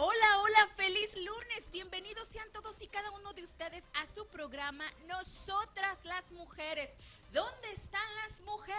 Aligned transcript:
Hola, 0.00 0.38
hola, 0.38 0.68
feliz 0.76 1.16
lunes. 1.16 1.72
Bienvenidos 1.72 2.28
sean 2.28 2.48
todos 2.52 2.80
y 2.82 2.86
cada 2.86 3.10
uno 3.10 3.32
de 3.32 3.42
ustedes 3.42 3.82
a 4.00 4.06
su 4.14 4.28
programa 4.28 4.84
Nosotras 5.08 5.98
las 6.04 6.30
Mujeres. 6.30 6.88
¿Dónde 7.32 7.72
están 7.72 8.08
las 8.22 8.40
mujeres? 8.42 8.76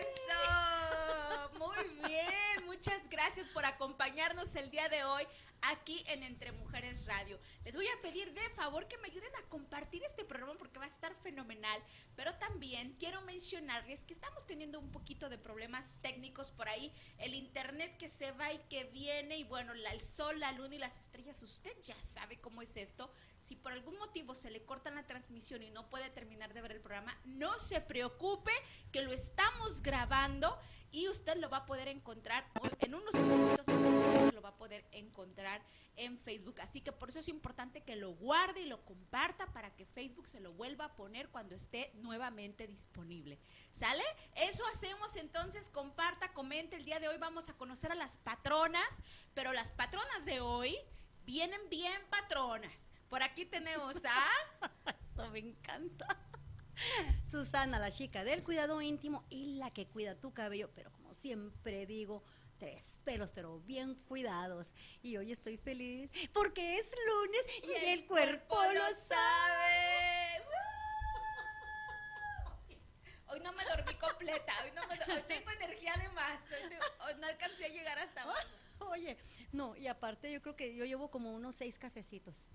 Eso. 0.00 1.50
Muy 1.58 2.06
bien. 2.06 2.66
Muchas 2.66 3.08
gracias 3.08 3.48
por 3.48 3.64
acompañarnos 3.64 4.54
el 4.56 4.70
día 4.70 4.86
de 4.90 5.02
hoy 5.04 5.26
aquí 5.70 6.02
en 6.08 6.22
Entre 6.22 6.52
Mujeres 6.52 7.06
Radio. 7.06 7.38
Les 7.64 7.74
voy 7.74 7.86
a 7.86 8.00
pedir 8.02 8.32
de 8.32 8.48
favor 8.50 8.86
que 8.88 8.98
me 8.98 9.08
ayuden 9.08 9.34
a 9.36 9.48
compartir 9.48 10.02
este 10.04 10.24
programa 10.24 10.54
porque 10.58 10.78
va 10.78 10.84
a 10.84 10.88
estar 10.88 11.14
fenomenal. 11.16 11.82
Pero 12.16 12.34
también 12.34 12.94
quiero 12.98 13.20
mencionarles 13.22 14.04
que 14.04 14.14
estamos 14.14 14.46
teniendo 14.46 14.78
un 14.78 14.90
poquito 14.90 15.28
de 15.28 15.38
problemas 15.38 16.00
técnicos 16.02 16.50
por 16.50 16.68
ahí. 16.68 16.92
El 17.18 17.34
internet 17.34 17.96
que 17.96 18.08
se 18.08 18.32
va 18.32 18.52
y 18.52 18.58
que 18.68 18.84
viene 18.84 19.38
y 19.38 19.44
bueno, 19.44 19.72
el 19.72 20.00
sol, 20.00 20.40
la 20.40 20.52
luna 20.52 20.74
y 20.74 20.78
las 20.78 21.00
estrellas, 21.00 21.42
usted 21.42 21.74
ya 21.82 22.00
sabe 22.00 22.40
cómo 22.40 22.62
es 22.62 22.76
esto. 22.76 23.12
Si 23.40 23.56
por 23.56 23.72
algún 23.72 23.98
motivo 23.98 24.34
se 24.34 24.50
le 24.50 24.64
corta 24.64 24.90
la 24.90 25.06
transmisión 25.06 25.62
y 25.62 25.70
no 25.70 25.88
puede 25.90 26.10
terminar 26.10 26.54
de 26.54 26.62
ver 26.62 26.72
el 26.72 26.80
programa, 26.80 27.18
no 27.24 27.58
se 27.58 27.80
preocupe 27.80 28.52
que 28.90 29.02
lo 29.02 29.12
estamos 29.12 29.82
grabando 29.82 30.58
y 30.90 31.08
usted 31.08 31.36
lo 31.38 31.50
va 31.50 31.58
a 31.58 31.66
poder 31.66 31.88
encontrar 31.88 32.46
en 32.78 32.94
unos 32.94 33.14
minutitos 33.14 33.66
lo 34.32 34.40
va 34.40 34.50
a 34.50 34.56
poder 34.56 34.84
encontrar 34.92 35.53
en 35.96 36.18
Facebook. 36.18 36.60
Así 36.60 36.80
que 36.80 36.92
por 36.92 37.08
eso 37.08 37.20
es 37.20 37.28
importante 37.28 37.82
que 37.82 37.96
lo 37.96 38.12
guarde 38.12 38.60
y 38.60 38.66
lo 38.66 38.84
comparta 38.84 39.46
para 39.52 39.74
que 39.74 39.86
Facebook 39.86 40.28
se 40.28 40.40
lo 40.40 40.52
vuelva 40.52 40.86
a 40.86 40.96
poner 40.96 41.28
cuando 41.28 41.54
esté 41.54 41.92
nuevamente 41.94 42.66
disponible. 42.66 43.38
¿Sale? 43.72 44.02
Eso 44.34 44.64
hacemos 44.72 45.16
entonces, 45.16 45.68
comparta, 45.70 46.32
comente. 46.32 46.76
El 46.76 46.84
día 46.84 47.00
de 47.00 47.08
hoy 47.08 47.18
vamos 47.18 47.48
a 47.48 47.56
conocer 47.56 47.92
a 47.92 47.96
las 47.96 48.18
patronas, 48.18 48.88
pero 49.34 49.52
las 49.52 49.72
patronas 49.72 50.24
de 50.24 50.40
hoy 50.40 50.76
vienen 51.24 51.60
bien 51.70 52.00
patronas. 52.10 52.92
Por 53.08 53.22
aquí 53.22 53.44
tenemos 53.44 53.96
a... 54.04 54.90
Eso 55.00 55.30
me 55.30 55.38
encanta. 55.38 56.06
Susana, 57.24 57.78
la 57.78 57.90
chica 57.90 58.24
del 58.24 58.42
cuidado 58.42 58.82
íntimo 58.82 59.24
y 59.30 59.56
la 59.56 59.70
que 59.70 59.86
cuida 59.86 60.18
tu 60.18 60.32
cabello, 60.32 60.70
pero 60.74 60.90
como 60.92 61.14
siempre 61.14 61.86
digo, 61.86 62.24
tres 62.58 62.94
pelos, 63.04 63.32
pero 63.32 63.60
bien 63.60 63.94
cuidados. 64.06 64.70
Y 65.02 65.16
hoy 65.16 65.32
estoy 65.32 65.56
feliz 65.56 66.10
porque 66.32 66.78
es 66.78 66.86
lunes 67.06 67.46
y, 67.62 67.92
el, 67.92 68.06
cuerpo, 68.06 68.56
lo 68.72 68.86
sabe. 69.08 70.44
Hoy 73.28 73.40
no 73.40 73.52
me 73.52 73.64
dormí 73.64 73.94
completa, 73.94 74.52
hoy, 74.62 74.70
no 74.76 74.86
me, 74.86 74.94
hoy 75.14 75.22
tengo 75.26 75.50
energía 75.50 75.94
de 75.96 76.08
más, 76.10 76.40
hoy, 77.06 77.14
no 77.18 77.26
alcancé 77.26 77.64
a 77.64 77.68
llegar 77.68 77.98
hasta 77.98 78.24
Oye, 78.90 79.16
no, 79.52 79.74
y 79.76 79.86
aparte 79.86 80.30
yo 80.32 80.40
creo 80.42 80.56
que 80.56 80.74
yo 80.74 80.84
llevo 80.84 81.10
como 81.10 81.32
unos 81.32 81.54
seis 81.54 81.78
cafecitos. 81.78 82.46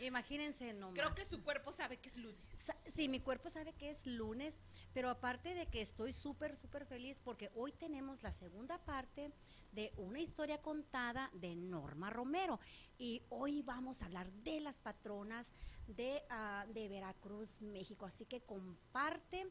Imagínense 0.00 0.72
nomás. 0.72 0.98
Creo 0.98 1.14
que 1.14 1.24
su 1.24 1.42
cuerpo 1.42 1.72
sabe 1.72 1.98
que 1.98 2.08
es 2.08 2.16
lunes. 2.16 2.38
sí, 2.48 3.08
mi 3.08 3.20
cuerpo 3.20 3.50
sabe 3.50 3.72
que 3.74 3.90
es 3.90 4.06
lunes, 4.06 4.56
pero 4.94 5.10
aparte 5.10 5.54
de 5.54 5.66
que 5.66 5.82
estoy 5.82 6.12
súper, 6.12 6.56
súper 6.56 6.86
feliz 6.86 7.18
porque 7.22 7.50
hoy 7.54 7.72
tenemos 7.72 8.22
la 8.22 8.32
segunda 8.32 8.78
parte 8.78 9.32
de 9.72 9.92
una 9.96 10.20
historia 10.20 10.60
contada 10.62 11.30
de 11.34 11.54
Norma 11.54 12.10
Romero. 12.10 12.58
Y 12.98 13.22
hoy 13.28 13.62
vamos 13.62 14.02
a 14.02 14.06
hablar 14.06 14.32
de 14.32 14.60
las 14.60 14.78
patronas 14.78 15.52
de, 15.86 16.22
ah, 16.30 16.66
de 16.72 16.88
Veracruz, 16.88 17.60
México. 17.60 18.06
Así 18.06 18.24
que 18.24 18.40
comparte 18.40 19.46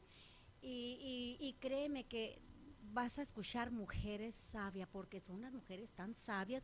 y, 0.62 1.38
y 1.40 1.54
créeme 1.60 2.06
que 2.06 2.42
vas 2.92 3.20
a 3.20 3.22
escuchar 3.22 3.72
mujeres 3.72 4.36
sabias 4.36 4.90
porque 4.92 5.20
son 5.20 5.38
unas 5.38 5.54
mujeres 5.54 5.92
tan 5.92 6.16
sabias 6.16 6.64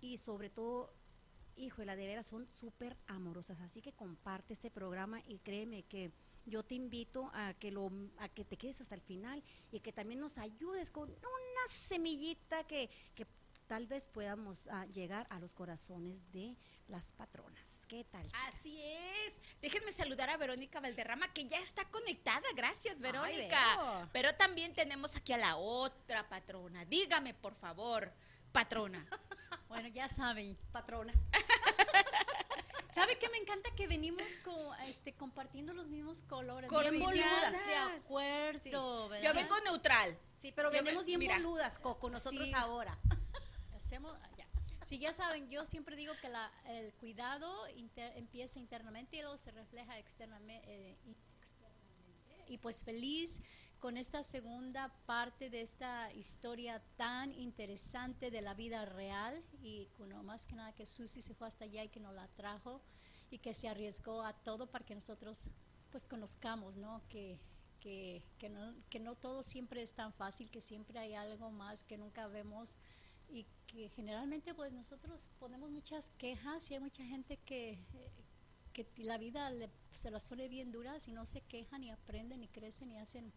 y 0.00 0.16
sobre 0.16 0.48
todo 0.48 0.94
híjole, 1.60 1.94
de 1.96 2.06
veras 2.06 2.26
son 2.26 2.48
súper 2.48 2.96
amorosas. 3.06 3.60
Así 3.60 3.80
que 3.82 3.92
comparte 3.92 4.52
este 4.52 4.70
programa 4.70 5.20
y 5.28 5.38
créeme 5.38 5.82
que 5.84 6.10
yo 6.46 6.62
te 6.62 6.74
invito 6.74 7.30
a 7.34 7.54
que 7.54 7.70
lo 7.70 7.90
a 8.18 8.28
que 8.28 8.44
te 8.44 8.56
quedes 8.56 8.80
hasta 8.80 8.94
el 8.94 9.02
final 9.02 9.42
y 9.70 9.80
que 9.80 9.92
también 9.92 10.20
nos 10.20 10.38
ayudes 10.38 10.90
con 10.90 11.10
una 11.10 11.68
semillita 11.68 12.64
que, 12.64 12.88
que 13.14 13.26
tal 13.70 13.86
vez 13.86 14.08
podamos 14.08 14.66
ah, 14.72 14.84
llegar 14.86 15.28
a 15.30 15.38
los 15.38 15.54
corazones 15.54 16.18
de 16.32 16.56
las 16.88 17.12
patronas. 17.12 17.78
¿Qué 17.86 18.02
tal? 18.02 18.26
Así 18.48 18.80
es. 18.82 19.34
Déjenme 19.62 19.92
saludar 19.92 20.28
a 20.28 20.36
Verónica 20.36 20.80
Valderrama, 20.80 21.32
que 21.32 21.46
ya 21.46 21.56
está 21.58 21.84
conectada. 21.84 22.42
Gracias, 22.56 23.00
Verónica. 23.00 24.08
Pero 24.12 24.34
también 24.34 24.74
tenemos 24.74 25.14
aquí 25.14 25.32
a 25.32 25.38
la 25.38 25.56
otra 25.56 26.28
patrona. 26.28 26.84
Dígame, 26.84 27.32
por 27.34 27.54
favor, 27.54 28.12
patrona. 28.50 29.06
Bueno, 29.68 29.86
ya 29.86 30.08
saben. 30.08 30.58
Patrona. 30.72 31.12
¿Sabe 32.92 33.18
qué 33.18 33.28
me 33.28 33.38
encanta 33.38 33.70
que 33.76 33.86
venimos 33.86 34.22
este, 34.86 35.12
compartiendo 35.14 35.72
los 35.74 35.86
mismos 35.88 36.22
colores? 36.22 36.70
Bien 36.70 37.00
boludas. 37.00 37.52
De 37.66 37.74
acuerdo, 37.76 39.10
Yo 39.22 39.34
vengo 39.34 39.60
neutral. 39.64 40.18
Sí, 40.38 40.52
pero 40.54 40.70
venimos 40.70 41.04
bien 41.04 41.20
boludas, 41.20 41.78
Coco, 41.78 42.10
nosotros 42.10 42.48
ahora. 42.54 42.98
Hacemos, 43.74 44.16
ya. 44.36 44.46
Sí, 44.86 44.98
ya 44.98 45.12
saben, 45.12 45.48
yo 45.48 45.64
siempre 45.66 45.94
digo 45.94 46.14
que 46.20 46.28
la, 46.28 46.50
el 46.66 46.92
cuidado 46.94 47.66
empieza 47.96 48.58
internamente 48.58 49.16
y 49.16 49.20
luego 49.20 49.38
se 49.38 49.52
refleja 49.52 49.98
externamente, 49.98 50.62
eh, 50.66 50.98
externamente. 51.38 52.44
Y 52.48 52.58
pues 52.58 52.82
feliz 52.82 53.40
con 53.80 53.96
esta 53.96 54.22
segunda 54.22 54.92
parte 55.06 55.48
de 55.48 55.62
esta 55.62 56.12
historia 56.12 56.82
tan 56.96 57.32
interesante 57.32 58.30
de 58.30 58.42
la 58.42 58.52
vida 58.52 58.84
real 58.84 59.42
y 59.62 59.88
bueno, 59.96 60.22
más 60.22 60.46
que 60.46 60.54
nada 60.54 60.74
que 60.74 60.84
Susi 60.84 61.22
se 61.22 61.34
fue 61.34 61.48
hasta 61.48 61.64
allá 61.64 61.82
y 61.82 61.88
que 61.88 61.98
nos 61.98 62.14
la 62.14 62.28
trajo 62.28 62.82
y 63.30 63.38
que 63.38 63.54
se 63.54 63.68
arriesgó 63.68 64.22
a 64.22 64.34
todo 64.34 64.66
para 64.66 64.84
que 64.84 64.94
nosotros 64.94 65.48
pues 65.90 66.04
conozcamos, 66.04 66.76
¿no? 66.76 67.00
Que, 67.08 67.38
que, 67.80 68.22
que, 68.38 68.50
no, 68.50 68.74
que 68.90 69.00
no 69.00 69.14
todo 69.14 69.42
siempre 69.42 69.82
es 69.82 69.94
tan 69.94 70.12
fácil, 70.12 70.50
que 70.50 70.60
siempre 70.60 70.98
hay 70.98 71.14
algo 71.14 71.50
más 71.50 71.82
que 71.82 71.96
nunca 71.96 72.26
vemos 72.26 72.76
y 73.30 73.46
que 73.66 73.88
generalmente 73.88 74.52
pues 74.52 74.74
nosotros 74.74 75.30
ponemos 75.38 75.70
muchas 75.70 76.10
quejas 76.10 76.70
y 76.70 76.74
hay 76.74 76.80
mucha 76.80 77.04
gente 77.04 77.38
que, 77.38 77.78
que 78.74 78.86
la 78.98 79.16
vida 79.16 79.50
se 79.92 80.10
las 80.10 80.28
pone 80.28 80.48
bien 80.48 80.70
duras 80.70 81.08
y 81.08 81.12
no 81.12 81.24
se 81.24 81.40
quejan 81.40 81.82
y 81.82 81.90
aprenden 81.90 82.42
y 82.42 82.48
crecen 82.48 82.90
y 82.92 82.98
hacen 82.98 83.32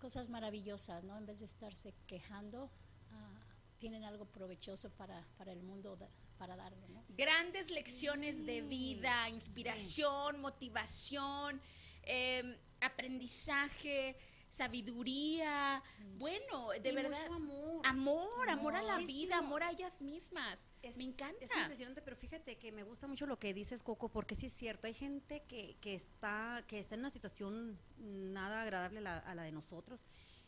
cosas 0.00 0.30
maravillosas, 0.30 1.04
¿no? 1.04 1.16
En 1.16 1.26
vez 1.26 1.38
de 1.38 1.46
estarse 1.46 1.94
quejando, 2.06 2.70
ah, 3.12 3.40
tienen 3.76 4.02
algo 4.04 4.24
provechoso 4.26 4.90
para, 4.90 5.24
para 5.38 5.52
el 5.52 5.62
mundo, 5.62 5.96
para 6.38 6.56
darle, 6.56 6.88
¿no? 6.88 7.04
Grandes 7.10 7.70
lecciones 7.70 8.44
de 8.44 8.62
vida, 8.62 9.28
inspiración, 9.28 10.40
motivación, 10.40 11.60
em, 12.02 12.56
aprendizaje 12.80 14.16
sabiduría, 14.48 15.80
bueno, 16.18 16.70
de 16.82 16.92
verdad. 16.92 17.26
amor. 17.26 17.69
Amor, 17.90 18.48
amor 18.48 18.76
a 18.76 18.82
la 18.82 18.98
vida, 18.98 19.38
amor 19.38 19.64
a 19.64 19.72
ellas 19.72 20.00
mismas. 20.00 20.70
Me 20.96 21.02
encanta. 21.02 21.44
Es 21.44 21.50
impresionante, 21.60 22.00
pero 22.00 22.16
fíjate 22.16 22.56
que 22.56 22.70
me 22.70 22.84
gusta 22.84 23.08
mucho 23.08 23.26
lo 23.26 23.36
que 23.36 23.52
dices, 23.52 23.82
Coco, 23.82 24.08
porque 24.08 24.36
sí 24.36 24.46
es 24.46 24.52
cierto, 24.52 24.86
hay 24.86 24.94
gente 24.94 25.42
que, 25.48 25.76
que 25.80 25.96
está, 25.96 26.62
que 26.68 26.78
está 26.78 26.94
en 26.94 27.00
una 27.00 27.10
situación 27.10 27.76
nada 27.98 28.62
agradable 28.62 29.00
a 29.00 29.34
la, 29.34 29.42
de 29.42 29.50
nosotros. 29.50 30.04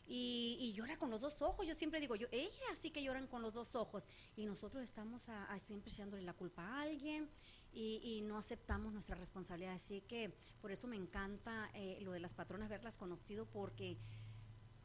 Y, 0.07 0.71
llora 0.73 0.97
con 0.97 1.09
los 1.09 1.19
dos 1.19 1.41
ojos. 1.41 1.67
Yo 1.67 1.75
siempre 1.75 1.99
digo, 1.99 2.15
yo, 2.15 2.27
ellas 2.31 2.77
sí 2.79 2.91
que 2.91 3.03
lloran 3.03 3.27
con 3.27 3.41
los 3.41 3.53
dos 3.53 3.75
ojos. 3.75 4.07
Y 4.37 4.45
nosotros 4.45 4.81
estamos 4.81 5.27
a, 5.27 5.59
siempre 5.59 5.91
echándole 5.91 6.23
la 6.23 6.33
culpa 6.33 6.63
a 6.63 6.81
alguien 6.83 7.29
y, 7.73 8.21
no 8.23 8.37
aceptamos 8.37 8.93
nuestra 8.93 9.17
responsabilidad. 9.17 9.73
Así 9.73 9.99
que 9.99 10.33
por 10.61 10.71
eso 10.71 10.87
me 10.87 10.95
encanta 10.95 11.69
eh, 11.73 11.99
lo 12.03 12.13
de 12.13 12.21
las 12.21 12.35
patronas, 12.35 12.69
verlas 12.69 12.97
conocido, 12.97 13.45
porque, 13.47 13.97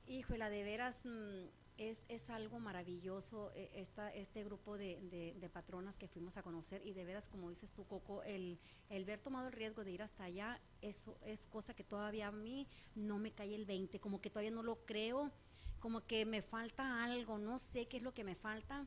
híjole, 0.08 0.50
de 0.50 0.64
veras 0.64 1.04
mm, 1.04 1.67
es, 1.78 2.04
es, 2.08 2.28
algo 2.28 2.58
maravilloso 2.58 3.50
eh, 3.54 3.70
esta, 3.74 4.12
este 4.14 4.44
grupo 4.44 4.76
de, 4.76 4.98
de, 5.40 5.48
patronas 5.48 5.96
que 5.96 6.08
fuimos 6.08 6.36
a 6.36 6.42
conocer 6.42 6.82
y 6.84 6.92
de 6.92 7.04
veras, 7.04 7.28
como 7.28 7.48
dices 7.48 7.72
tú, 7.72 7.86
Coco, 7.86 8.22
el, 8.24 8.58
el 8.90 9.04
ver 9.04 9.20
tomado 9.20 9.46
el 9.46 9.52
riesgo 9.52 9.84
de 9.84 9.92
ir 9.92 10.02
hasta 10.02 10.24
allá, 10.24 10.60
eso 10.82 11.16
es 11.24 11.46
cosa 11.46 11.74
que 11.74 11.84
todavía 11.84 12.28
a 12.28 12.32
mí 12.32 12.66
no 12.94 13.18
me 13.18 13.32
cae 13.32 13.54
el 13.54 13.64
20, 13.64 13.98
como 14.00 14.20
que 14.20 14.28
todavía 14.30 14.50
no 14.50 14.62
lo 14.62 14.84
creo 14.84 15.32
como 15.78 16.04
que 16.06 16.26
me 16.26 16.42
falta 16.42 17.04
algo, 17.04 17.38
no 17.38 17.58
sé 17.58 17.86
qué 17.86 17.98
es 17.98 18.02
lo 18.02 18.12
que 18.12 18.24
me 18.24 18.34
falta. 18.34 18.86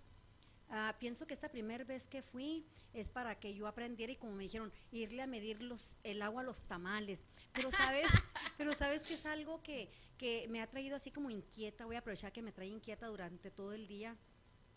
Ah, 0.74 0.96
pienso 1.00 1.28
que 1.28 1.34
esta 1.34 1.50
primera 1.52 1.84
vez 1.84 2.08
que 2.08 2.22
fui 2.22 2.66
es 2.94 3.10
para 3.10 3.38
que 3.38 3.54
yo 3.54 3.68
aprendiera 3.68 4.14
y 4.14 4.16
como 4.16 4.32
me 4.36 4.44
dijeron, 4.44 4.72
irle 4.94 5.22
a 5.22 5.28
medir 5.28 5.62
los, 5.62 5.98
el 6.04 6.22
agua 6.22 6.42
a 6.42 6.46
los 6.46 6.62
tamales. 6.64 7.22
Pero 7.52 7.70
sabes, 7.72 8.08
pero 8.58 8.74
sabes 8.74 9.02
que 9.02 9.16
es 9.16 9.26
algo 9.26 9.62
que, 9.62 9.90
que 10.18 10.48
me 10.50 10.62
ha 10.62 10.70
traído 10.70 10.96
así 10.96 11.12
como 11.12 11.30
inquieta, 11.30 11.86
voy 11.86 11.98
a 11.98 12.00
aprovechar 12.00 12.32
que 12.32 12.42
me 12.42 12.54
trae 12.54 12.68
inquieta 12.70 13.08
durante 13.08 13.52
todo 13.52 13.74
el 13.74 13.86
día. 13.86 14.16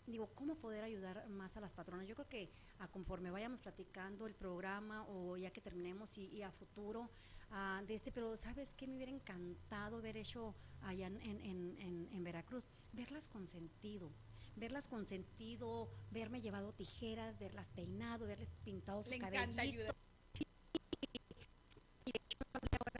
Digo, 0.05 0.27
¿cómo 0.35 0.55
poder 0.57 0.83
ayudar 0.83 1.27
más 1.29 1.55
a 1.57 1.61
las 1.61 1.71
patronas? 1.73 2.07
Yo 2.07 2.13
creo 2.15 2.27
que 2.27 2.51
a 2.79 2.87
conforme 2.89 3.31
vayamos 3.31 3.61
platicando 3.61 4.27
el 4.27 4.35
programa 4.35 5.03
o 5.07 5.37
ya 5.37 5.49
que 5.51 5.61
terminemos 5.61 6.17
y, 6.17 6.25
y 6.27 6.41
a 6.43 6.51
futuro 6.51 7.09
ah, 7.51 7.81
de 7.87 7.95
este, 7.95 8.11
pero 8.11 8.35
¿sabes 8.35 8.73
qué? 8.75 8.85
Me 8.85 8.97
hubiera 8.97 9.11
encantado 9.13 9.97
haber 9.97 10.17
hecho 10.17 10.53
allá 10.81 11.07
en- 11.07 11.21
en- 11.21 11.41
en- 11.79 12.09
en 12.11 12.23
Veracruz, 12.23 12.67
verlas 12.91 13.27
con 13.29 13.47
sentido, 13.47 14.11
verlas 14.55 14.87
con 14.87 15.05
sentido, 15.05 15.89
verme 16.11 16.41
llevado 16.41 16.71
tijeras, 16.73 17.37
verlas 17.39 17.69
peinado, 17.69 18.25
verles 18.27 18.51
pintado 18.63 19.03
su 19.03 19.09
Le 19.09 19.19
cabellito. 19.19 19.43
encanta 19.43 19.61
ayudar. 19.61 19.95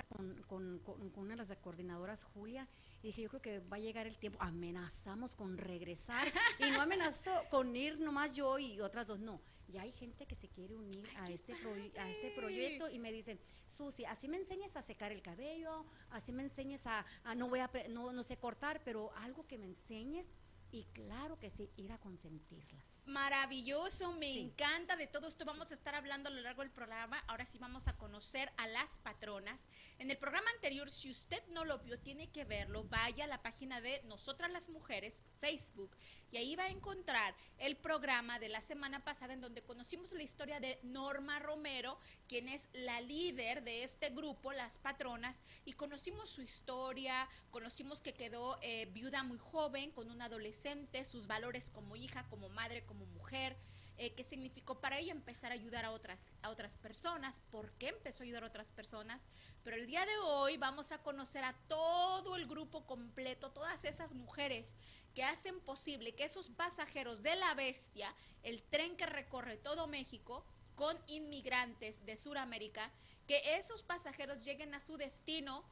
con, 0.10 0.34
con- 0.44 0.80
con- 0.80 1.10
con 1.10 1.24
una 1.26 1.36
de 1.36 1.46
las 1.46 1.58
coordinadoras, 1.58 2.24
Julia, 2.24 2.68
y 3.02 3.08
dije, 3.08 3.22
yo 3.24 3.30
creo 3.30 3.42
que 3.42 3.60
va 3.60 3.76
a 3.78 3.80
llegar 3.82 4.08
el 4.08 4.18
tiempo, 4.18 4.42
amenazamos 4.42 5.36
con 5.36 5.58
regresar, 5.58 6.26
y 6.60 6.72
no 6.72 6.82
amenazó 6.82 7.32
con 7.50 7.76
ir 7.76 8.00
nomás 8.00 8.32
yo 8.32 8.58
y 8.58 8.80
otras 8.80 9.08
dos, 9.08 9.20
no, 9.20 9.42
ya 9.68 9.82
hay 9.82 9.92
gente 9.92 10.26
que 10.26 10.36
se 10.36 10.48
quiere 10.48 10.74
unir 10.76 11.06
a 11.18 11.26
este, 11.26 11.54
proy- 11.56 11.92
a 11.98 12.10
este 12.10 12.32
proyecto 12.32 12.90
y 12.90 12.98
me 13.00 13.12
dicen, 13.12 13.38
Susi, 13.68 14.06
así 14.06 14.28
me 14.30 14.38
enseñas 14.38 14.78
a 14.78 14.82
secar 14.82 15.12
el 15.12 15.22
cabello, 15.22 15.86
así 16.12 16.32
me 16.32 16.44
enseñas 16.44 16.88
a, 16.88 17.06
a 17.26 17.36
no 17.36 17.50
voy 17.50 17.60
a, 17.60 17.70
no, 17.90 18.14
no 18.14 18.24
sé 18.24 18.38
cortar, 18.38 18.82
pero 18.86 19.12
algo 19.18 19.46
que 19.48 19.58
me 19.58 19.66
enseñes, 19.66 20.30
y 20.72 20.84
claro 20.86 21.38
que 21.40 21.50
sí, 21.50 21.72
ir 21.76 21.92
a 21.92 21.98
consentirlas. 21.98 22.95
Maravilloso, 23.06 24.14
me 24.14 24.34
Sí. 24.34 24.40
encanta. 24.40 24.96
De 24.96 25.06
todo 25.06 25.28
esto 25.28 25.46
vamos 25.46 25.70
a 25.70 25.76
estar 25.76 25.94
hablando 25.94 26.30
a 26.30 26.32
lo 26.32 26.42
largo 26.42 26.64
del 26.64 26.72
programa. 26.72 27.20
Ahora 27.28 27.46
sí 27.46 27.60
vamos 27.60 27.88
a 27.88 27.96
conocer 27.98 28.52
a 28.58 28.66
las 28.68 28.98
patronas. 29.00 29.70
En 30.00 30.10
el 30.10 30.18
programa 30.18 30.50
anterior, 30.56 30.90
si 30.90 31.12
usted 31.12 31.42
no 31.50 31.66
lo 31.66 31.78
vio, 31.80 32.00
tiene 32.00 32.32
que 32.32 32.46
verlo. 32.46 32.84
Vaya 32.86 33.26
a 33.26 33.28
la 33.28 33.44
página 33.44 33.80
de 33.80 34.02
Nosotras 34.06 34.52
las 34.52 34.70
Mujeres, 34.70 35.22
Facebook, 35.40 35.96
y 36.32 36.38
ahí 36.38 36.56
va 36.56 36.64
a 36.64 36.70
encontrar 36.70 37.36
el 37.60 37.78
programa 37.78 38.40
de 38.40 38.50
la 38.50 38.62
semana 38.62 39.04
pasada 39.04 39.34
en 39.34 39.42
donde 39.42 39.62
conocimos 39.64 40.12
la 40.12 40.24
historia 40.24 40.60
de 40.60 40.80
Norma 40.82 41.38
Romero, 41.40 42.00
quien 42.28 42.50
es 42.50 42.70
la 42.74 43.02
líder 43.02 43.64
de 43.64 43.84
este 43.84 44.10
grupo, 44.10 44.52
las 44.52 44.80
patronas, 44.80 45.44
y 45.64 45.74
conocimos 45.74 46.30
su 46.30 46.42
historia, 46.42 47.30
conocimos 47.52 48.02
que 48.02 48.14
quedó 48.14 48.58
eh, 48.62 48.88
viuda 48.88 49.22
muy 49.24 49.38
joven, 49.38 49.92
con 49.92 50.10
un 50.10 50.22
adolescente, 50.24 51.06
sus 51.06 51.28
valores 51.28 51.70
como 51.70 51.96
hija, 51.96 52.28
como 52.30 52.50
madre, 52.50 52.84
como 52.86 52.95
mujer, 53.06 53.58
eh, 53.98 54.14
qué 54.14 54.24
significó 54.24 54.80
para 54.80 54.98
ella 55.00 55.12
empezar 55.12 55.52
a 55.52 55.56
ayudar 55.56 55.86
a 55.86 55.92
otras, 55.92 56.34
a 56.42 56.50
otras 56.50 56.78
personas, 56.78 57.42
por 57.50 57.72
qué 57.74 57.90
empezó 57.90 58.24
a 58.24 58.26
ayudar 58.26 58.44
a 58.44 58.48
otras 58.48 58.72
personas. 58.72 59.28
Pero 59.64 59.76
el 59.76 59.88
día 59.88 60.06
de 60.06 60.18
hoy 60.18 60.58
vamos 60.58 60.92
a 60.92 61.02
conocer 61.02 61.44
a 61.44 61.54
todo 61.68 62.36
el 62.36 62.46
grupo 62.46 62.86
completo, 62.86 63.52
todas 63.52 63.86
esas 63.86 64.14
mujeres 64.14 64.76
que 65.14 65.24
hacen 65.24 65.60
posible 65.62 66.14
que 66.14 66.26
esos 66.26 66.50
pasajeros 66.50 67.24
de 67.24 67.36
la 67.36 67.54
bestia, 67.54 68.14
el 68.44 68.64
tren 68.64 68.98
que 68.98 69.06
recorre 69.06 69.58
todo 69.58 69.88
México, 69.88 70.46
con 70.76 70.98
inmigrantes 71.08 72.06
de 72.06 72.18
Sudamérica, 72.18 72.92
que 73.28 73.42
esos 73.56 73.82
pasajeros 73.82 74.44
lleguen 74.44 74.74
a 74.74 74.80
su 74.80 74.98
destino 74.98 75.64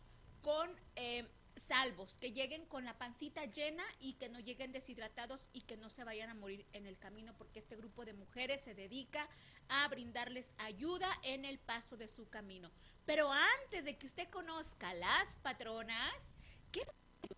con 0.41 0.69
eh, 0.95 1.27
salvos, 1.55 2.17
que 2.17 2.31
lleguen 2.31 2.65
con 2.65 2.85
la 2.85 2.97
pancita 2.97 3.45
llena 3.45 3.83
y 3.99 4.13
que 4.13 4.29
no 4.29 4.39
lleguen 4.39 4.71
deshidratados 4.71 5.49
y 5.53 5.61
que 5.61 5.77
no 5.77 5.89
se 5.89 6.03
vayan 6.03 6.29
a 6.29 6.35
morir 6.35 6.65
en 6.73 6.87
el 6.87 6.97
camino, 6.97 7.33
porque 7.37 7.59
este 7.59 7.75
grupo 7.75 8.05
de 8.05 8.13
mujeres 8.13 8.61
se 8.63 8.73
dedica 8.73 9.27
a 9.69 9.87
brindarles 9.87 10.51
ayuda 10.57 11.09
en 11.23 11.45
el 11.45 11.59
paso 11.59 11.97
de 11.97 12.07
su 12.07 12.29
camino. 12.29 12.71
Pero 13.05 13.31
antes 13.31 13.85
de 13.85 13.97
que 13.97 14.05
usted 14.05 14.29
conozca 14.29 14.93
las 14.93 15.37
patronas, 15.37 16.31
¿qué 16.71 16.81
es 16.81 16.91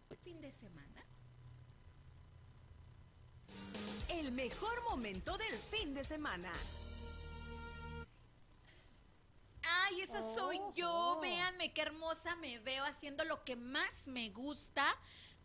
el 0.09 0.17
fin 0.17 0.41
de 0.41 0.51
semana? 0.51 1.05
El 4.09 4.31
mejor 4.31 4.83
momento 4.83 5.37
del 5.37 5.55
fin 5.55 5.93
de 5.93 6.03
semana. 6.03 6.51
Ay, 9.87 10.01
esa 10.01 10.21
soy 10.21 10.59
yo. 10.75 11.19
Véanme 11.21 11.73
qué 11.73 11.81
hermosa 11.81 12.35
me 12.37 12.59
veo 12.59 12.83
haciendo 12.85 13.23
lo 13.25 13.43
que 13.43 13.55
más 13.55 14.07
me 14.07 14.29
gusta. 14.29 14.85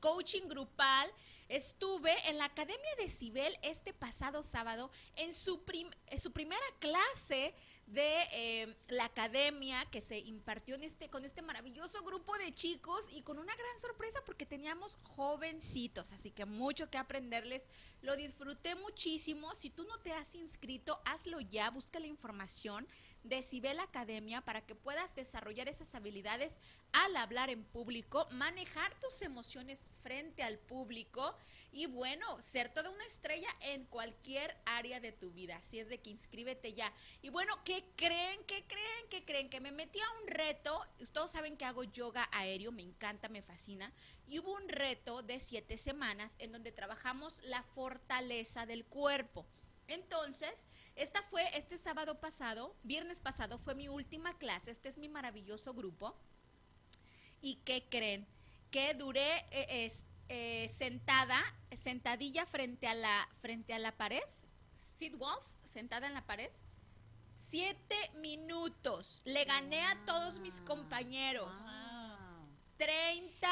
Coaching 0.01 0.49
grupal. 0.49 1.11
Estuve 1.49 2.15
en 2.29 2.39
la 2.39 2.45
Academia 2.45 2.91
de 2.97 3.09
Cibel 3.09 3.59
este 3.63 3.93
pasado 3.93 4.43
sábado 4.45 4.91
en 5.17 5.35
su, 5.35 5.65
prim- 5.65 5.91
en 6.07 6.21
su 6.21 6.31
primera 6.33 6.65
clase 6.79 7.53
de 7.87 8.23
eh, 8.33 8.77
la 8.87 9.07
academia 9.07 9.85
que 9.87 10.01
se 10.01 10.19
impartió 10.21 10.77
en 10.77 10.85
este, 10.85 11.11
con 11.11 11.25
este 11.25 11.43
maravilloso 11.43 12.05
grupo 12.05 12.39
de 12.39 12.55
chicos 12.55 13.09
y 13.11 13.23
con 13.23 13.37
una 13.41 13.53
gran 13.53 13.79
sorpresa 13.81 14.21
porque 14.25 14.47
teníamos 14.47 15.01
jovencitos, 15.03 16.13
así 16.13 16.31
que 16.31 16.45
mucho 16.45 16.89
que 16.89 16.99
aprenderles. 16.99 17.67
Lo 18.01 18.15
disfruté 18.15 18.77
muchísimo. 18.77 19.53
Si 19.57 19.71
tú 19.71 19.83
no 19.87 19.99
te 19.99 20.13
has 20.13 20.37
inscrito, 20.37 21.01
hazlo 21.05 21.41
ya, 21.41 21.69
busca 21.71 21.99
la 21.99 22.07
información 22.07 22.87
de 23.25 23.43
Cibel 23.43 23.79
Academia 23.81 24.41
para 24.41 24.61
que 24.61 24.75
puedas 24.75 25.15
desarrollar 25.15 25.69
esas 25.69 25.95
habilidades 25.95 26.57
al 26.93 27.17
hablar 27.17 27.51
en 27.51 27.65
público, 27.65 28.27
manejar 28.31 28.99
tus 28.99 29.23
emociones 29.23 29.83
frente 30.03 30.43
al 30.43 30.59
público 30.59 31.37
y 31.73 31.87
bueno, 31.87 32.41
ser 32.43 32.69
toda 32.73 32.91
una 32.91 33.05
estrella 33.05 33.49
en 33.61 33.85
cualquier 33.85 34.57
área 34.65 34.99
de 35.01 35.13
tu 35.13 35.31
vida. 35.31 35.57
Así 35.57 35.79
es 35.79 35.89
de 35.89 35.99
que 35.99 36.11
inscríbete 36.11 36.73
ya. 36.73 36.93
Y 37.23 37.29
bueno, 37.29 37.55
¿qué 37.65 37.85
creen? 37.97 38.43
¿Qué 38.45 38.65
creen? 38.67 39.09
¿Qué 39.09 39.25
creen? 39.25 39.49
Que 39.49 39.61
me 39.61 39.71
metí 39.71 40.01
a 40.01 40.23
un 40.23 40.29
reto. 40.29 40.81
Todos 41.13 41.31
saben 41.31 41.57
que 41.57 41.65
hago 41.65 41.85
yoga 41.85 42.29
aéreo, 42.33 42.73
me 42.73 42.83
encanta, 42.83 43.29
me 43.29 43.43
fascina. 43.43 43.93
Y 44.27 44.39
hubo 44.41 44.53
un 44.53 44.69
reto 44.69 45.23
de 45.23 45.39
siete 45.41 45.77
semanas 45.77 46.37
en 46.39 46.53
donde 46.53 46.73
trabajamos 46.73 47.41
la 47.45 47.63
fortaleza 47.63 48.67
del 48.67 48.85
cuerpo. 48.85 49.47
Entonces, 49.91 50.67
esta 50.97 51.23
fue 51.25 51.43
este 51.59 51.77
sábado 51.79 52.21
pasado, 52.21 52.75
viernes 52.83 53.21
pasado 53.21 53.59
fue 53.59 53.75
mi 53.75 53.89
última 53.89 54.37
clase, 54.39 54.71
este 54.71 54.89
es 54.89 54.99
mi 54.99 55.09
maravilloso 55.09 55.75
grupo. 55.75 56.17
¿Y 57.41 57.57
qué 57.65 57.87
creen? 57.91 58.27
Que 58.71 58.95
duré 58.95 59.39
eh, 59.51 59.87
es- 59.87 60.05
eh, 60.29 60.69
sentada, 60.69 61.43
sentadilla 61.83 62.47
frente 62.47 62.87
a 62.87 62.95
la 62.95 63.29
frente 63.43 63.75
a 63.75 63.79
la 63.81 63.91
pared, 63.97 64.23
sit 64.75 65.15
walls, 65.19 65.59
sentada 65.65 66.07
en 66.07 66.15
la 66.15 66.25
pared. 66.27 66.51
Siete 67.37 67.97
minutos. 68.17 69.23
Le 69.25 69.45
gané 69.45 69.81
a 69.87 70.05
todos 70.05 70.39
mis 70.39 70.61
compañeros. 70.61 71.57
Wow. 71.75 72.49
30 72.77 73.49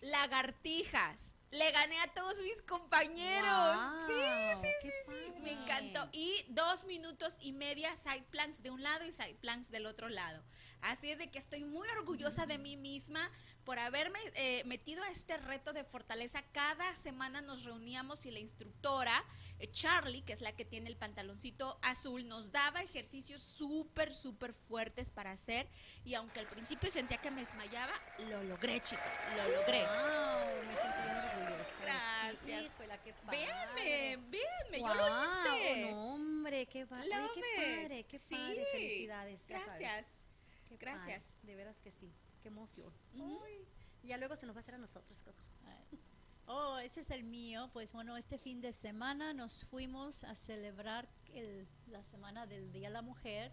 lagartijas. 0.00 1.34
Le 1.52 1.72
gané 1.72 1.98
a 2.00 2.06
todos 2.14 2.40
mis 2.42 2.62
compañeros. 2.62 4.06
Sí, 4.06 4.14
sí, 4.62 4.68
sí, 4.82 4.90
sí. 5.08 5.32
Me 5.42 5.50
encantó. 5.50 6.08
Y 6.12 6.44
dos 6.48 6.84
minutos 6.84 7.38
y 7.40 7.50
media 7.50 7.90
side 7.96 8.24
planks 8.30 8.62
de 8.62 8.70
un 8.70 8.84
lado 8.84 9.04
y 9.04 9.10
side 9.10 9.34
planks 9.40 9.68
del 9.70 9.86
otro 9.86 10.08
lado. 10.08 10.44
Así 10.80 11.10
es 11.10 11.18
de 11.18 11.28
que 11.28 11.40
estoy 11.40 11.64
muy 11.64 11.88
orgullosa 11.88 12.46
de 12.46 12.58
mí 12.58 12.76
misma 12.76 13.28
por 13.64 13.78
haberme 13.78 14.18
eh, 14.34 14.62
metido 14.64 15.02
a 15.04 15.10
este 15.10 15.36
reto 15.36 15.72
de 15.72 15.84
fortaleza. 15.84 16.42
Cada 16.52 16.94
semana 16.94 17.40
nos 17.40 17.64
reuníamos 17.64 18.26
y 18.26 18.30
la 18.30 18.38
instructora, 18.38 19.24
eh, 19.58 19.70
Charlie, 19.70 20.22
que 20.22 20.32
es 20.32 20.40
la 20.40 20.52
que 20.52 20.64
tiene 20.64 20.88
el 20.88 20.96
pantaloncito 20.96 21.78
azul, 21.82 22.26
nos 22.26 22.52
daba 22.52 22.82
ejercicios 22.82 23.40
súper, 23.42 24.14
súper 24.14 24.52
fuertes 24.54 25.10
para 25.10 25.30
hacer. 25.30 25.68
Y 26.04 26.14
aunque 26.14 26.40
al 26.40 26.46
principio 26.48 26.90
sentía 26.90 27.18
que 27.18 27.30
me 27.30 27.44
desmayaba, 27.44 27.92
lo 28.28 28.42
logré, 28.44 28.80
chicas, 28.80 29.18
lo 29.36 29.48
logré. 29.56 29.82
Wow, 29.84 30.66
me 30.66 30.74
bien 31.04 31.16
orgullosa. 31.16 31.74
Gracias. 31.82 32.70
Padre. 33.24 33.38
Véanme, 33.38 34.16
véanme, 34.28 34.78
yo 34.78 34.94
lo 34.94 35.06
hice. 35.54 35.90
No, 35.90 36.14
hombre, 36.14 36.66
qué, 36.66 36.86
pa- 36.86 36.98
ay, 36.98 37.08
Love 37.08 37.30
qué 37.34 37.42
padre, 37.82 38.04
qué 38.04 38.18
Sí. 38.18 38.34
padre. 38.36 38.64
Felicidades. 38.72 39.46
ya 39.48 39.58
sabes. 39.58 39.66
Gracias. 39.80 40.24
Gracias. 40.78 41.24
padre, 41.24 41.46
De 41.46 41.54
veras 41.56 41.80
que 41.82 41.90
sí. 41.90 42.10
Qué 42.42 42.48
emoción. 42.48 42.92
Ay, 43.14 43.66
ya 44.02 44.16
luego 44.16 44.34
se 44.36 44.46
nos 44.46 44.54
va 44.54 44.58
a 44.58 44.62
hacer 44.62 44.74
a 44.74 44.78
nosotros, 44.78 45.22
Coco. 45.22 45.38
Oh, 46.46 46.78
ese 46.78 47.00
es 47.00 47.10
el 47.10 47.22
mío. 47.22 47.70
Pues 47.72 47.92
bueno, 47.92 48.16
este 48.16 48.36
fin 48.38 48.60
de 48.60 48.72
semana 48.72 49.32
nos 49.32 49.64
fuimos 49.66 50.24
a 50.24 50.34
celebrar 50.34 51.08
el- 51.32 51.68
la 51.86 52.02
semana 52.02 52.46
del 52.46 52.72
Día 52.72 52.88
de 52.88 52.94
la 52.94 53.02
Mujer 53.02 53.52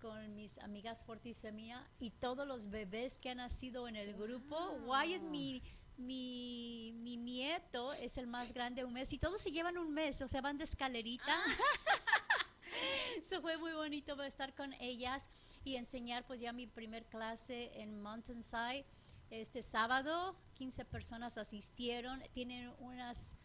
con 0.00 0.34
mis 0.34 0.58
amigas 0.58 1.04
Fortis 1.04 1.40
Femia 1.40 1.86
y 2.00 2.10
todos 2.10 2.44
los 2.46 2.68
bebés 2.68 3.16
que 3.18 3.30
han 3.30 3.36
nacido 3.36 3.86
en 3.86 3.94
el 3.94 4.14
grupo. 4.14 4.56
Wyatt, 4.86 5.22
mi, 5.22 5.62
mi, 5.98 6.92
mi 6.96 7.16
nieto, 7.16 7.92
es 7.94 8.18
el 8.18 8.26
más 8.26 8.52
grande, 8.52 8.84
un 8.84 8.92
mes, 8.92 9.12
y 9.12 9.18
todos 9.18 9.40
se 9.40 9.52
llevan 9.52 9.78
un 9.78 9.92
mes, 9.94 10.20
o 10.22 10.28
sea, 10.28 10.40
van 10.40 10.58
de 10.58 10.64
escalerita. 10.64 11.36
Eso 13.20 13.40
fue 13.40 13.56
muy 13.58 13.72
bonito 13.72 14.20
estar 14.24 14.52
con 14.54 14.72
ellas 14.80 15.28
y 15.64 15.76
enseñar 15.76 16.26
pues 16.26 16.40
ya 16.40 16.52
mi 16.52 16.66
primer 16.66 17.04
clase 17.06 17.70
en 17.80 18.00
Mountainside. 18.00 18.84
Este 19.30 19.62
sábado 19.62 20.36
15 20.54 20.84
personas 20.84 21.38
asistieron, 21.38 22.22
tienen 22.32 22.72
unas 22.78 23.36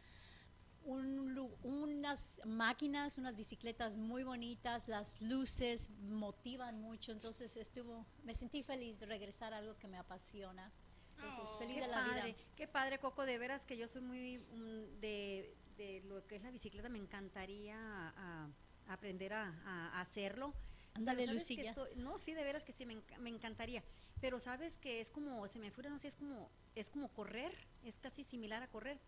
un 0.83 1.27
unas 1.63 2.39
máquinas, 2.45 3.17
unas 3.17 3.35
bicicletas 3.35 3.97
muy 3.97 4.23
bonitas, 4.23 4.87
las 4.87 5.21
luces 5.21 5.89
motivan 6.01 6.79
mucho, 6.81 7.11
entonces 7.11 7.57
estuvo, 7.57 8.05
me 8.23 8.33
sentí 8.33 8.63
feliz 8.63 8.99
de 8.99 9.05
regresar 9.05 9.53
a 9.53 9.57
algo 9.57 9.77
que 9.77 9.87
me 9.87 9.97
apasiona. 9.97 10.71
Entonces, 11.15 11.43
Oh. 11.55 11.57
feliz 11.59 11.75
Qué 11.75 11.81
de 11.81 11.87
la 11.87 11.97
padre, 12.05 12.33
vida. 12.33 12.43
qué 12.55 12.67
padre, 12.67 12.99
Coco, 12.99 13.25
de 13.25 13.37
veras 13.37 13.65
que 13.65 13.77
yo 13.77 13.87
soy 13.87 14.01
muy 14.01 14.37
mm, 14.37 14.99
de, 15.01 15.55
de 15.77 16.01
lo 16.05 16.25
que 16.25 16.37
es 16.37 16.43
la 16.43 16.51
bicicleta, 16.51 16.87
me 16.89 16.99
encantaría 16.99 17.75
a- 17.77 18.49
a 18.87 18.93
aprender 18.93 19.33
a, 19.33 19.49
a 19.65 19.99
hacerlo. 19.99 20.53
Ándale, 20.97 21.21
Pero 21.25 21.31
¿sabes 21.39 21.47
que 21.47 21.53
Lucilla. 21.55 21.73
soy- 21.73 21.95
no, 21.95 22.17
sí, 22.17 22.33
de 22.33 22.43
veras 22.43 22.63
que 22.63 22.71
sí, 22.73 22.85
me, 22.85 22.95
enca- 22.95 23.17
me 23.19 23.29
encantaría. 23.29 23.83
Pero 24.19 24.39
sabes 24.39 24.77
que 24.77 24.99
es 24.99 25.09
como, 25.11 25.47
se 25.47 25.59
me 25.59 25.71
fuera, 25.71 25.89
no 25.89 25.99
sé, 25.99 26.07
es 26.07 26.15
como, 26.15 26.49
es 26.75 26.89
como 26.89 27.07
correr, 27.13 27.53
es 27.83 27.99
casi 27.99 28.23
similar 28.23 28.63
a 28.63 28.67
correr. 28.67 28.99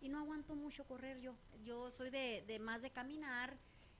Y 0.00 0.08
no 0.08 0.18
aguanto 0.18 0.54
mucho 0.56 0.84
correr 0.86 1.20
yo. 1.20 1.34
Yo 1.64 1.90
soy 1.90 2.10
de, 2.10 2.42
de 2.46 2.58
más 2.58 2.82
de 2.82 2.90
caminar 2.90 3.56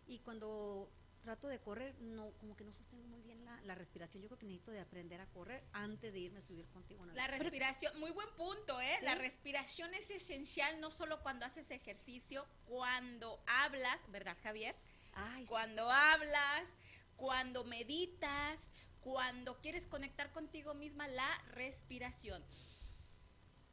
y 0.07 0.19
cuando 0.19 0.91
trato 1.23 1.49
de 1.49 1.59
correr, 1.59 1.95
no, 2.00 2.31
como 2.38 2.57
que 2.57 2.62
no 2.65 2.73
sostengo 2.73 3.05
muy 3.09 3.21
bien 3.23 3.45
la, 3.45 3.61
la 3.62 3.75
respiración. 3.75 4.23
Yo 4.23 4.29
creo 4.29 4.38
que 4.38 4.47
necesito 4.47 4.71
de 4.71 4.79
aprender 4.81 5.21
a 5.21 5.26
correr 5.26 5.65
antes 5.73 6.12
de 6.12 6.19
irme 6.21 6.38
a 6.38 6.43
subir 6.43 6.67
contigo. 6.69 7.00
una 7.03 7.15
La 7.15 7.26
vez. 7.29 7.41
respiración, 7.41 7.99
muy 7.99 8.11
buen 8.12 8.29
punto, 8.37 8.81
¿eh? 8.81 8.95
Sí. 9.00 9.05
La 9.05 9.15
respiración 9.17 9.93
es 9.95 10.11
esencial 10.11 10.81
no 10.81 10.91
solo 10.91 11.21
cuando 11.23 11.45
haces 11.47 11.71
ejercicio, 11.73 12.47
cuando 12.67 13.43
hablas, 13.47 14.00
¿verdad, 14.12 14.37
Javier? 14.43 14.76
Ay, 15.15 15.43
sí. 15.45 15.49
Cuando 15.49 15.91
hablas, 15.91 16.79
cuando 17.16 17.64
meditas, 17.64 18.73
cuando 19.00 19.61
quieres 19.61 19.87
conectar 19.87 20.32
contigo 20.32 20.75
misma, 20.75 21.08
la 21.08 21.28
respiración. 21.52 22.44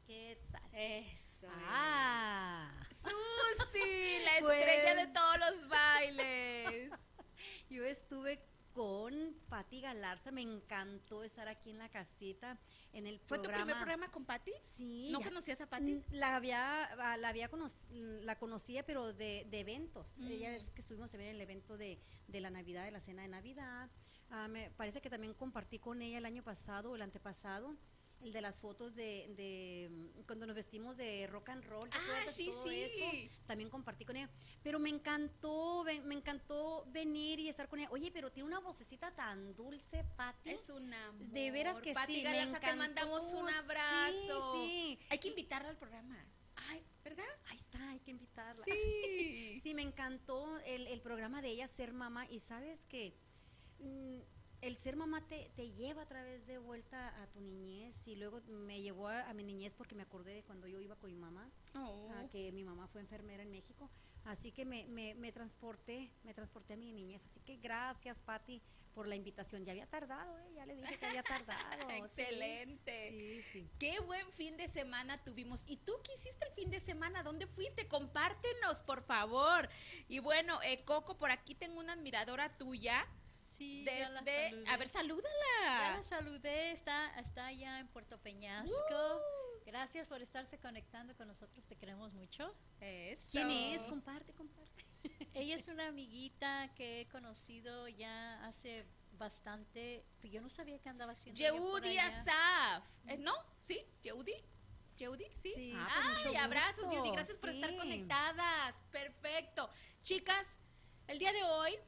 ¿Qué 0.06 0.38
tal? 0.50 0.62
Eso. 0.74 1.48
Ah, 1.50 2.70
es. 2.90 2.98
Susi, 2.98 4.22
la 4.24 4.32
Pues- 4.40 4.58
estrella 4.58 4.94
de 4.96 5.06
todos 5.12 5.38
los 5.38 5.68
bailes. 5.68 6.92
yo 7.70 7.84
estuve 7.84 8.44
con 8.74 9.34
Patti 9.48 9.80
Galarza, 9.80 10.32
me 10.32 10.42
encantó 10.42 11.22
estar 11.22 11.46
aquí 11.48 11.70
en 11.70 11.78
la 11.78 11.88
casita, 11.88 12.58
en 12.92 13.06
el 13.06 13.20
¿Fue 13.20 13.38
tu 13.38 13.48
primer 13.48 13.76
programa 13.76 14.10
con 14.10 14.24
Patti? 14.24 14.52
Sí. 14.62 15.10
¿No 15.12 15.20
ya- 15.20 15.26
conocías 15.26 15.60
a 15.60 15.70
Patti? 15.70 16.02
La 16.10 16.34
había, 16.36 16.84
ah, 16.84 17.16
la 17.16 17.28
había 17.28 17.48
la 17.92 18.38
conocía, 18.38 18.84
pero 18.84 19.12
de, 19.12 19.46
de 19.48 19.60
eventos. 19.60 20.18
Mm. 20.18 20.26
Ella 20.26 20.54
es 20.56 20.70
que 20.70 20.80
estuvimos 20.80 21.10
también 21.12 21.30
en 21.30 21.36
el 21.36 21.42
evento 21.42 21.78
de, 21.78 22.00
de 22.26 22.40
la 22.40 22.50
Navidad, 22.50 22.84
de 22.84 22.90
la 22.90 23.00
cena 23.00 23.22
de 23.22 23.28
Navidad. 23.28 23.88
Ah, 24.30 24.48
me 24.48 24.70
parece 24.70 25.00
que 25.00 25.08
también 25.08 25.34
compartí 25.34 25.78
con 25.78 26.02
ella 26.02 26.18
el 26.18 26.26
año 26.26 26.42
pasado 26.42 26.90
o 26.90 26.96
el 26.96 27.02
antepasado. 27.02 27.76
El 28.24 28.32
de 28.32 28.40
las 28.40 28.58
fotos 28.60 28.94
de, 28.94 29.30
de, 29.36 29.88
mm, 29.90 30.22
cuando 30.26 30.46
nos 30.46 30.56
vestimos 30.56 30.96
de 30.96 31.26
rock 31.26 31.50
and 31.50 31.64
roll. 31.66 31.82
¿te 31.90 31.96
Ah, 31.98 32.24
sí, 32.26 32.46
Todo 32.46 32.64
sí. 32.64 32.80
eso. 32.80 33.32
También 33.46 33.68
compartí 33.68 34.06
con 34.06 34.16
ella. 34.16 34.30
Pero 34.62 34.78
me 34.78 34.88
encantó, 34.88 35.84
me 36.04 36.14
encantó 36.14 36.86
venir 36.90 37.38
y 37.38 37.48
estar 37.50 37.68
con 37.68 37.80
ella. 37.80 37.90
Oye, 37.92 38.10
pero 38.10 38.32
tiene 38.32 38.46
una 38.48 38.60
vocecita 38.60 39.10
tan 39.14 39.54
dulce, 39.54 40.04
Patti. 40.16 40.50
Es 40.50 40.70
una 40.70 41.12
De 41.32 41.50
veras 41.50 41.80
que 41.80 41.92
Pati 41.92 42.14
sí, 42.14 42.18
me 42.22 42.32
Galarza, 42.32 42.58
te 42.60 42.66
encantó. 42.66 42.82
mandamos 42.82 43.34
un 43.34 43.48
abrazo. 43.50 44.54
sí. 44.54 44.98
Hay 45.10 45.18
que 45.18 45.28
invitarla 45.28 45.68
al 45.68 45.76
programa. 45.76 46.16
Ay, 46.70 46.82
¿Verdad? 47.04 47.24
ahí 47.50 47.56
está, 47.56 47.90
hay 47.90 48.00
que 48.00 48.10
invitarla. 48.10 48.64
Sí. 48.64 48.70
Sí, 49.62 49.72
me 49.74 49.82
encantó 49.82 50.58
el, 50.60 50.86
el 50.88 51.00
programa 51.00 51.40
de 51.42 51.48
ella, 51.48 51.66
Ser 51.68 51.92
Mamá. 51.92 52.26
Y 52.30 52.38
sabes 52.40 52.80
que 52.88 53.14
mm, 53.80 54.18
el 54.66 54.76
ser 54.76 54.96
mamá 54.96 55.20
te, 55.28 55.50
te 55.54 55.70
lleva 55.72 56.02
a 56.02 56.06
través 56.06 56.46
de 56.46 56.58
vuelta 56.58 57.22
a 57.22 57.26
tu 57.28 57.40
niñez. 57.40 58.06
Y 58.08 58.16
luego 58.16 58.40
me 58.48 58.80
llevó 58.82 59.08
a, 59.08 59.28
a 59.28 59.34
mi 59.34 59.44
niñez 59.44 59.74
porque 59.74 59.94
me 59.94 60.02
acordé 60.02 60.32
de 60.34 60.42
cuando 60.42 60.66
yo 60.66 60.80
iba 60.80 60.96
con 60.96 61.10
mi 61.10 61.16
mamá, 61.18 61.50
Oh. 61.74 62.10
a 62.16 62.28
que 62.28 62.50
mi 62.52 62.64
mamá 62.64 62.86
fue 62.88 63.00
enfermera 63.00 63.42
en 63.42 63.50
México. 63.50 63.90
Así 64.24 64.52
que 64.52 64.64
me, 64.64 64.86
me, 64.86 65.14
me 65.14 65.32
transporté, 65.32 66.10
me 66.22 66.32
transporté 66.32 66.74
a 66.74 66.76
mi 66.76 66.92
niñez. 66.92 67.26
Así 67.26 67.40
que 67.40 67.56
gracias, 67.58 68.20
Patti, 68.20 68.62
por 68.94 69.06
la 69.06 69.16
invitación. 69.16 69.64
Ya 69.66 69.72
había 69.72 69.86
tardado, 69.86 70.38
¿eh? 70.38 70.52
ya 70.54 70.64
le 70.64 70.76
dije 70.76 70.98
que 70.98 71.04
había 71.06 71.22
tardado. 71.22 71.90
Excelente. 71.90 73.10
Sí, 73.10 73.42
sí. 73.42 73.70
Qué 73.78 74.00
buen 74.00 74.30
fin 74.32 74.56
de 74.56 74.66
semana 74.68 75.22
tuvimos. 75.24 75.64
¿Y 75.68 75.76
tú 75.76 75.92
qué 76.02 76.14
hiciste 76.14 76.46
el 76.46 76.52
fin 76.54 76.70
de 76.70 76.80
semana? 76.80 77.22
¿Dónde 77.22 77.46
fuiste? 77.46 77.86
Compártenos, 77.86 78.80
por 78.82 79.02
favor. 79.02 79.68
Y 80.08 80.20
bueno, 80.20 80.58
eh, 80.62 80.84
Coco, 80.84 81.18
por 81.18 81.30
aquí 81.30 81.54
tengo 81.54 81.80
una 81.80 81.92
admiradora 81.92 82.56
tuya. 82.56 83.06
Sí, 83.56 83.84
ya 83.84 84.08
la 84.10 84.20
Desde, 84.22 84.50
saludé. 84.50 84.70
a 84.70 84.76
ver, 84.76 84.86
Ya 84.88 84.92
salúdala. 84.92 85.96
la 85.96 86.02
saludé, 86.02 86.70
está, 86.72 87.18
está 87.20 87.46
allá 87.46 87.78
en 87.80 87.88
Puerto 87.88 88.18
Peñasco. 88.18 88.72
Uh. 89.16 89.64
Gracias 89.66 90.08
por 90.08 90.20
estarse 90.20 90.58
conectando 90.58 91.16
con 91.16 91.26
nosotros, 91.28 91.66
te 91.66 91.76
queremos 91.76 92.12
mucho. 92.12 92.54
Eso. 92.80 93.30
¿Quién 93.32 93.50
es? 93.50 93.80
Comparte, 93.82 94.32
comparte. 94.34 94.84
Ella 95.34 95.54
es 95.56 95.68
una 95.68 95.86
amiguita 95.88 96.72
que 96.74 97.00
he 97.02 97.08
conocido 97.08 97.88
ya 97.88 98.44
hace 98.44 98.84
bastante, 99.12 100.04
pero 100.20 100.32
yo 100.34 100.40
no 100.42 100.50
sabía 100.50 100.78
que 100.80 100.88
andaba 100.88 101.12
haciendo. 101.12 101.38
Yehudi. 101.38 101.96
Asaf. 101.98 102.86
¿Eh, 103.08 103.16
¿No? 103.18 103.32
¿Sí? 103.58 103.80
¿Yehudi? 104.02 104.34
¿Yehudi? 104.96 105.26
Sí. 105.34 105.52
Sí. 105.54 105.72
Ah, 105.74 105.88
pues 106.12 106.26
Ay, 106.26 106.36
abrazos, 106.36 106.86
Yehudi. 106.90 107.10
Gracias 107.12 107.38
por 107.38 107.48
estar 107.48 107.74
conectadas. 107.76 108.82
Perfecto. 108.90 109.70
Chicas, 110.02 110.58
el 111.06 111.18
día 111.18 111.32
de 111.32 111.42
hoy, 111.42 111.78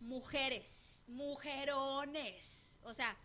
mujeres, 0.00 1.04
mujerones. 1.06 2.78
O 2.82 2.94
sea, 2.94 3.16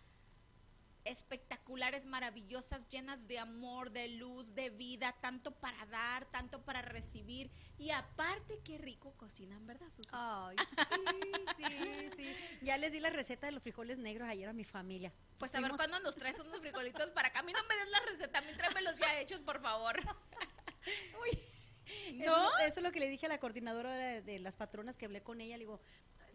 espectaculares, 1.05 2.05
maravillosas, 2.05 2.87
llenas 2.87 3.27
de 3.27 3.39
amor, 3.39 3.91
de 3.91 4.07
luz, 4.09 4.55
de 4.55 4.69
vida, 4.69 5.13
tanto 5.21 5.51
para 5.51 5.85
dar, 5.87 6.25
tanto 6.25 6.63
para 6.63 6.81
recibir. 6.81 7.51
Y 7.77 7.91
aparte, 7.91 8.59
qué 8.63 8.77
rico 8.77 9.13
cocinan, 9.17 9.65
¿verdad, 9.65 9.89
Susi? 9.89 10.09
Ay, 10.13 10.55
sí, 11.57 11.63
sí, 11.65 12.09
sí. 12.17 12.35
Ya 12.61 12.77
les 12.77 12.91
di 12.91 12.99
la 12.99 13.09
receta 13.09 13.47
de 13.47 13.51
los 13.51 13.63
frijoles 13.63 13.97
negros 13.97 14.27
ayer 14.29 14.47
a 14.47 14.53
mi 14.53 14.63
familia. 14.63 15.13
Pues 15.37 15.53
a 15.55 15.61
ver 15.61 15.71
cuándo 15.71 15.99
nos 15.99 16.15
traes 16.15 16.39
unos 16.39 16.59
frijolitos 16.59 17.11
para 17.11 17.29
acá. 17.29 17.39
A 17.39 17.43
mí 17.43 17.51
no 17.51 17.59
me 17.67 17.75
des 17.75 17.89
la 17.89 17.99
receta, 17.99 18.39
a 18.39 18.41
mí 18.41 18.53
tráemelos 18.55 18.97
ya 18.97 19.19
hechos, 19.19 19.43
por 19.43 19.61
favor. 19.61 19.99
Eso, 21.85 22.31
¿No? 22.31 22.57
eso 22.59 22.79
es 22.79 22.81
lo 22.81 22.91
que 22.91 22.99
le 22.99 23.09
dije 23.09 23.25
a 23.25 23.29
la 23.29 23.39
coordinadora 23.39 23.91
de, 23.91 24.21
de 24.21 24.39
las 24.39 24.55
patronas 24.55 24.97
que 24.97 25.05
hablé 25.05 25.21
con 25.21 25.41
ella. 25.41 25.57
Le 25.57 25.63
digo, 25.63 25.81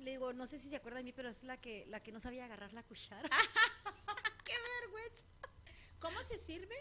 le 0.00 0.12
digo, 0.12 0.32
no 0.32 0.46
sé 0.46 0.58
si 0.58 0.68
se 0.68 0.76
acuerda 0.76 0.98
de 0.98 1.04
mí, 1.04 1.12
pero 1.12 1.28
es 1.28 1.42
la 1.44 1.56
que, 1.60 1.84
la 1.86 2.00
que 2.02 2.12
no 2.12 2.20
sabía 2.20 2.44
agarrar 2.44 2.72
la 2.72 2.82
cuchara. 2.82 3.28
¡Qué 4.44 4.52
vergüenza! 4.82 5.24
¿Cómo 5.98 6.22
se 6.22 6.38
sirve? 6.38 6.74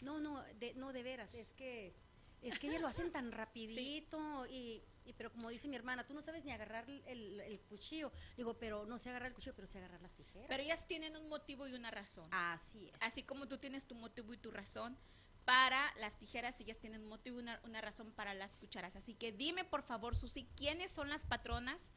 No, 0.00 0.18
no, 0.20 0.42
de, 0.58 0.74
no, 0.74 0.92
de 0.92 1.02
veras, 1.02 1.34
es 1.34 1.52
que 1.54 1.94
es 2.42 2.58
que 2.58 2.68
ellos 2.68 2.82
lo 2.82 2.88
hacen 2.88 3.10
tan 3.10 3.32
rapidito 3.40 4.46
y, 4.46 4.82
y 5.06 5.12
pero 5.14 5.32
como 5.32 5.48
dice 5.48 5.66
mi 5.66 5.76
hermana, 5.76 6.06
tú 6.06 6.12
no 6.12 6.20
sabes 6.20 6.44
ni 6.44 6.52
agarrar 6.52 6.88
el, 6.90 7.02
el- 7.06 7.40
el 7.40 7.60
cuchillo. 7.60 8.12
Digo, 8.36 8.52
pero 8.58 8.84
no 8.84 8.98
sé 8.98 9.08
agarrar 9.08 9.28
el 9.28 9.34
cuchillo, 9.34 9.54
pero 9.54 9.66
sé 9.66 9.78
agarrar 9.78 10.02
las 10.02 10.12
tijeras. 10.14 10.46
Pero 10.48 10.62
ellas 10.62 10.86
tienen 10.86 11.16
un 11.16 11.28
motivo 11.30 11.66
y 11.66 11.74
una 11.74 11.90
razón. 11.90 12.26
Así 12.32 12.88
es. 12.90 12.94
Así 13.00 13.22
como 13.22 13.48
tú 13.48 13.56
tienes 13.58 13.86
tu 13.86 13.94
motivo 13.94 14.34
y 14.34 14.36
tu 14.36 14.50
razón 14.50 14.94
para 15.44 15.80
las 15.98 16.18
tijeras, 16.18 16.60
ellas 16.60 16.78
tienen 16.78 17.02
un 17.02 17.08
motivo 17.08 17.38
una, 17.38 17.60
una 17.64 17.80
razón 17.80 18.12
para 18.12 18.34
las 18.34 18.56
cucharas. 18.56 18.96
Así 18.96 19.14
que 19.14 19.32
dime, 19.32 19.64
por 19.64 19.82
favor, 19.82 20.16
Susi, 20.16 20.46
¿quiénes 20.56 20.90
son 20.90 21.08
las 21.08 21.24
patronas? 21.24 21.92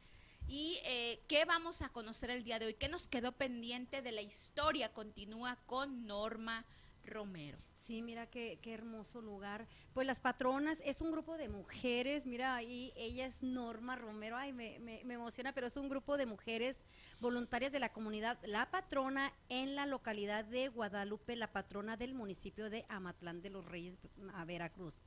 ¿Y 0.46 0.78
eh, 0.84 1.20
qué 1.28 1.44
vamos 1.44 1.82
a 1.82 1.90
conocer 1.90 2.30
el 2.30 2.42
día 2.42 2.58
de 2.58 2.66
hoy? 2.66 2.74
¿Qué 2.74 2.88
nos 2.88 3.06
quedó 3.06 3.32
pendiente 3.32 4.00
de 4.00 4.12
la 4.12 4.22
historia? 4.22 4.92
Continúa 4.92 5.56
con 5.66 6.06
Norma 6.06 6.64
Romero. 7.04 7.58
Sí, 7.78 8.02
mira 8.02 8.26
qué, 8.26 8.58
qué 8.60 8.74
hermoso 8.74 9.22
lugar. 9.22 9.66
Pues 9.94 10.04
las 10.06 10.20
patronas 10.20 10.82
es 10.84 11.00
un 11.00 11.12
grupo 11.12 11.36
de 11.38 11.48
mujeres, 11.48 12.26
mira, 12.26 12.54
ahí 12.56 12.92
ella 12.96 13.24
es 13.24 13.40
Norma 13.42 13.94
Romero, 13.96 14.36
ay, 14.36 14.52
me, 14.52 14.78
me- 14.80 15.02
me 15.04 15.14
emociona, 15.14 15.54
pero 15.54 15.68
es 15.68 15.76
un 15.76 15.88
grupo 15.88 16.16
de 16.16 16.26
mujeres 16.26 16.80
voluntarias 17.20 17.70
de 17.72 17.78
la 17.78 17.92
comunidad 17.92 18.36
La 18.44 18.68
Patrona 18.70 19.32
en 19.48 19.76
la 19.76 19.86
localidad 19.86 20.44
de 20.44 20.68
Guadalupe, 20.68 21.36
la 21.36 21.52
patrona 21.52 21.96
del 21.96 22.14
municipio 22.14 22.68
de 22.68 22.84
Amatlán 22.88 23.40
de 23.42 23.50
los 23.50 23.64
Reyes, 23.64 23.96
a 24.34 24.44
Veracruz. 24.44 25.00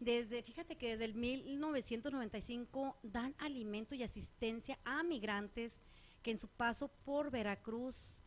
Desde, 0.00 0.42
fíjate 0.42 0.76
que 0.76 0.96
desde 0.96 1.04
el 1.04 1.14
1995 1.14 2.96
dan 3.02 3.34
alimento 3.38 3.94
y 3.94 4.02
asistencia 4.02 4.78
a 4.84 5.02
migrantes 5.02 5.74
que 6.22 6.30
en 6.32 6.38
su 6.38 6.48
paso 6.48 6.88
por 7.04 7.30
Veracruz, 7.30 8.22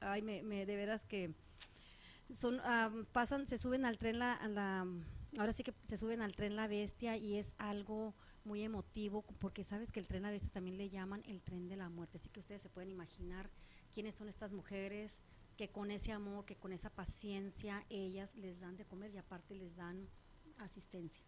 ay, 0.00 0.20
me, 0.20 0.42
me- 0.42 0.66
de 0.66 0.76
veras 0.76 1.04
que 1.06 1.32
son 2.34 2.60
am, 2.60 3.04
pasan 3.06 3.46
se 3.46 3.58
suben 3.58 3.84
al 3.84 3.98
tren 3.98 4.18
la, 4.18 4.34
a 4.34 4.48
la 4.48 4.86
ahora 5.38 5.52
sí 5.52 5.62
que 5.62 5.74
se 5.86 5.96
suben 5.96 6.20
al 6.22 6.34
tren 6.34 6.56
la 6.56 6.66
bestia 6.66 7.16
y 7.16 7.36
es 7.36 7.54
algo 7.58 8.14
muy 8.44 8.62
emotivo 8.62 9.22
porque 9.38 9.64
sabes 9.64 9.92
que 9.92 10.00
el 10.00 10.06
tren 10.06 10.22
la 10.22 10.30
bestia 10.30 10.50
también 10.50 10.76
le 10.76 10.88
llaman 10.88 11.22
el 11.26 11.40
tren 11.42 11.68
de 11.68 11.76
la 11.76 11.88
muerte 11.88 12.18
así 12.18 12.28
que 12.28 12.40
ustedes 12.40 12.62
se 12.62 12.68
pueden 12.68 12.90
imaginar 12.90 13.50
quiénes 13.92 14.14
son 14.14 14.28
estas 14.28 14.52
mujeres 14.52 15.20
que 15.56 15.68
con 15.68 15.90
ese 15.90 16.12
amor 16.12 16.44
que 16.44 16.56
con 16.56 16.72
esa 16.72 16.90
paciencia 16.90 17.84
ellas 17.90 18.34
les 18.36 18.60
dan 18.60 18.76
de 18.76 18.84
comer 18.84 19.12
y 19.14 19.18
aparte 19.18 19.54
les 19.54 19.76
dan 19.76 20.08
asistencia 20.58 21.22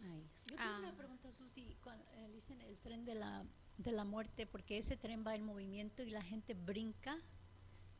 a 0.00 0.14
ellas. 0.14 0.44
Yo 0.50 0.56
tengo 0.56 0.60
Ah. 0.70 0.78
una 0.80 0.96
pregunta, 0.96 1.30
Susi, 1.30 1.76
cuando 1.82 2.04
eh, 2.14 2.28
dicen 2.32 2.60
el 2.62 2.76
tren 2.78 3.04
de 3.04 3.14
la, 3.14 3.44
de 3.78 3.92
la 3.92 4.04
muerte, 4.04 4.46
porque 4.46 4.78
ese 4.78 4.96
tren 4.96 5.24
va 5.24 5.34
en 5.36 5.44
movimiento 5.44 6.02
y 6.02 6.10
la 6.10 6.22
gente 6.22 6.54
brinca, 6.54 7.16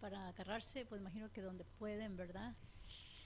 para 0.03 0.27
agarrarse, 0.27 0.85
pues 0.85 1.01
imagino 1.01 1.33
que 1.33 1.41
donde 1.43 1.65
pueden, 1.65 2.17
¿verdad? 2.17 2.57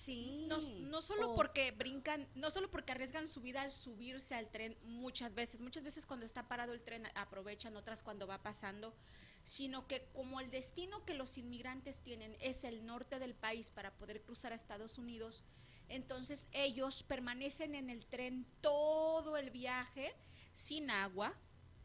Sí. 0.02 0.44
No, 0.46 0.58
no 0.60 1.00
solo 1.00 1.32
O- 1.32 1.34
porque 1.34 1.70
brincan, 1.72 2.28
no 2.34 2.50
solo 2.50 2.70
porque 2.70 2.92
arriesgan 2.92 3.26
su 3.28 3.40
vida 3.40 3.62
al 3.62 3.72
subirse 3.72 4.34
al 4.34 4.50
tren 4.50 4.76
muchas 4.84 5.32
veces, 5.34 5.62
muchas 5.62 5.82
veces 5.84 6.04
cuando 6.04 6.26
está 6.26 6.46
parado 6.46 6.74
el 6.74 6.82
tren 6.84 7.04
aprovechan, 7.14 7.76
otras 7.78 8.02
cuando 8.02 8.26
va 8.26 8.42
pasando, 8.42 8.94
sino 9.42 9.86
que 9.88 10.04
como 10.12 10.38
el 10.38 10.50
destino 10.50 11.02
que 11.06 11.14
los 11.14 11.38
inmigrantes 11.38 12.00
tienen 12.00 12.36
es 12.40 12.62
el 12.64 12.84
norte 12.84 13.18
del 13.18 13.34
país 13.34 13.70
para 13.70 13.90
poder 13.96 14.20
cruzar 14.22 14.52
a 14.52 14.56
Estados 14.56 14.98
Unidos, 14.98 15.42
entonces 15.88 16.48
ellos 16.52 17.02
permanecen 17.02 17.74
en 17.74 17.88
el 17.88 18.04
tren 18.04 18.46
todo 18.60 19.38
el 19.38 19.50
viaje 19.50 20.14
sin 20.52 20.90
agua, 20.90 21.32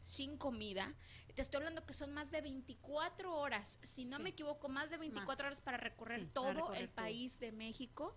sin 0.02 0.36
comida. 0.36 0.94
Te 1.34 1.40
estoy 1.42 1.58
hablando 1.58 1.84
que 1.86 1.94
son 1.94 2.12
más 2.12 2.30
de 2.30 2.40
24 2.42 3.34
horas, 3.34 3.78
si 3.82 4.04
no 4.04 4.18
Sí. 4.18 4.22
me 4.22 4.28
equivoco, 4.30 4.68
más 4.68 4.90
de 4.90 4.98
24 4.98 5.44
Más. 5.44 5.46
horas 5.46 5.60
para 5.62 5.78
recorrer 5.78 6.20
Sí, 6.20 6.26
todo 6.32 6.44
para 6.46 6.56
recorrer 6.60 6.80
el 6.82 6.88
todo. 6.88 6.96
país 6.96 7.38
de 7.38 7.52
México. 7.52 8.14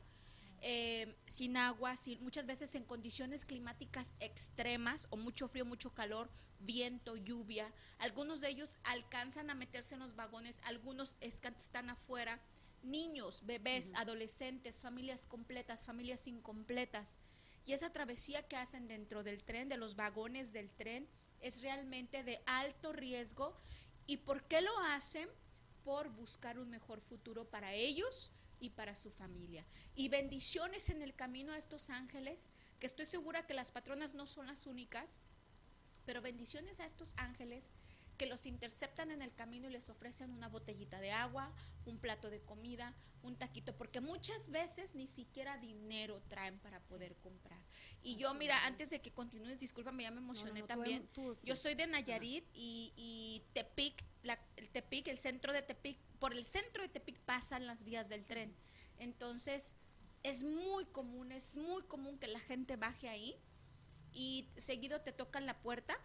eh, 0.67 1.15
sin 1.27 1.57
agua, 1.57 1.95
sin, 1.95 2.24
muchas 2.24 2.48
veces 2.48 2.74
en 2.74 2.86
condiciones 2.86 3.45
climáticas 3.45 4.15
extremas 4.19 5.05
o 5.12 5.17
mucho 5.17 5.48
frío, 5.48 5.63
mucho 5.63 5.93
calor, 5.93 6.27
viento, 6.60 7.15
lluvia. 7.17 7.72
Algunos 8.00 8.41
de 8.41 8.50
ellos 8.50 8.79
alcanzan 8.84 9.51
a 9.51 9.53
meterse 9.53 9.93
en 9.93 10.00
los 10.00 10.15
vagones, 10.15 10.62
algunos 10.63 11.17
están 11.22 11.89
afuera. 11.91 12.41
Niños, 12.81 13.45
bebés, 13.45 13.91
adolescentes, 13.95 14.81
familias 14.81 15.27
completas, 15.27 15.86
familias 15.86 16.25
incompletas. 16.25 17.19
Y 17.65 17.74
esa 17.74 17.91
travesía 17.91 18.48
que 18.48 18.55
hacen 18.55 18.88
dentro 18.88 19.22
del 19.24 19.43
tren, 19.43 19.69
de 19.69 19.77
los 19.77 19.95
vagones 19.95 20.51
del 20.51 20.72
tren, 20.72 21.07
es 21.45 21.61
realmente 21.61 22.23
de 22.23 22.41
alto 22.47 22.91
riesgo. 22.91 23.55
¿Y 24.07 24.17
por 24.17 24.43
qué 24.45 24.61
lo 24.61 24.75
hacen? 24.79 25.29
Por 25.83 26.09
buscar 26.09 26.57
un 26.57 26.71
mejor 26.71 27.01
futuro 27.01 27.45
para 27.45 27.73
ellos 27.73 28.31
y 28.59 28.71
para 28.71 28.95
su 28.95 29.11
familia. 29.11 29.63
Y 29.93 30.09
bendiciones 30.09 30.89
en 30.89 31.03
el 31.03 31.13
camino 31.13 31.53
a 31.53 31.57
estos 31.57 31.91
ángeles, 31.91 32.49
que 32.79 32.87
estoy 32.87 33.05
segura 33.05 33.45
que 33.45 33.53
las 33.53 33.69
patronas 33.69 34.15
no 34.15 34.25
son 34.25 34.47
las 34.47 34.65
únicas, 34.65 35.19
pero 36.03 36.19
bendiciones 36.19 36.79
a 36.79 36.85
estos 36.85 37.13
ángeles 37.17 37.73
que 38.15 38.25
los 38.25 38.45
interceptan 38.45 39.12
en 39.12 39.22
el 39.22 39.34
camino 39.34 39.67
y 39.67 39.72
les 39.72 39.89
ofrecen 39.89 40.31
una 40.31 40.48
botellita 40.48 41.00
de 41.00 41.12
agua, 41.12 41.53
un 41.86 41.98
plato 42.00 42.29
de 42.29 42.41
comida, 42.41 42.95
un 43.24 43.36
taquito, 43.36 43.75
porque 43.75 44.01
muchas 44.01 44.50
veces 44.50 44.95
ni 44.95 45.07
siquiera 45.07 45.57
dinero 45.57 46.22
traen 46.27 46.60
para 46.60 46.79
poder 46.81 47.15
comprar. 47.17 47.60
Y 48.03 48.15
yo, 48.17 48.34
mira, 48.36 48.65
antes 48.65 48.89
de 48.91 49.00
que 49.00 49.12
continúes, 49.12 49.60
discúlpame, 49.60 50.03
ya 50.03 50.12
me 50.12 50.19
emocioné 50.19 50.62
no, 50.62 50.67
también. 50.67 51.07
tú, 51.13 51.34
sí. 51.34 51.48
Yo 51.48 51.55
soy 51.55 51.75
de 51.75 51.88
Nayarit 51.88 52.45
y, 52.53 52.93
y 52.95 53.43
Tepic, 53.53 54.03
la- 54.24 54.39
el 54.57 54.69
Tepic, 54.69 55.07
el 55.07 55.17
centro 55.17 55.53
de 55.53 55.62
Tepic, 55.62 55.98
por 56.19 56.34
el 56.34 56.45
centro 56.45 56.84
de 56.84 56.89
Tepic 56.89 57.19
pasan 57.22 57.65
las 57.65 57.84
vías 57.84 58.10
del 58.10 58.25
tren. 58.27 58.55
Entonces, 59.00 59.75
es 60.24 60.43
muy 60.43 60.86
común, 60.86 61.31
es 61.31 61.57
muy 61.57 61.84
común 61.84 62.17
que 62.17 62.27
la 62.27 62.39
gente 62.39 62.77
baje 62.77 63.10
ahí 63.10 63.36
y 64.13 64.48
seguido 64.55 65.01
te 65.01 65.12
tocan 65.12 65.45
la 65.45 65.62
puerta 65.62 65.98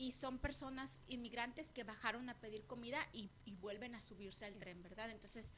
y 0.00 0.12
son 0.12 0.38
personas 0.38 1.02
inmigrantes 1.08 1.72
que 1.72 1.84
bajaron 1.84 2.30
a 2.30 2.40
pedir 2.40 2.64
comida 2.64 2.98
y, 3.12 3.28
y 3.44 3.52
vuelven 3.56 3.94
a 3.94 4.00
subirse 4.00 4.46
al 4.46 4.54
tren, 4.54 4.82
¿verdad? 4.82 5.10
Entonces, 5.10 5.52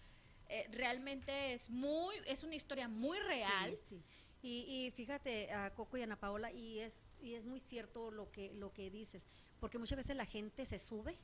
eh, 0.49 0.67
realmente 0.73 1.53
es 1.53 1.71
muy, 1.71 2.17
es 2.27 2.43
una 2.43 2.57
historia 2.57 2.89
muy 2.89 3.19
real. 3.21 3.79
Sí, 3.79 3.85
sí. 3.89 4.03
Y, 4.43 4.65
y 4.69 4.91
fíjate, 4.91 5.53
a 5.53 5.73
Coco 5.73 5.97
y 5.97 6.03
Ana 6.03 6.19
Paola, 6.19 6.51
y 6.51 6.81
es, 6.81 6.99
y 7.21 7.35
es 7.35 7.47
muy 7.47 7.61
cierto 7.61 8.11
lo 8.11 8.33
que, 8.33 8.53
lo 8.55 8.73
que 8.73 8.91
dices, 8.91 9.25
porque 9.61 9.79
muchas 9.79 9.97
veces 9.97 10.17
la 10.17 10.27
gente 10.27 10.65
se 10.65 10.81
sube 10.81 11.17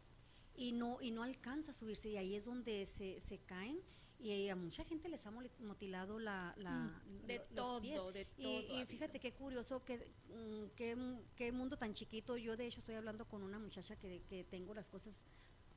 y 0.54 0.70
no, 0.70 0.98
y 1.00 1.10
no 1.10 1.24
alcanza 1.24 1.72
a 1.72 1.74
subirse, 1.74 2.10
y 2.10 2.18
ahí 2.18 2.36
es 2.36 2.44
donde 2.44 2.86
se, 2.86 3.18
se 3.18 3.38
caen, 3.38 3.80
y 4.20 4.48
a 4.48 4.56
mucha 4.56 4.84
gente 4.84 5.08
les 5.08 5.24
ha 5.26 5.30
mutilado 5.30 6.18
la, 6.18 6.52
la- 6.58 6.70
Mm, 7.06 7.26
De 7.26 7.36
lo- 7.36 7.44
los 7.44 7.54
todo, 7.54 7.80
pies. 7.80 8.00
de 8.12 8.26
Y, 8.36 8.42
todo. 8.42 8.76
y 8.76 8.80
ha 8.82 8.86
fíjate 8.86 9.20
qué 9.20 9.32
curioso, 9.32 9.84
qué, 9.84 9.98
mm, 10.28 10.74
qué, 10.76 10.96
qué 11.36 11.52
mundo 11.52 11.76
tan 11.76 11.94
chiquito. 11.94 12.36
Yo, 12.36 12.56
de 12.56 12.66
hecho, 12.66 12.80
estoy 12.80 12.96
hablando 12.96 13.26
con 13.28 13.42
una 13.42 13.58
muchacha 13.58 13.96
que, 13.96 14.22
que 14.28 14.44
tengo 14.44 14.74
las 14.74 14.90
cosas 14.90 15.22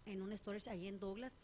en 0.06 0.22
un 0.22 0.36
storage 0.38 0.70
ahí 0.70 0.88
en 0.88 1.00
Douglas. 1.00 1.38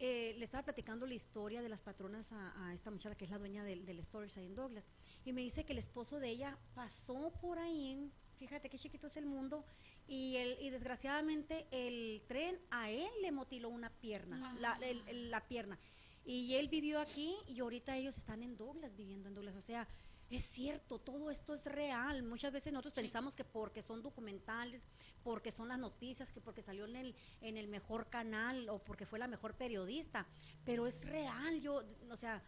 Eh, 0.00 0.34
le 0.36 0.44
estaba 0.44 0.64
platicando 0.64 1.06
la 1.06 1.14
historia 1.14 1.62
de 1.62 1.68
las 1.68 1.80
patronas 1.80 2.32
a, 2.32 2.66
a 2.68 2.74
esta 2.74 2.90
muchacha 2.90 3.14
que 3.16 3.24
es 3.24 3.30
la 3.30 3.38
dueña 3.38 3.62
del, 3.64 3.86
del 3.86 4.02
storage 4.02 4.40
ahí 4.40 4.46
en 4.46 4.54
Douglas. 4.54 4.86
Y 5.24 5.32
me 5.32 5.40
dice 5.40 5.64
que 5.64 5.72
el 5.72 5.78
esposo 5.78 6.18
de 6.18 6.28
ella 6.30 6.58
pasó 6.74 7.32
por 7.40 7.58
ahí. 7.58 8.10
Fíjate 8.38 8.68
qué 8.68 8.76
chiquito 8.76 9.06
es 9.06 9.16
el 9.16 9.24
mundo. 9.24 9.64
Y, 10.08 10.36
el, 10.36 10.58
y 10.60 10.68
desgraciadamente 10.70 11.66
el 11.70 12.22
tren 12.26 12.60
a 12.70 12.90
él 12.90 13.08
le 13.22 13.30
mutiló 13.32 13.68
una 13.70 13.88
pierna, 13.88 14.54
la, 14.60 14.74
el- 14.82 15.02
el- 15.08 15.30
la 15.30 15.40
pierna. 15.46 15.78
Y 16.24 16.54
él 16.54 16.68
vivió 16.68 17.00
aquí 17.00 17.34
y 17.48 17.60
ahorita 17.60 17.96
ellos 17.96 18.16
están 18.16 18.42
en 18.42 18.56
Douglas, 18.56 18.94
viviendo 18.96 19.28
en 19.28 19.34
Douglas. 19.34 19.56
O 19.56 19.60
sea, 19.60 19.86
es 20.30 20.42
cierto, 20.44 20.98
todo 20.98 21.30
esto 21.30 21.54
es 21.54 21.66
real. 21.66 22.22
Muchas 22.22 22.50
veces 22.52 22.72
nosotros 22.72 22.94
Sí. 22.94 23.02
pensamos 23.02 23.36
que 23.36 23.44
porque 23.44 23.82
son 23.82 24.02
documentales, 24.02 24.86
porque 25.22 25.52
son 25.52 25.68
las 25.68 25.78
noticias, 25.78 26.32
que 26.32 26.40
porque 26.40 26.62
salió 26.62 26.86
en 26.86 26.96
el, 26.96 27.14
en 27.42 27.56
el 27.58 27.68
mejor 27.68 28.08
canal 28.08 28.68
o 28.70 28.78
porque 28.78 29.04
fue 29.06 29.18
la 29.18 29.28
mejor 29.28 29.54
periodista, 29.54 30.26
pero 30.64 30.86
es 30.86 31.04
real. 31.06 31.60
Yo, 31.60 31.82
o 32.10 32.16
sea, 32.16 32.42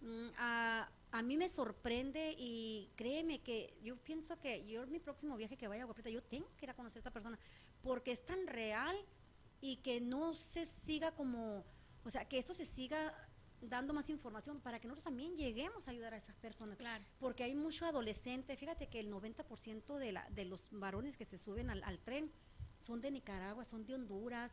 mm, 0.00 0.28
a, 0.36 0.90
a 1.12 1.22
mí 1.22 1.36
me 1.36 1.48
sorprende 1.48 2.34
y 2.36 2.90
créeme 2.96 3.40
que 3.42 3.76
yo 3.82 3.96
pienso 3.96 4.38
que 4.40 4.66
yo 4.66 4.86
mi 4.88 4.98
próximo 4.98 5.36
viaje 5.36 5.56
que 5.56 5.68
vaya 5.68 5.82
a 5.82 5.86
Guapreta, 5.86 6.10
yo 6.10 6.22
tengo 6.24 6.48
que 6.56 6.66
ir 6.66 6.70
a 6.70 6.74
conocer 6.74 6.98
a 6.98 7.00
esta 7.00 7.12
persona 7.12 7.38
porque 7.80 8.10
es 8.12 8.24
tan 8.26 8.46
real 8.48 8.96
y 9.60 9.76
que 9.76 10.00
no 10.00 10.34
se 10.34 10.66
siga 10.66 11.12
como, 11.12 11.64
o 12.04 12.10
sea, 12.10 12.24
que 12.28 12.38
esto 12.38 12.54
se 12.54 12.64
siga 12.64 13.14
dando 13.62 13.92
más 13.92 14.08
información 14.08 14.60
para 14.60 14.80
que 14.80 14.88
nosotros 14.88 15.04
también 15.04 15.36
lleguemos 15.36 15.86
a 15.86 15.90
ayudar 15.90 16.14
a 16.14 16.16
esas 16.16 16.34
personas. 16.36 16.78
Claro. 16.78 17.04
Porque 17.18 17.44
hay 17.44 17.54
mucho 17.54 17.84
adolescente, 17.86 18.56
fíjate 18.56 18.88
que 18.88 19.00
el 19.00 19.12
90% 19.12 19.98
de, 19.98 20.12
la, 20.12 20.28
de 20.30 20.44
los 20.46 20.68
varones 20.70 21.16
que 21.16 21.24
se 21.24 21.36
suben 21.36 21.68
al, 21.70 21.82
al 21.84 22.00
tren 22.00 22.32
son 22.78 23.00
de 23.00 23.10
Nicaragua, 23.10 23.64
son 23.64 23.84
de 23.84 23.94
Honduras, 23.94 24.52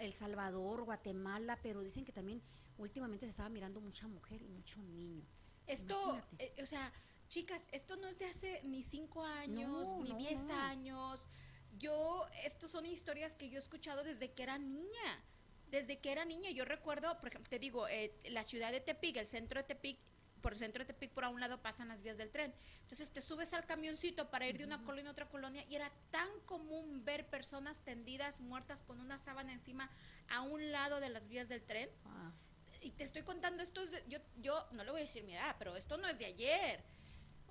El 0.00 0.12
Salvador, 0.12 0.84
Guatemala, 0.84 1.58
pero 1.62 1.82
dicen 1.82 2.04
que 2.04 2.12
también 2.12 2.42
últimamente 2.78 3.26
se 3.26 3.30
estaba 3.30 3.48
mirando 3.48 3.80
mucha 3.80 4.06
mujer 4.06 4.40
y 4.42 4.48
mucho 4.48 4.80
niño. 4.82 5.26
Esto, 5.66 6.20
eh, 6.38 6.54
o 6.62 6.66
sea, 6.66 6.92
chicas, 7.28 7.66
esto 7.72 7.96
no 7.96 8.06
es 8.08 8.18
de 8.18 8.26
hace 8.26 8.60
ni 8.64 8.82
cinco 8.82 9.24
años, 9.24 9.96
No, 9.96 10.02
ni 10.02 10.10
no, 10.10 10.16
diez 10.18 10.44
no. 10.44 10.54
años. 10.54 11.28
Yo, 11.78 12.26
estos 12.44 12.70
son 12.70 12.86
historias 12.86 13.34
que 13.34 13.48
yo 13.48 13.56
he 13.56 13.58
escuchado 13.58 14.04
desde 14.04 14.32
que 14.32 14.42
era 14.42 14.58
niña. 14.58 15.24
Desde 15.72 15.98
que 15.98 16.12
era 16.12 16.24
niña, 16.26 16.50
yo 16.50 16.64
recuerdo, 16.66 17.18
por 17.18 17.28
ejemplo, 17.30 17.48
te 17.48 17.58
digo, 17.58 17.88
eh, 17.88 18.14
la 18.30 18.44
ciudad 18.44 18.70
de 18.70 18.80
Tepic, 18.80 19.16
el 19.16 19.26
centro 19.26 19.58
de 19.58 19.64
Tepic, 19.64 19.98
por 20.42 20.52
el 20.52 20.58
centro 20.58 20.84
de 20.84 20.92
Tepic, 20.92 21.10
por 21.12 21.24
a 21.24 21.30
un 21.30 21.40
lado 21.40 21.62
pasan 21.62 21.88
las 21.88 22.02
vías 22.02 22.18
del 22.18 22.30
tren. 22.30 22.52
Entonces 22.82 23.10
te 23.10 23.22
subes 23.22 23.54
al 23.54 23.64
camioncito 23.64 24.30
para 24.30 24.46
ir 24.46 24.58
de 24.58 24.64
una 24.64 24.84
colonia 24.84 25.08
a 25.08 25.12
otra 25.12 25.28
colonia 25.30 25.64
y 25.70 25.74
era 25.76 25.90
tan 26.10 26.28
común 26.44 27.04
ver 27.06 27.26
personas 27.26 27.80
tendidas, 27.80 28.40
muertas 28.40 28.82
con 28.82 29.00
una 29.00 29.16
sábana 29.16 29.52
encima 29.52 29.88
a 30.28 30.42
un 30.42 30.72
lado 30.72 31.00
de 31.00 31.08
las 31.08 31.28
vías 31.28 31.48
del 31.48 31.62
tren 31.62 31.88
y 32.82 32.90
te 32.90 33.04
estoy 33.04 33.22
contando 33.22 33.62
esto, 33.62 33.80
es 33.82 33.92
de- 33.92 34.04
yo, 34.08 34.18
yo 34.42 34.66
no 34.72 34.84
le 34.84 34.90
voy 34.90 35.00
a 35.00 35.04
decir 35.04 35.22
mi 35.24 35.32
edad, 35.34 35.56
pero 35.58 35.74
esto 35.76 35.96
no 35.96 36.06
es 36.08 36.18
de 36.18 36.26
ayer. 36.26 36.82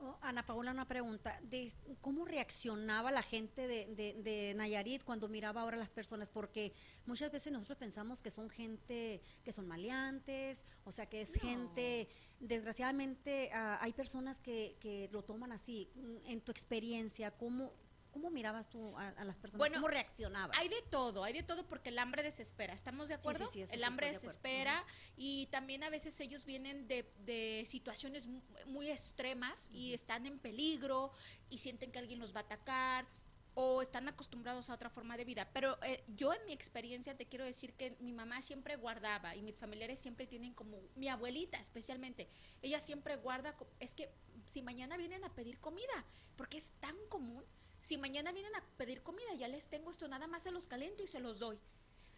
Oh, 0.04 0.18
Ana 0.22 0.44
Paula, 0.44 0.72
una 0.72 0.88
pregunta. 0.88 1.40
De, 1.44 1.72
¿Cómo 2.02 2.26
reaccionaba 2.26 3.12
la 3.12 3.22
gente 3.22 3.68
de, 3.68 3.86
de- 3.96 4.14
de 4.24 4.54
Nayarit 4.56 5.04
cuando 5.04 5.28
miraba 5.30 5.62
ahora 5.62 5.76
a 5.78 5.80
las 5.80 5.92
personas? 5.92 6.30
Porque 6.32 6.74
muchas 7.06 7.32
veces 7.32 7.54
nosotros 7.54 7.78
pensamos 7.78 8.20
que 8.20 8.32
son 8.32 8.50
gente, 8.50 9.22
que 9.44 9.52
son 9.52 9.68
maleantes, 9.68 10.66
o 10.86 10.92
sea, 10.92 11.06
que 11.06 11.22
es 11.22 11.36
No. 11.36 11.42
gente, 11.42 12.10
desgraciadamente 12.40 13.52
ah, 13.54 13.78
hay 13.82 13.94
personas 13.94 14.40
que, 14.40 14.76
que 14.80 15.08
lo 15.12 15.24
toman 15.24 15.52
así. 15.52 15.88
En 16.26 16.42
tu 16.42 16.52
experiencia, 16.52 17.30
¿cómo, 17.32 17.72
cómo 18.12 18.30
mirabas 18.30 18.69
tú 18.69 18.97
a, 18.97 19.08
a 19.10 19.24
las 19.24 19.38
personas? 19.38 19.58
Bueno, 19.60 19.76
¿Cómo 19.76 19.88
reaccionabas? 19.88 20.58
Hay 20.60 20.69
de 20.69 20.82
todo, 20.89 21.24
hay 21.24 21.34
de 21.34 21.43
todo 21.43 21.67
porque 21.67 21.89
el 21.89 22.00
hambre 22.00 22.24
desespera, 22.24 22.74
¿estamos 22.74 23.10
de 23.10 23.15
Sí, 23.15 23.19
acuerdo? 23.21 23.45
sí, 23.47 23.54
sí, 23.54 23.62
eso 23.62 23.74
el 23.74 23.80
sí 23.80 23.86
hambre 23.86 24.08
estoy 24.08 24.19
de 24.19 24.28
desespera 24.28 24.86
y 25.15 25.47
también 25.47 25.84
a 25.84 25.89
veces 25.89 26.19
ellos 26.19 26.45
vienen 26.45 26.88
de, 26.88 27.12
de 27.19 27.63
situaciones 27.65 28.28
mu- 28.28 28.41
muy 28.67 28.89
extremas 28.91 29.69
y 29.71 29.93
están 29.93 30.26
en 30.26 30.39
peligro 30.39 31.12
y 31.50 31.58
sienten 31.60 31.91
que 31.91 32.00
alguien 32.00 32.19
los 32.19 32.36
va 32.36 32.41
a 32.41 32.43
atacar 32.43 33.08
o 33.54 33.82
están 33.82 34.08
acostumbrados 34.08 34.69
a 34.69 34.74
otra 34.76 34.89
forma 34.89 35.17
de 35.17 35.26
vida. 35.26 35.50
Pero 35.54 35.78
eh, 35.84 36.04
yo 36.08 36.34
en 36.34 36.39
mi 36.45 36.54
experiencia 36.54 37.17
te 37.17 37.26
quiero 37.28 37.43
decir 37.43 37.74
que 37.74 37.97
mi 38.00 38.13
mamá 38.13 38.41
siempre 38.41 38.78
guardaba 38.78 39.36
y 39.36 39.41
mis 39.41 39.58
familiares 39.58 40.00
siempre 40.00 40.26
tienen 40.26 40.54
como, 40.54 40.82
mi 40.95 41.10
abuelita 41.10 41.60
especialmente, 41.60 42.30
ella 42.62 42.80
siempre 42.80 43.17
guarda, 43.17 43.56
es 43.80 43.93
que 43.93 44.10
si 44.45 44.62
mañana 44.62 44.95
vienen 44.97 45.24
a 45.26 45.34
pedir 45.36 45.60
comida, 45.60 46.06
porque 46.38 46.58
es 46.58 46.71
tan 46.80 46.95
común, 47.10 47.43
si 47.82 47.98
mañana 47.98 48.32
vienen 48.32 48.56
a 48.56 48.63
pedir 48.78 49.02
comida, 49.02 49.34
ya 49.38 49.48
les 49.48 49.67
tengo 49.67 49.91
esto, 49.91 50.08
nada 50.08 50.28
más 50.28 50.44
se 50.44 50.52
los 50.52 50.67
caliento 50.67 51.04
y 51.04 51.08
se 51.08 51.20
los 51.20 51.39
doy. 51.39 51.60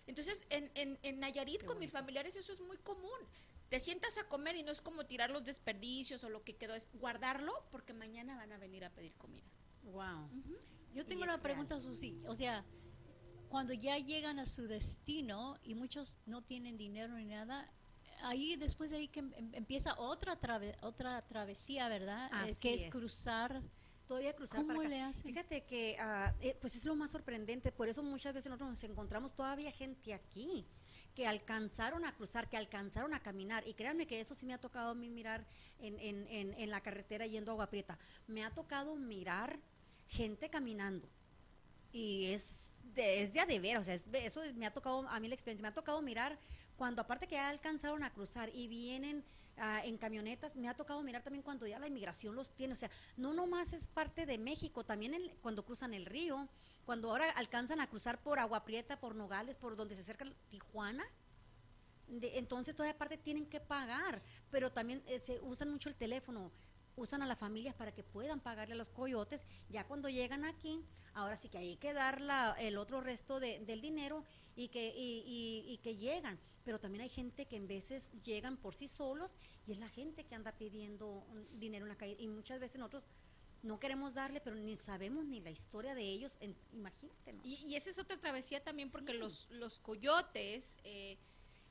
Entonces, 0.05 0.45
en, 0.49 0.69
en, 0.75 0.99
en 1.03 1.19
Nayarit 1.19 1.61
Qué 1.61 1.65
con 1.65 1.79
mis 1.79 1.89
familiares 1.91 2.35
eso 2.35 2.51
es 2.51 2.59
muy 2.61 2.77
común. 2.77 3.19
Te 3.69 3.79
sientas 3.79 4.17
a 4.17 4.27
comer 4.27 4.55
y 4.57 4.63
no 4.63 4.71
es 4.71 4.81
como 4.81 5.05
tirar 5.05 5.29
los 5.31 5.45
desperdicios 5.45 6.23
o 6.25 6.29
lo 6.29 6.43
que 6.43 6.55
quedó, 6.55 6.75
es 6.75 6.89
guardarlo 6.93 7.53
porque 7.71 7.93
mañana 7.93 8.35
van 8.35 8.51
a 8.51 8.57
venir 8.57 8.83
a 8.85 8.89
pedir 8.89 9.13
comida. 9.15 9.45
Wow. 9.83 10.29
Yo 10.93 11.05
tengo 11.05 11.23
una 11.23 11.33
real. 11.37 11.41
pregunta, 11.41 11.79
Susi. 11.79 12.21
O 12.27 12.35
sea, 12.35 12.63
cuando 13.49 13.73
ya 13.73 13.97
llegan 13.97 14.39
a 14.39 14.45
su 14.45 14.67
destino 14.67 15.57
y 15.63 15.73
muchos 15.75 16.17
no 16.25 16.41
tienen 16.43 16.77
dinero 16.77 17.15
ni 17.15 17.25
nada, 17.25 17.71
ahí 18.23 18.55
después 18.57 18.91
de 18.91 18.97
ahí 18.97 19.07
que 19.07 19.21
em- 19.21 19.33
empieza 19.53 19.97
otra 19.97 20.39
trave- 20.39 20.75
otra 20.81 21.21
travesía, 21.21 21.87
¿verdad? 21.87 22.21
Eh, 22.21 22.29
Así 22.51 22.55
que 22.55 22.73
es, 22.73 22.83
es. 22.83 22.91
cruzar. 22.91 23.61
Todavía 24.07 24.33
cruzar 24.35 24.57
¿Cómo 24.61 24.67
para 24.67 24.79
acá. 24.81 24.89
le 24.89 25.01
hacen? 25.01 25.23
Fíjate 25.23 25.63
que 25.63 25.97
ah, 25.99 26.33
eh, 26.41 26.55
pues 26.59 26.75
es 26.75 26.85
lo 26.85 26.95
más 26.95 27.11
sorprendente, 27.11 27.71
por 27.71 27.87
eso 27.87 28.03
muchas 28.03 28.33
veces 28.33 28.49
nosotros 28.49 28.69
nos 28.69 28.83
encontramos 28.83 29.33
todavía 29.35 29.71
gente 29.71 30.13
aquí 30.13 30.65
que 31.15 31.27
alcanzaron 31.27 32.05
a 32.05 32.13
cruzar, 32.15 32.49
que 32.49 32.57
alcanzaron 32.57 33.13
a 33.13 33.21
caminar, 33.21 33.67
y 33.67 33.73
créanme 33.73 34.07
que 34.07 34.19
eso 34.19 34.33
sí 34.35 34.45
me 34.45 34.53
ha 34.53 34.57
tocado 34.61 34.91
a 34.91 34.95
mí 34.95 35.09
mirar 35.09 35.45
en, 35.79 35.99
en, 35.99 36.27
en, 36.27 36.53
en 36.55 36.69
la 36.71 36.81
carretera 36.81 37.27
yendo 37.27 37.51
a 37.51 37.53
Agua 37.53 37.69
Prieta, 37.69 37.97
me 38.27 38.43
ha 38.43 38.49
tocado 38.51 38.95
mirar 38.95 39.59
gente 40.07 40.49
caminando, 40.49 41.07
y 41.91 42.25
es 42.25 42.49
de, 42.95 43.21
es 43.23 43.33
de 43.33 43.39
a 43.39 43.45
de 43.45 43.59
ver, 43.59 43.77
o 43.77 43.83
sea, 43.83 43.93
es- 43.93 44.07
eso 44.11 44.43
es- 44.43 44.53
me 44.55 44.65
ha 44.65 44.73
tocado 44.73 45.07
a 45.07 45.19
mí 45.19 45.27
la 45.27 45.35
experiencia, 45.35 45.61
me 45.63 45.69
ha 45.69 45.73
tocado 45.73 46.01
mirar 46.01 46.37
cuando 46.75 47.01
aparte 47.03 47.27
que 47.27 47.35
ya 47.35 47.49
alcanzaron 47.49 48.03
a 48.03 48.11
cruzar 48.11 48.49
y 48.53 48.67
vienen 48.67 49.23
ah, 49.57 49.81
en 49.85 49.97
camionetas, 49.97 50.55
me 50.55 50.67
ha 50.69 50.73
tocado 50.73 51.01
mirar 51.03 51.21
también 51.21 51.43
cuando 51.43 51.67
ya 51.67 51.79
la 51.79 51.87
inmigración 51.87 52.35
los 52.35 52.51
tiene, 52.51 52.73
o 52.73 52.75
sea, 52.75 52.89
no 53.17 53.33
nomás 53.33 53.73
es 53.73 53.87
parte 53.87 54.25
de 54.25 54.37
México, 54.37 54.83
también 54.85 55.13
el- 55.13 55.31
cuando 55.41 55.63
cruzan 55.65 55.93
el 55.93 56.05
río, 56.05 56.47
cuando 56.85 57.09
ahora 57.11 57.29
alcanzan 57.31 57.79
a 57.81 57.87
cruzar 57.89 58.21
por 58.21 58.39
Agua 58.39 58.63
Prieta, 58.65 58.99
por 58.99 59.15
Nogales, 59.15 59.57
por 59.57 59.75
donde 59.75 59.95
se 59.95 60.01
acerca 60.01 60.25
Tijuana, 60.49 61.03
de- 62.07 62.37
entonces 62.37 62.75
todavía 62.75 62.95
aparte 62.95 63.17
tienen 63.17 63.45
que 63.45 63.59
pagar, 63.59 64.21
pero 64.51 64.71
también 64.71 65.01
eh, 65.07 65.19
se 65.23 65.39
usan 65.39 65.69
mucho 65.69 65.89
el 65.89 65.95
teléfono, 65.95 66.51
usan 66.95 67.21
a 67.21 67.27
las 67.27 67.39
familias 67.39 67.73
para 67.75 67.91
que 67.93 68.03
puedan 68.03 68.39
pagarle 68.39 68.73
a 68.73 68.77
los 68.77 68.89
coyotes, 68.89 69.45
ya 69.69 69.85
cuando 69.87 70.09
llegan 70.09 70.45
aquí, 70.45 70.79
ahora 71.13 71.35
sí 71.37 71.49
que 71.49 71.57
hay 71.57 71.75
que 71.77 71.93
dar 71.93 72.21
la, 72.21 72.55
el 72.59 72.77
otro 72.77 73.01
resto 73.01 73.39
de- 73.39 73.59
del 73.59 73.81
dinero 73.81 74.23
y 74.55 74.67
que, 74.67 74.93
y, 74.95 75.23
y- 75.25 75.73
y 75.73 75.77
que 75.79 75.95
llegan, 75.95 76.39
pero 76.63 76.79
también 76.79 77.01
hay 77.01 77.09
gente 77.09 77.45
que 77.47 77.55
en 77.55 77.67
veces 77.67 78.11
llegan 78.23 78.57
por 78.57 78.73
sí 78.75 78.87
solos 78.87 79.33
y 79.65 79.71
es 79.71 79.79
la 79.79 79.89
gente 79.89 80.23
que 80.25 80.35
anda 80.35 80.51
pidiendo 80.51 81.25
dinero 81.55 81.85
en 81.85 81.89
la 81.89 81.97
calle. 81.97 82.15
Y 82.19 82.27
muchas 82.27 82.59
veces 82.59 82.77
nosotros 82.77 83.07
no 83.63 83.79
queremos 83.79 84.13
darle, 84.13 84.41
pero 84.41 84.55
ni 84.57 84.75
sabemos 84.75 85.25
ni 85.25 85.39
la 85.39 85.49
historia 85.49 85.95
de 85.95 86.03
ellos, 86.03 86.37
en- 86.41 86.55
imagínate, 86.73 87.33
¿no? 87.33 87.41
Y, 87.43 87.55
y 87.65 87.75
esa 87.75 87.89
es 87.89 87.97
otra 87.97 88.19
travesía 88.19 88.63
también 88.63 88.91
porque 88.91 89.13
los, 89.13 89.47
los 89.51 89.79
coyotes 89.79 90.77
eh, 90.83 91.17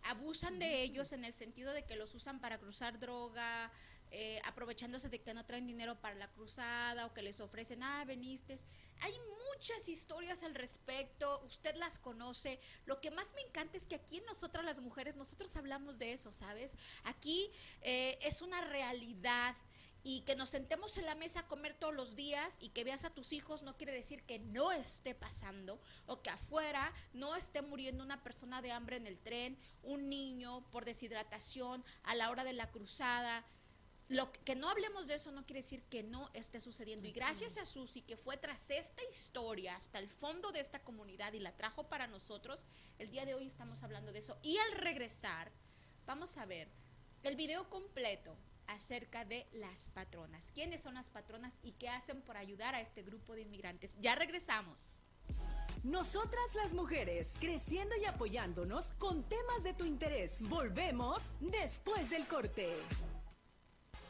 abusan 0.04 0.58
de 0.58 0.82
ellos 0.82 1.12
en 1.12 1.24
el 1.24 1.32
sentido 1.32 1.72
de 1.72 1.84
que 1.84 1.94
los 1.96 2.14
usan 2.14 2.40
para 2.40 2.58
cruzar 2.58 2.98
droga, 2.98 3.70
eh, 4.14 4.40
aprovechándose 4.44 5.08
de 5.08 5.22
que 5.22 5.32
no 5.32 5.46
traen 5.46 5.66
dinero 5.66 5.98
para 5.98 6.14
la 6.14 6.30
cruzada 6.30 7.06
o 7.06 7.14
que 7.14 7.22
les 7.22 7.40
ofrecen, 7.40 7.82
ah, 7.82 8.04
veniste. 8.04 8.54
Hay 9.00 9.14
muchas 9.48 9.88
historias 9.88 10.42
al 10.42 10.54
respecto, 10.54 11.42
usted 11.46 11.74
las 11.76 11.98
conoce. 11.98 12.60
Lo 12.84 13.00
que 13.00 13.10
más 13.10 13.32
me 13.34 13.40
encanta 13.40 13.78
es 13.78 13.86
que 13.86 13.94
aquí 13.94 14.20
nosotras 14.26 14.66
las 14.66 14.80
mujeres, 14.80 15.16
nosotros 15.16 15.56
hablamos 15.56 15.98
de 15.98 16.12
eso, 16.12 16.30
¿sabes? 16.30 16.74
Aquí 17.04 17.50
eh, 17.80 18.18
es 18.20 18.42
una 18.42 18.60
realidad 18.60 19.56
y 20.04 20.22
que 20.22 20.36
nos 20.36 20.50
sentemos 20.50 20.98
en 20.98 21.06
la 21.06 21.14
mesa 21.14 21.40
a 21.40 21.48
comer 21.48 21.74
todos 21.74 21.94
los 21.94 22.16
días 22.16 22.58
y 22.60 22.70
que 22.70 22.84
veas 22.84 23.04
a 23.04 23.14
tus 23.14 23.32
hijos 23.32 23.62
no 23.62 23.76
quiere 23.76 23.92
decir 23.92 24.24
que 24.24 24.38
no 24.38 24.72
esté 24.72 25.14
pasando 25.14 25.80
o 26.06 26.22
que 26.22 26.30
afuera 26.30 26.92
no 27.12 27.36
esté 27.36 27.62
muriendo 27.62 28.02
una 28.02 28.22
persona 28.22 28.60
de 28.62 28.72
hambre 28.72 28.96
en 28.96 29.06
el 29.06 29.18
tren, 29.18 29.56
un 29.82 30.08
niño 30.08 30.68
por 30.70 30.84
deshidratación 30.84 31.84
a 32.02 32.14
la 32.14 32.30
hora 32.30 32.44
de 32.44 32.52
la 32.52 32.70
cruzada. 32.70 33.44
Lo 34.12 34.30
que, 34.30 34.54
no 34.54 34.68
hablemos 34.68 35.06
de 35.06 35.14
eso 35.14 35.32
no 35.32 35.46
quiere 35.46 35.60
decir 35.60 35.82
que 35.84 36.02
no 36.02 36.28
esté 36.34 36.60
sucediendo. 36.60 37.08
Y 37.08 37.12
gracias 37.12 37.56
a. 37.56 37.64
Susi 37.64 38.02
que 38.02 38.18
fue 38.18 38.36
tras 38.36 38.70
esta 38.70 39.02
historia 39.10 39.74
hasta 39.74 39.98
el 39.98 40.08
fondo 40.08 40.52
de 40.52 40.60
esta 40.60 40.80
comunidad 40.80 41.32
y 41.32 41.38
la 41.38 41.56
trajo 41.56 41.88
para 41.88 42.06
nosotros, 42.06 42.66
el 42.98 43.10
día 43.10 43.24
de 43.24 43.34
hoy 43.34 43.46
estamos 43.46 43.82
hablando 43.82 44.12
de 44.12 44.18
eso. 44.18 44.38
Y 44.42 44.58
al 44.58 44.72
regresar, 44.72 45.50
vamos 46.04 46.36
a 46.36 46.44
ver 46.44 46.68
el 47.22 47.36
video 47.36 47.70
completo 47.70 48.36
acerca 48.66 49.24
de 49.24 49.46
las 49.52 49.88
patronas. 49.90 50.50
¿Quiénes 50.52 50.82
son 50.82 50.94
las 50.94 51.08
patronas 51.08 51.54
y 51.62 51.72
qué 51.72 51.88
hacen 51.88 52.20
por 52.20 52.36
ayudar 52.36 52.74
a 52.74 52.82
este 52.82 53.02
grupo 53.02 53.34
de 53.34 53.42
inmigrantes? 53.42 53.94
Ya 53.98 54.14
regresamos. 54.14 54.98
Nosotras 55.84 56.54
las 56.54 56.74
mujeres, 56.74 57.36
creciendo 57.40 57.96
y 57.96 58.04
apoyándonos 58.04 58.92
con 58.98 59.26
temas 59.26 59.62
de 59.62 59.72
tu 59.72 59.86
interés. 59.86 60.46
Volvemos 60.48 61.22
después 61.40 62.10
del 62.10 62.26
corte. 62.26 62.76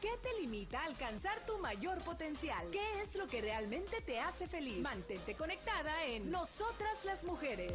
¿Qué 0.03 0.11
te 0.21 0.41
limita 0.41 0.81
a 0.81 0.87
alcanzar 0.87 1.47
tu 1.47 1.59
mayor 1.59 2.03
potencial? 2.03 2.69
¿Qué 2.73 3.03
es 3.03 3.15
lo 3.15 3.29
que 3.29 3.41
realmente 3.41 4.01
te 4.01 4.19
hace 4.19 4.49
feliz? 4.49 4.79
Mantente 4.79 5.37
conectada 5.37 6.07
en 6.07 6.29
Nosotras 6.29 7.05
las 7.05 7.23
mujeres. 7.23 7.73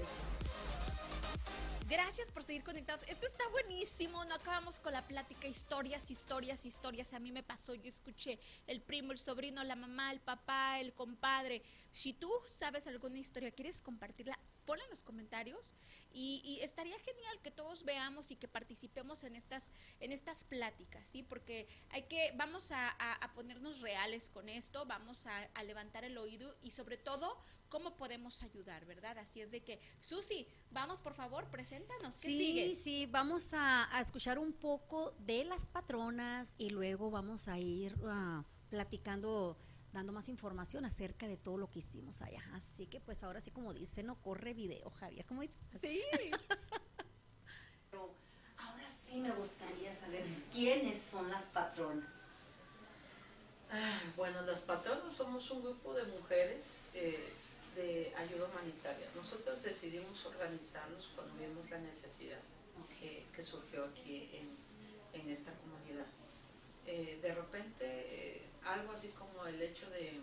Gracias 1.88 2.30
por 2.30 2.44
seguir 2.44 2.66
conectados. 2.66 3.04
Esto 3.08 3.26
está 3.26 3.48
buenísimo. 3.52 4.26
No 4.26 4.36
acabamos 4.36 4.78
con 4.82 4.92
la 4.92 5.08
plática. 5.08 5.48
Historias, 5.48 6.12
historias, 6.12 6.66
historias. 6.66 7.14
A 7.14 7.20
mí 7.20 7.32
me 7.32 7.44
pasó. 7.44 7.76
Yo 7.76 7.88
escuché 7.88 8.40
el 8.68 8.82
primo, 8.82 9.14
el 9.14 9.18
sobrino, 9.20 9.64
la 9.64 9.78
mamá, 9.78 10.12
el 10.12 10.20
papá, 10.20 10.82
el 10.82 10.94
compadre. 10.94 11.62
Si 11.94 12.12
tú 12.12 12.30
sabes 12.44 12.88
alguna 12.88 13.20
historia, 13.20 13.52
quieres 13.52 13.82
compartirla, 13.82 14.38
ponla 14.68 14.84
en 14.84 14.92
los 14.92 15.02
comentarios. 15.02 15.74
Y, 16.12 16.42
y 16.46 16.60
estaría 16.64 17.00
genial 17.00 17.42
que 17.42 17.50
todos 17.50 17.84
veamos 17.84 18.30
y 18.30 18.36
que 18.36 18.48
participemos 18.48 19.24
en 19.24 19.36
estas, 19.36 19.72
en 20.00 20.12
estas 20.12 20.44
pláticas, 20.44 21.08
¿sí? 21.08 21.24
Porque 21.24 21.68
hay 21.90 22.04
que, 22.04 22.32
vamos 22.36 22.72
a, 22.72 22.90
a- 22.90 23.14
a 23.26 23.34
ponernos 23.34 23.82
reales 23.82 24.30
con 24.30 24.50
esto, 24.50 24.86
vamos 24.86 25.26
a, 25.26 25.36
a 25.56 25.64
levantar 25.64 26.04
el 26.04 26.18
oído 26.20 26.56
y 26.62 26.70
sobre 26.72 26.98
todo, 26.98 27.36
cómo 27.70 27.98
podemos 27.98 28.44
ayudar, 28.44 28.86
¿verdad? 28.86 29.18
Así 29.18 29.42
es 29.42 29.52
de 29.52 29.62
que, 29.62 29.80
Susi, 30.00 30.48
vamos 30.72 31.02
por 31.02 31.14
favor, 31.14 31.50
preséntanos. 31.50 32.16
¿Qué 32.18 32.30
sí, 32.30 32.38
sigue? 32.38 32.76
sí, 32.76 33.06
vamos 33.08 33.54
a, 33.54 33.94
a 33.96 34.00
escuchar 34.00 34.40
un 34.40 34.54
poco 34.54 35.12
de 35.20 35.44
las 35.44 35.68
patronas 35.68 36.54
y 36.58 36.70
luego 36.70 37.10
vamos 37.12 37.48
a 37.50 37.60
ir 37.60 37.94
ah, 38.06 38.46
platicando, 38.70 39.58
dando 39.98 40.14
más 40.14 40.30
información 40.30 40.86
acerca 40.86 41.28
de 41.28 41.38
todo 41.38 41.58
lo 41.58 41.70
que 41.70 41.80
hicimos 41.80 42.22
allá. 42.22 42.42
Así 42.54 42.86
que 42.86 43.00
pues 43.02 43.24
ahora 43.24 43.42
sí 43.42 43.52
como 43.52 43.74
dice, 43.74 44.04
no 44.04 44.16
corre 44.22 44.54
video, 44.54 44.90
Javier, 44.92 45.26
¿cómo 45.26 45.42
dice? 45.42 45.58
Sí. 45.82 46.02
Pero 47.92 48.12
ahora 48.58 48.88
sí 49.06 49.20
me 49.20 49.32
gustaría 49.32 49.92
saber 50.00 50.24
quiénes 50.52 51.02
son 51.02 51.30
las 51.32 51.44
patronas. 51.46 52.14
Ah, 53.72 54.00
Bueno, 54.16 54.42
las 54.44 54.62
patronas 54.62 55.14
somos 55.14 55.50
un 55.52 55.64
grupo 55.64 55.94
de 55.94 56.04
mujeres 56.04 56.82
eh, 56.94 57.34
de 57.76 58.14
ayuda 58.16 58.46
humanitaria. 58.50 59.08
Nosotros 59.16 59.62
decidimos 59.64 60.24
organizarnos 60.26 61.10
cuando 61.16 61.34
vimos 61.36 61.70
la 61.72 61.80
necesidad 61.80 62.40
que, 63.00 63.26
que 63.36 63.42
surgió 63.44 63.86
aquí 63.86 64.30
en, 64.34 65.20
en 65.20 65.30
esta 65.30 65.52
comunidad. 65.54 66.06
Eh, 66.88 67.20
de 67.22 67.36
repente, 67.36 67.84
eh, 67.86 68.42
algo 68.66 68.94
así 68.94 69.10
como 69.10 69.46
el 69.46 69.62
hecho 69.62 69.90
de, 69.90 70.20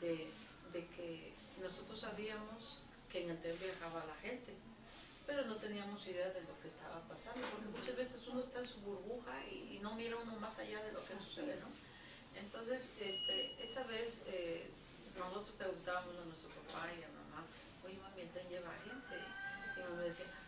de, 0.00 0.30
de 0.72 0.86
que 0.88 1.32
nosotros 1.60 1.98
sabíamos 2.00 2.78
que 3.10 3.24
en 3.24 3.30
el 3.30 3.40
tren 3.42 3.58
viajaba 3.60 4.04
la 4.06 4.14
gente, 4.16 4.54
pero 5.26 5.44
no 5.46 5.56
teníamos 5.56 6.06
idea 6.06 6.28
de 6.30 6.40
lo 6.42 6.58
que 6.62 6.68
estaba 6.68 7.00
pasando, 7.08 7.40
porque 7.50 7.68
muchas 7.76 7.96
veces 7.96 8.26
uno 8.28 8.40
está 8.40 8.60
en 8.60 8.68
su 8.68 8.80
burbuja 8.80 9.34
y, 9.50 9.76
y 9.76 9.80
no 9.80 9.94
mira 9.94 10.16
uno 10.16 10.36
más 10.36 10.58
allá 10.60 10.82
de 10.84 10.92
lo 10.92 11.04
que 11.04 11.14
sucede, 11.18 11.56
¿no? 11.60 11.66
Entonces, 12.40 12.92
este, 13.00 13.62
esa 13.62 13.82
vez 13.84 14.22
eh, 14.26 14.70
nosotros 15.18 15.54
preguntábamos 15.58 16.16
a 16.16 16.24
nuestro 16.24 16.50
papá 16.50 16.88
y 16.94 17.02
a 17.02 17.08
mamá, 17.08 17.44
oye 17.84 17.98
mami, 17.98 18.22
el 18.22 18.30
tren 18.30 18.48
lleva 18.48 18.72
gente. 18.84 19.16
Y 19.76 19.80
mamá 19.90 20.02
decía, 20.02 20.24
"Eh, 20.24 20.39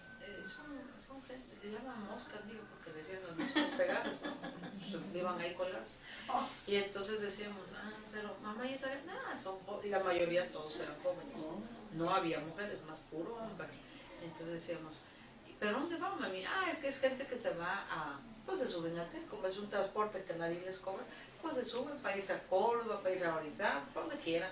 son, 0.45 0.67
son 0.99 1.23
gente, 1.25 1.57
le 1.63 1.73
llaman 1.73 2.05
moscas, 2.07 2.47
digo, 2.47 2.63
porque 2.71 2.93
decían 2.99 3.21
las 3.27 3.37
moscas 3.37 3.77
pegadas, 3.77 4.23
¿no? 4.25 4.33
Pues, 4.41 5.15
iban 5.15 5.39
ahí 5.41 5.55
colgadas. 5.55 5.99
Y 6.67 6.77
entonces 6.77 7.21
decíamos, 7.21 7.61
ah, 7.75 7.91
pero 8.13 8.35
mamá 8.43 8.65
ya 8.67 8.77
sabe, 8.79 9.03
nada, 9.07 9.37
son 9.37 9.59
jóvenes. 9.61 9.87
Y 9.87 9.91
la 9.91 10.01
mayoría 10.05 10.51
todos 10.53 10.77
eran 10.81 10.95
jóvenes. 11.03 11.47
No 11.93 12.11
había 12.11 12.41
mujeres, 12.41 12.83
más 12.85 13.01
puro 13.01 13.35
hombre. 13.37 13.69
Entonces 14.23 14.49
decíamos, 14.53 14.95
¿pero 15.59 15.73
dónde 15.81 15.97
van, 15.97 16.19
mami? 16.21 16.45
Ah, 16.45 16.71
es 16.71 16.79
que 16.79 16.89
es 16.89 17.01
gente 17.01 17.27
que 17.27 17.37
se 17.37 17.55
va 17.57 17.85
a, 17.91 18.21
pues 18.47 18.59
se 18.61 18.69
suben 18.69 18.99
a 18.99 19.09
tren, 19.09 19.25
como 19.27 19.47
es 19.47 19.57
un 19.59 19.69
transporte 19.69 20.25
que 20.25 20.35
nadie 20.35 20.61
les 20.65 20.79
cobra, 20.79 21.05
pues 21.41 21.55
se 21.57 21.65
suben 21.65 21.99
para 21.99 22.17
irse 22.17 22.33
a 22.33 22.43
Córdoba, 22.45 23.03
para 23.03 23.15
ir 23.15 23.25
a 23.25 23.37
Orizaba, 23.37 23.85
para 23.93 24.07
donde 24.07 24.23
quieran. 24.23 24.51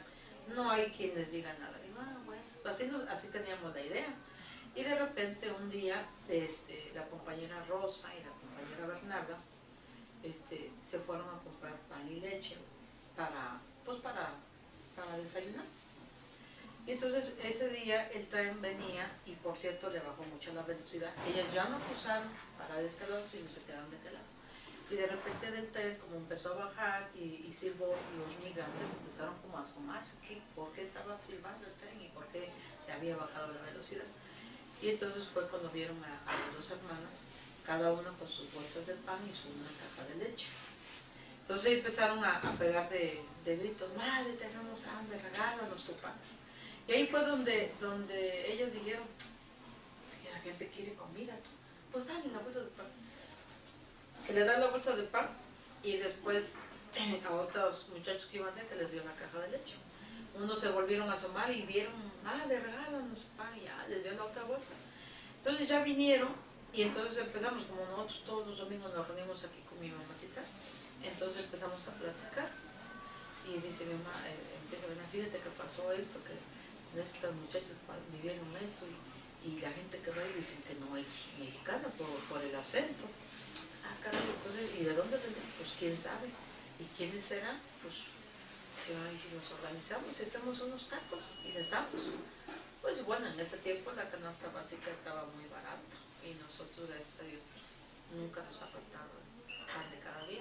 No 0.54 0.68
hay 0.70 0.90
quien 0.90 1.14
les 1.14 1.30
diga 1.30 1.52
nada. 1.54 1.78
Digo, 1.78 1.98
ah, 2.00 2.16
bueno, 2.26 2.42
pues 2.62 2.74
así, 2.74 2.86
nos- 2.86 3.08
así 3.08 3.28
teníamos 3.28 3.72
la 3.72 3.80
idea. 3.80 4.08
Y 4.74 4.82
de 4.82 4.94
repente 4.94 5.50
un 5.52 5.68
día 5.68 6.06
este, 6.28 6.92
la 6.94 7.04
compañera 7.06 7.64
Rosa 7.68 8.08
y 8.14 8.22
la 8.22 8.30
compañera 8.30 8.86
Bernarda 8.86 9.38
este, 10.22 10.70
se 10.80 10.98
fueron 11.00 11.28
a 11.28 11.38
comprar 11.42 11.74
pan 11.88 12.06
y 12.08 12.20
leche 12.20 12.56
para, 13.16 13.60
pues 13.84 13.98
para, 13.98 14.30
para 14.94 15.16
desayunar. 15.18 15.64
Y 16.86 16.92
entonces 16.92 17.38
ese 17.42 17.68
día 17.68 18.08
el 18.12 18.26
tren 18.28 18.60
venía 18.60 19.10
y 19.26 19.32
por 19.32 19.56
cierto 19.56 19.90
le 19.90 20.00
bajó 20.00 20.22
mucho 20.24 20.52
la 20.54 20.62
velocidad. 20.62 21.12
Ellas 21.26 21.52
ya 21.52 21.64
no 21.68 21.78
cruzaron 21.80 22.28
para 22.58 22.76
de 22.76 22.86
este 22.86 23.06
lado, 23.08 23.24
sino 23.30 23.46
se 23.46 23.62
quedaron 23.62 23.90
de 23.90 23.96
este 23.96 24.12
lado. 24.12 24.24
Y 24.90 24.96
de 24.96 25.06
repente 25.06 25.50
del 25.52 25.68
tren, 25.68 25.96
como 25.98 26.16
empezó 26.16 26.52
a 26.54 26.66
bajar 26.66 27.10
y, 27.14 27.44
y 27.46 27.52
silbó, 27.52 27.94
los 28.18 28.44
migrantes 28.44 28.88
empezaron 28.98 29.36
como 29.38 29.58
a 29.58 29.62
asomarse, 29.62 30.14
¿qué? 30.26 30.40
¿por 30.54 30.72
qué 30.72 30.82
estaba 30.82 31.16
silbando 31.24 31.66
el 31.66 31.74
tren 31.74 32.00
y 32.00 32.08
por 32.08 32.26
qué 32.28 32.50
había 32.92 33.16
bajado 33.16 33.52
la 33.52 33.62
velocidad? 33.62 34.04
Y 34.82 34.90
entonces 34.90 35.24
fue 35.28 35.46
cuando 35.48 35.70
vieron 35.70 35.96
a, 36.04 36.30
a 36.30 36.46
las 36.46 36.56
dos 36.56 36.70
hermanas, 36.70 37.24
cada 37.66 37.92
una 37.92 38.10
con 38.10 38.28
sus 38.28 38.52
bolsas 38.52 38.86
de 38.86 38.94
pan 38.94 39.18
y 39.28 39.34
su 39.34 39.48
una 39.48 39.68
caja 39.68 40.08
de 40.08 40.24
leche. 40.24 40.48
Entonces 41.50 41.72
empezaron 41.72 42.24
a, 42.24 42.40
pegar 42.56 42.88
de, 42.88 43.20
gritos, 43.44 43.92
madre, 43.96 44.34
tenemos 44.34 44.86
hambre, 44.86 45.18
regálanos 45.18 45.84
tu 45.84 45.92
pan. 45.94 46.14
Y 46.86 46.92
ahí 46.92 47.06
fue 47.08 47.24
donde, 47.24 47.72
donde 47.80 48.52
ellos 48.52 48.72
dijeron, 48.72 49.02
la 50.32 50.38
gente 50.38 50.68
quiere 50.68 50.94
comida, 50.94 51.34
tú, 51.42 51.50
pues 51.90 52.06
dale 52.06 52.28
la 52.32 52.38
bolsa 52.38 52.60
de 52.60 52.66
pan. 52.66 52.86
Que 54.24 54.32
le 54.32 54.44
dan 54.44 54.60
la 54.60 54.68
bolsa 54.68 54.94
de 54.94 55.02
pan 55.02 55.26
y 55.82 55.96
después 55.96 56.58
a 57.28 57.34
otros 57.34 57.88
muchachos 57.88 58.26
que 58.26 58.36
iban 58.36 58.54
dentro 58.54 58.78
les 58.78 58.92
dio 58.92 59.02
una 59.02 59.14
caja 59.14 59.40
de 59.40 59.50
leche. 59.50 59.74
Unos 60.34 60.60
se 60.60 60.68
volvieron 60.70 61.08
a 61.10 61.14
asomar 61.14 61.50
y 61.52 61.62
vieron, 61.62 61.92
ah, 62.24 62.44
le 62.48 62.60
regálanos 62.60 63.26
pan, 63.36 63.56
y 63.58 63.64
ya, 63.64 63.86
les 63.88 64.02
dio 64.02 64.12
la 64.12 64.24
otra 64.24 64.44
bolsa. 64.44 64.74
Entonces 65.38 65.68
ya 65.68 65.82
vinieron 65.82 66.28
y 66.72 66.82
entonces 66.82 67.18
empezamos, 67.18 67.64
como 67.64 67.84
nosotros 67.84 68.24
todos 68.24 68.46
los 68.48 68.58
domingos 68.58 68.92
nos 68.94 69.06
reunimos 69.08 69.44
aquí 69.44 69.60
con 69.68 69.80
mi 69.80 69.88
mamacita, 69.90 70.40
entonces 71.02 71.44
empezamos 71.44 71.86
a 71.88 71.92
platicar 71.94 72.48
y 73.48 73.58
dice 73.58 73.86
mi 73.86 73.94
mamá, 73.94 74.12
eh, 74.28 74.36
empieza 74.62 74.84
a 74.86 74.88
ver, 74.88 74.98
fíjate 75.10 75.38
que 75.42 75.50
pasó 75.58 75.90
esto, 75.92 76.20
que 76.24 76.36
estas 77.00 77.32
muchachas 77.34 77.74
pa- 77.86 77.96
vivieron 78.12 78.46
esto 78.62 78.84
y, 78.86 79.48
y 79.48 79.60
la 79.60 79.70
gente 79.72 79.98
que 79.98 80.10
va 80.10 80.22
ahí 80.22 80.32
dicen 80.36 80.62
que 80.62 80.74
no 80.76 80.96
es 80.96 81.06
mexicana 81.38 81.88
por, 81.98 82.42
el 82.42 82.54
acento. 82.54 83.04
Ah, 83.82 83.96
caray, 84.02 84.20
entonces, 84.36 84.70
¿y 84.78 84.84
de 84.84 84.94
dónde 84.94 85.16
vendrán? 85.16 85.46
Pues 85.58 85.70
quién 85.78 85.96
sabe. 85.98 86.28
¿Y 86.78 86.84
quiénes 86.96 87.24
serán? 87.24 87.58
Pues, 87.82 87.94
ay, 88.88 89.18
si 89.18 89.34
nos 89.34 89.50
organizamos 89.52 90.18
y 90.18 90.22
hacemos 90.22 90.60
unos 90.60 90.88
tacos 90.88 91.38
y 91.44 91.52
les 91.52 91.70
damos. 91.70 92.10
Pues 92.82 93.04
bueno, 93.04 93.26
en 93.28 93.38
ese 93.38 93.58
tiempo 93.58 93.92
la 93.92 94.08
canasta 94.08 94.48
básica 94.50 94.90
estaba 94.90 95.24
muy 95.36 95.44
barata 95.48 95.96
y 96.24 96.34
nosotros, 96.42 96.88
gracias 96.88 97.16
pues, 97.18 98.18
nunca 98.18 98.42
nos 98.42 98.56
ha 98.62 98.66
faltado 98.66 99.10
pan 99.72 99.90
de 99.90 99.98
cada 100.00 100.26
día. 100.26 100.40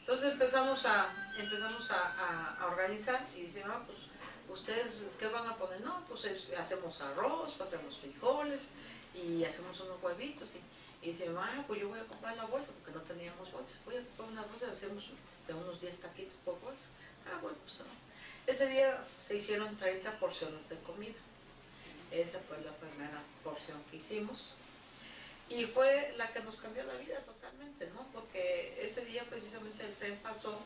Entonces 0.00 0.32
empezamos 0.32 0.84
a, 0.86 1.32
empezamos 1.38 1.90
a, 1.90 2.58
a- 2.60 2.66
organizar 2.66 3.26
y 3.36 3.42
dicen, 3.42 3.64
ah, 3.66 3.82
pues, 3.86 3.98
¿ustedes 4.48 5.04
qué 5.18 5.26
van 5.28 5.46
a 5.48 5.56
poner? 5.56 5.80
No, 5.80 6.04
pues 6.06 6.24
es- 6.26 6.50
hacemos 6.58 7.00
arroz, 7.00 7.60
hacemos 7.60 7.98
frijoles 7.98 8.68
y 9.14 9.44
hacemos 9.44 9.80
unos 9.80 10.02
huevitos. 10.02 10.54
Y, 10.56 11.06
y 11.06 11.10
dice, 11.10 11.30
ah, 11.38 11.64
pues 11.66 11.80
yo 11.80 11.88
voy 11.88 12.00
a 12.00 12.06
comprar 12.06 12.36
la 12.36 12.44
bolsa, 12.46 12.70
porque 12.72 12.96
no 12.96 13.02
teníamos 13.04 13.50
bolsa. 13.52 13.76
Voy 13.84 13.96
a 13.96 14.02
comprar 14.04 14.28
una 14.30 14.42
bolsa, 14.42 14.70
hacemos 14.72 15.10
de 15.46 15.54
unos 15.54 15.80
10 15.80 16.00
taquitos. 16.00 16.36
Ah, 17.26 17.38
bueno, 17.42 17.58
pues 17.62 17.80
no. 17.80 17.86
Ese 18.46 18.68
día 18.68 19.04
se 19.20 19.36
hicieron 19.36 19.76
30 19.76 20.18
porciones 20.18 20.68
de 20.68 20.76
comida. 20.78 21.14
Esa 22.10 22.38
fue 22.40 22.60
la 22.62 22.72
primera 22.72 23.20
porción 23.42 23.82
que 23.90 23.96
hicimos. 23.96 24.52
Y 25.48 25.64
fue 25.64 26.14
la 26.16 26.32
que 26.32 26.40
nos 26.40 26.60
cambió 26.60 26.84
la 26.84 26.94
vida 26.94 27.18
totalmente, 27.20 27.88
¿no? 27.94 28.06
Porque 28.12 28.78
ese 28.80 29.04
día 29.04 29.24
precisamente 29.28 29.84
el 29.84 29.94
tren 29.94 30.18
pasó 30.22 30.60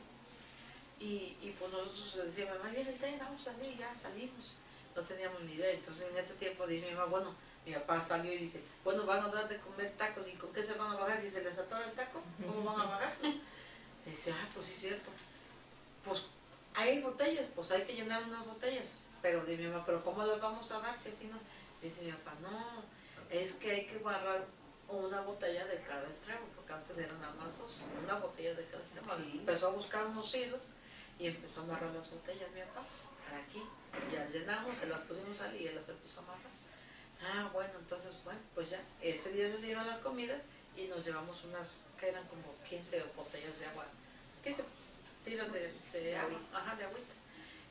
y, 0.98 1.36
y 1.42 1.54
pues 1.58 1.72
nosotros 1.72 2.26
decíamos, 2.26 2.58
mamá, 2.58 2.70
viene 2.70 2.90
el 2.90 2.98
tren, 2.98 3.18
vamos 3.18 3.46
a 3.46 3.52
salir, 3.52 3.76
ya 3.76 3.94
salimos. 3.94 4.56
No 4.94 5.02
teníamos 5.02 5.40
ni 5.42 5.52
idea. 5.52 5.72
Entonces 5.72 6.08
en 6.10 6.16
ese 6.16 6.34
tiempo 6.34 6.66
dice 6.66 6.86
mi 6.86 6.94
mamá, 6.94 7.06
bueno, 7.06 7.34
mi 7.64 7.72
papá 7.72 8.00
salió 8.00 8.32
y 8.32 8.38
dice, 8.38 8.62
bueno, 8.84 9.04
van 9.04 9.24
a 9.24 9.28
dar 9.28 9.48
de 9.48 9.58
comer 9.58 9.90
tacos 9.92 10.26
y 10.28 10.32
con 10.32 10.52
qué 10.52 10.62
se 10.62 10.74
van 10.74 10.92
a 10.92 10.96
bajar 10.96 11.20
si 11.20 11.30
se 11.30 11.42
les 11.42 11.58
atora 11.58 11.84
el 11.84 11.92
taco, 11.92 12.22
¿cómo 12.46 12.64
van 12.64 12.80
a 12.80 12.84
bajar? 12.84 13.12
dice, 14.06 14.32
ah, 14.32 14.48
pues 14.54 14.66
sí 14.66 14.72
es 14.72 14.78
cierto. 14.80 15.10
Pues 16.04 16.26
hay 16.74 17.00
botellas, 17.00 17.46
pues 17.54 17.70
hay 17.70 17.82
que 17.82 17.94
llenar 17.94 18.22
unas 18.24 18.46
botellas. 18.46 18.88
Pero 19.22 19.44
dice 19.44 19.62
mi 19.62 19.68
mamá, 19.68 19.84
pero 19.84 20.02
¿cómo 20.02 20.24
las 20.24 20.40
vamos 20.40 20.70
a 20.72 20.80
dar 20.80 20.98
si 20.98 21.10
así 21.10 21.26
no? 21.26 21.38
Dice 21.82 22.02
mi 22.02 22.12
papá, 22.12 22.34
no, 22.40 22.82
es 23.30 23.54
que 23.54 23.70
hay 23.70 23.86
que 23.86 23.98
barrar 23.98 24.44
una 24.88 25.20
botella 25.20 25.66
de 25.66 25.80
cada 25.82 26.06
extremo, 26.06 26.46
porque 26.56 26.72
antes 26.72 26.98
eran 26.98 27.20
nada 27.20 27.34
más 27.34 27.58
dos, 27.58 27.80
una 28.02 28.14
botella 28.14 28.54
de 28.54 28.64
cada 28.66 28.82
extremo. 28.82 29.12
Y 29.32 29.38
empezó 29.38 29.68
a 29.68 29.70
buscar 29.72 30.06
unos 30.06 30.34
hilos 30.34 30.64
y 31.18 31.26
empezó 31.26 31.60
a 31.60 31.64
amarrar 31.64 31.90
las 31.90 32.10
botellas, 32.10 32.50
mi 32.52 32.60
papá, 32.60 32.84
aquí. 33.44 33.62
Ya 34.12 34.26
llenamos, 34.26 34.76
se 34.76 34.86
las 34.86 35.00
pusimos 35.00 35.40
ahí 35.40 35.62
y 35.62 35.66
él 35.68 35.74
las 35.74 35.88
empezó 35.88 36.20
a 36.20 36.24
amarrar. 36.24 36.50
Ah, 37.22 37.50
bueno, 37.52 37.72
entonces, 37.78 38.16
bueno, 38.24 38.40
pues 38.54 38.70
ya, 38.70 38.80
ese 39.02 39.32
día 39.32 39.50
se 39.50 39.58
dieron 39.58 39.86
las 39.86 39.98
comidas 39.98 40.40
y 40.76 40.84
nos 40.86 41.04
llevamos 41.04 41.44
unas, 41.44 41.78
que 41.98 42.08
eran 42.08 42.26
como 42.26 42.54
15 42.68 43.04
botellas 43.14 43.60
de 43.60 43.66
agua, 43.66 43.84
15 44.42 44.64
tiras 45.24 45.52
de, 45.52 45.72
de 45.92 46.16
agua, 46.16 46.38
ajá, 46.52 46.76
de 46.76 46.84
agüita. 46.84 47.14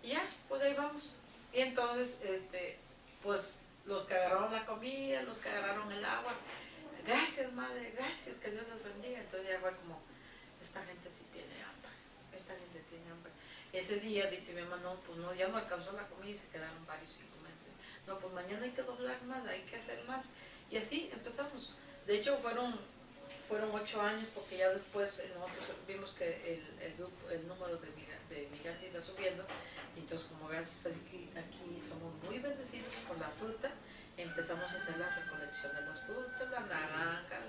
Y 0.04 0.10
ya, 0.10 0.24
pues 0.48 0.62
ahí 0.62 0.74
vamos. 0.74 1.20
Y 1.52 1.60
entonces, 1.60 2.20
este, 2.24 2.80
pues 3.24 3.62
los 3.86 4.04
que 4.04 4.14
agarraron 4.14 4.54
la 4.54 4.66
comida, 4.66 5.24
los 5.24 5.38
que 5.40 5.50
agarraron 5.50 5.92
el 5.92 6.06
agua, 6.06 6.34
gracias 7.06 7.52
madre, 7.54 7.94
gracias, 7.98 8.36
que 8.38 8.52
Dios 8.52 8.68
los 8.70 8.84
bendiga. 8.84 9.20
Entonces 9.20 9.50
ya 9.50 9.60
fue 9.60 9.76
como, 9.78 10.00
esta 10.62 10.84
gente 10.86 11.10
sí 11.10 11.26
tiene 11.32 11.54
hambre, 11.64 11.92
esta 12.38 12.54
gente 12.54 12.80
tiene 12.90 13.10
hambre. 13.12 13.32
Ese 13.74 14.00
día 14.00 14.30
dice 14.30 14.54
mi 14.54 14.62
mamá, 14.62 14.78
no, 14.84 14.96
pues 15.02 15.18
no, 15.18 15.34
ya 15.34 15.48
no 15.48 15.58
alcanzó 15.58 15.92
la 15.94 16.08
comida 16.08 16.32
y 16.32 16.38
se 16.38 16.48
quedaron 16.50 16.86
varios 16.86 17.14
sin 17.14 17.28
comer. 17.28 17.54
No, 18.08 18.18
pues 18.20 18.34
mañana 18.34 18.66
hay 18.66 18.72
que 18.72 18.82
doblar 18.82 19.22
más, 19.24 19.46
hay 19.48 19.62
que 19.62 19.76
hacer 19.76 20.04
más. 20.06 20.34
Y 20.72 20.78
así 20.78 21.10
empezamos. 21.14 21.76
De 22.06 22.18
hecho, 22.18 22.38
fueron 22.38 22.80
fueron 23.50 23.70
ocho 23.74 24.00
años 24.00 24.30
porque 24.36 24.58
ya 24.58 24.70
después 24.70 25.20
eh, 25.20 25.32
nosotros 25.34 25.76
vimos 25.88 26.12
que 26.12 26.28
el, 26.54 26.64
el, 26.82 26.96
grupo, 26.96 27.30
el 27.32 27.48
número 27.48 27.78
de, 27.78 27.90
de 28.30 28.48
migrantes 28.50 28.90
iba 28.90 29.02
subiendo. 29.02 29.44
Entonces, 29.98 30.28
como 30.28 30.48
gracias 30.48 30.86
a 30.86 30.90
aquí, 30.90 31.30
aquí 31.36 31.82
somos 31.82 32.14
muy 32.24 32.38
bendecidos 32.38 32.94
con 33.08 33.20
la 33.20 33.28
fruta, 33.28 33.72
empezamos 34.16 34.72
a 34.72 34.78
hacer 34.78 34.98
la 34.98 35.14
recolección 35.16 35.76
de 35.76 35.82
las 35.82 36.02
frutas, 36.02 36.50
la 36.52 36.60
naranja, 36.62 37.40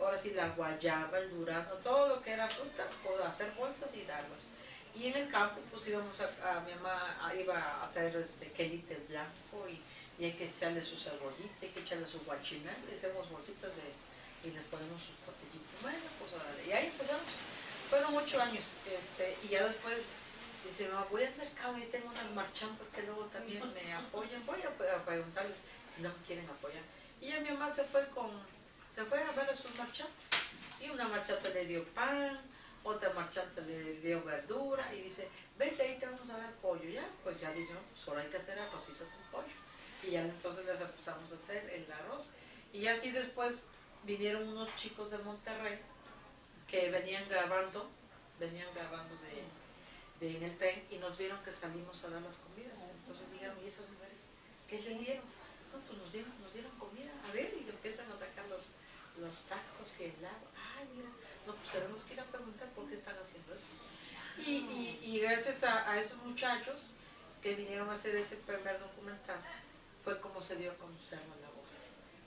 ahora 0.00 0.18
sí 0.18 0.32
la 0.32 0.48
guayaba, 0.48 1.18
el 1.18 1.30
durazno, 1.30 1.74
todo 1.76 2.08
lo 2.08 2.22
que 2.22 2.32
era 2.32 2.48
fruta, 2.48 2.84
puedo 3.02 3.24
hacer 3.24 3.50
bolsas 3.52 3.96
y 3.96 4.04
darlas. 4.04 4.48
Y 4.94 5.06
en 5.06 5.16
el 5.16 5.28
campo, 5.30 5.60
pues 5.70 5.86
íbamos 5.86 6.20
a, 6.20 6.56
a 6.56 6.60
mi 6.60 6.74
mamá 6.74 7.32
iba 7.38 7.84
a 7.84 7.90
traer 7.92 8.16
este 8.16 8.50
quelite 8.50 8.98
blanco 9.08 9.68
y, 9.68 9.80
y 10.20 10.24
hay 10.24 10.32
que 10.32 10.46
echarle 10.46 10.82
su 10.82 10.96
cebollita, 10.96 11.54
hay 11.62 11.68
que 11.68 11.80
echarle 11.80 12.06
su 12.06 12.18
guachinal, 12.20 12.76
hacemos 12.92 13.30
bolsitas 13.30 13.70
de, 13.76 13.92
y 14.44 14.50
les 14.50 14.64
ponemos 14.64 15.00
sus 15.00 15.16
tortillitas. 15.24 15.82
Bueno, 15.82 16.06
pues 16.18 16.32
órale. 16.32 16.66
Y 16.66 16.72
ahí 16.72 16.86
empezamos. 16.86 17.30
Fueron 17.88 18.16
ocho 18.16 18.42
años, 18.42 18.78
este, 18.84 19.36
y 19.44 19.48
ya 19.48 19.64
después 19.64 19.98
dice, 20.66 20.88
mamá, 20.88 21.06
voy 21.10 21.22
al 21.22 21.36
mercado 21.36 21.78
y 21.78 21.82
tengo 21.82 22.08
unas 22.08 22.30
marchantas 22.32 22.88
que 22.88 23.02
luego 23.02 23.24
también 23.26 23.62
me 23.72 23.92
apoyan, 23.94 24.44
voy 24.44 24.60
a, 24.62 25.04
preguntarles 25.04 25.58
si 25.94 26.02
no 26.02 26.08
me 26.08 26.24
quieren 26.26 26.48
apoyar. 26.50 26.82
Y 27.20 27.28
ya 27.28 27.40
mi 27.40 27.50
mamá 27.50 27.70
se 27.70 27.84
fue 27.84 28.08
con, 28.10 28.30
se 28.94 29.04
fue 29.04 29.22
a 29.22 29.30
ver 29.32 29.50
a 29.50 29.54
sus 29.54 29.74
marchantes. 29.76 30.30
Y 30.80 30.90
una 30.90 31.08
marchanta 31.08 31.48
le 31.50 31.64
dio 31.64 31.84
pan, 31.94 32.40
otra 32.82 33.10
marchanta 33.14 33.60
le 33.62 33.94
dio 34.00 34.22
verdura 34.24 34.92
y 34.94 35.02
dice, 35.02 35.28
vente 35.56 35.82
ahí 35.82 35.98
te 35.98 36.06
vamos 36.06 36.28
a 36.30 36.38
dar 36.38 36.52
pollo, 36.54 36.88
ya, 36.88 37.06
pues 37.24 37.40
ya 37.40 37.50
dice, 37.52 37.72
"No, 37.72 37.80
pues 38.04 38.18
hay 38.18 38.30
que 38.30 38.36
hacer 38.36 38.58
arrocito 38.58 39.04
con 39.04 39.40
pollo. 39.40 39.54
Y 40.02 40.10
ya 40.10 40.22
entonces 40.22 40.64
les 40.66 40.80
empezamos 40.80 41.32
a 41.32 41.36
hacer 41.36 41.68
el 41.70 41.90
arroz. 41.90 42.30
Y 42.72 42.86
así 42.88 43.10
después 43.10 43.68
vinieron 44.06 44.48
unos 44.48 44.74
chicos 44.76 45.10
de 45.10 45.18
Monterrey 45.18 45.78
que 46.68 46.90
venían 46.90 47.28
grabando, 47.28 47.90
venían 48.38 48.72
grabando 48.74 49.14
de, 49.16 50.26
de 50.26 50.46
en 50.46 50.56
tren 50.58 50.84
y 50.90 50.96
nos 50.96 51.18
vieron 51.18 51.42
que 51.42 51.52
salimos 51.52 52.02
a 52.04 52.10
dar 52.10 52.22
las 52.22 52.36
comidas. 52.36 52.80
Entonces 53.00 53.30
dijeron, 53.32 53.56
¿y 53.62 53.66
esas 53.66 53.88
mujeres 53.90 54.26
qué 54.68 54.80
les 54.80 54.98
dieron? 55.00 55.24
No, 55.72 55.80
pues 55.80 55.98
nos 55.98 56.12
dieron, 56.12 56.32
nos 56.40 56.52
dieron 56.52 56.70
comida, 56.78 57.10
a 57.28 57.32
ver, 57.32 57.52
y 57.54 57.68
empiezan 57.68 58.10
a 58.10 58.16
sacar 58.16 58.46
los, 58.48 58.68
los 59.18 59.42
tacos 59.44 60.00
y 60.00 60.04
helado. 60.04 60.46
Ay, 60.56 60.88
mira, 60.94 61.10
no, 61.46 61.54
pues 61.54 61.72
tenemos 61.72 62.02
que 62.04 62.14
ir 62.14 62.20
a 62.20 62.24
preguntar 62.24 62.68
por 62.70 62.88
qué 62.88 62.94
están 62.94 63.16
haciendo 63.18 63.52
eso. 63.54 63.74
Y, 64.38 64.52
y, 64.52 65.00
y 65.02 65.20
gracias 65.20 65.64
a, 65.64 65.90
a 65.90 65.98
esos 65.98 66.22
muchachos 66.22 66.94
que 67.42 67.54
vinieron 67.54 67.88
a 67.90 67.94
hacer 67.94 68.14
ese 68.16 68.36
primer 68.36 68.78
documental, 68.78 69.38
fue 70.04 70.20
como 70.20 70.40
se 70.40 70.56
dio 70.56 70.72
a 70.72 70.74
conocer 70.74 71.18
la 71.20 71.36
labor. 71.46 71.64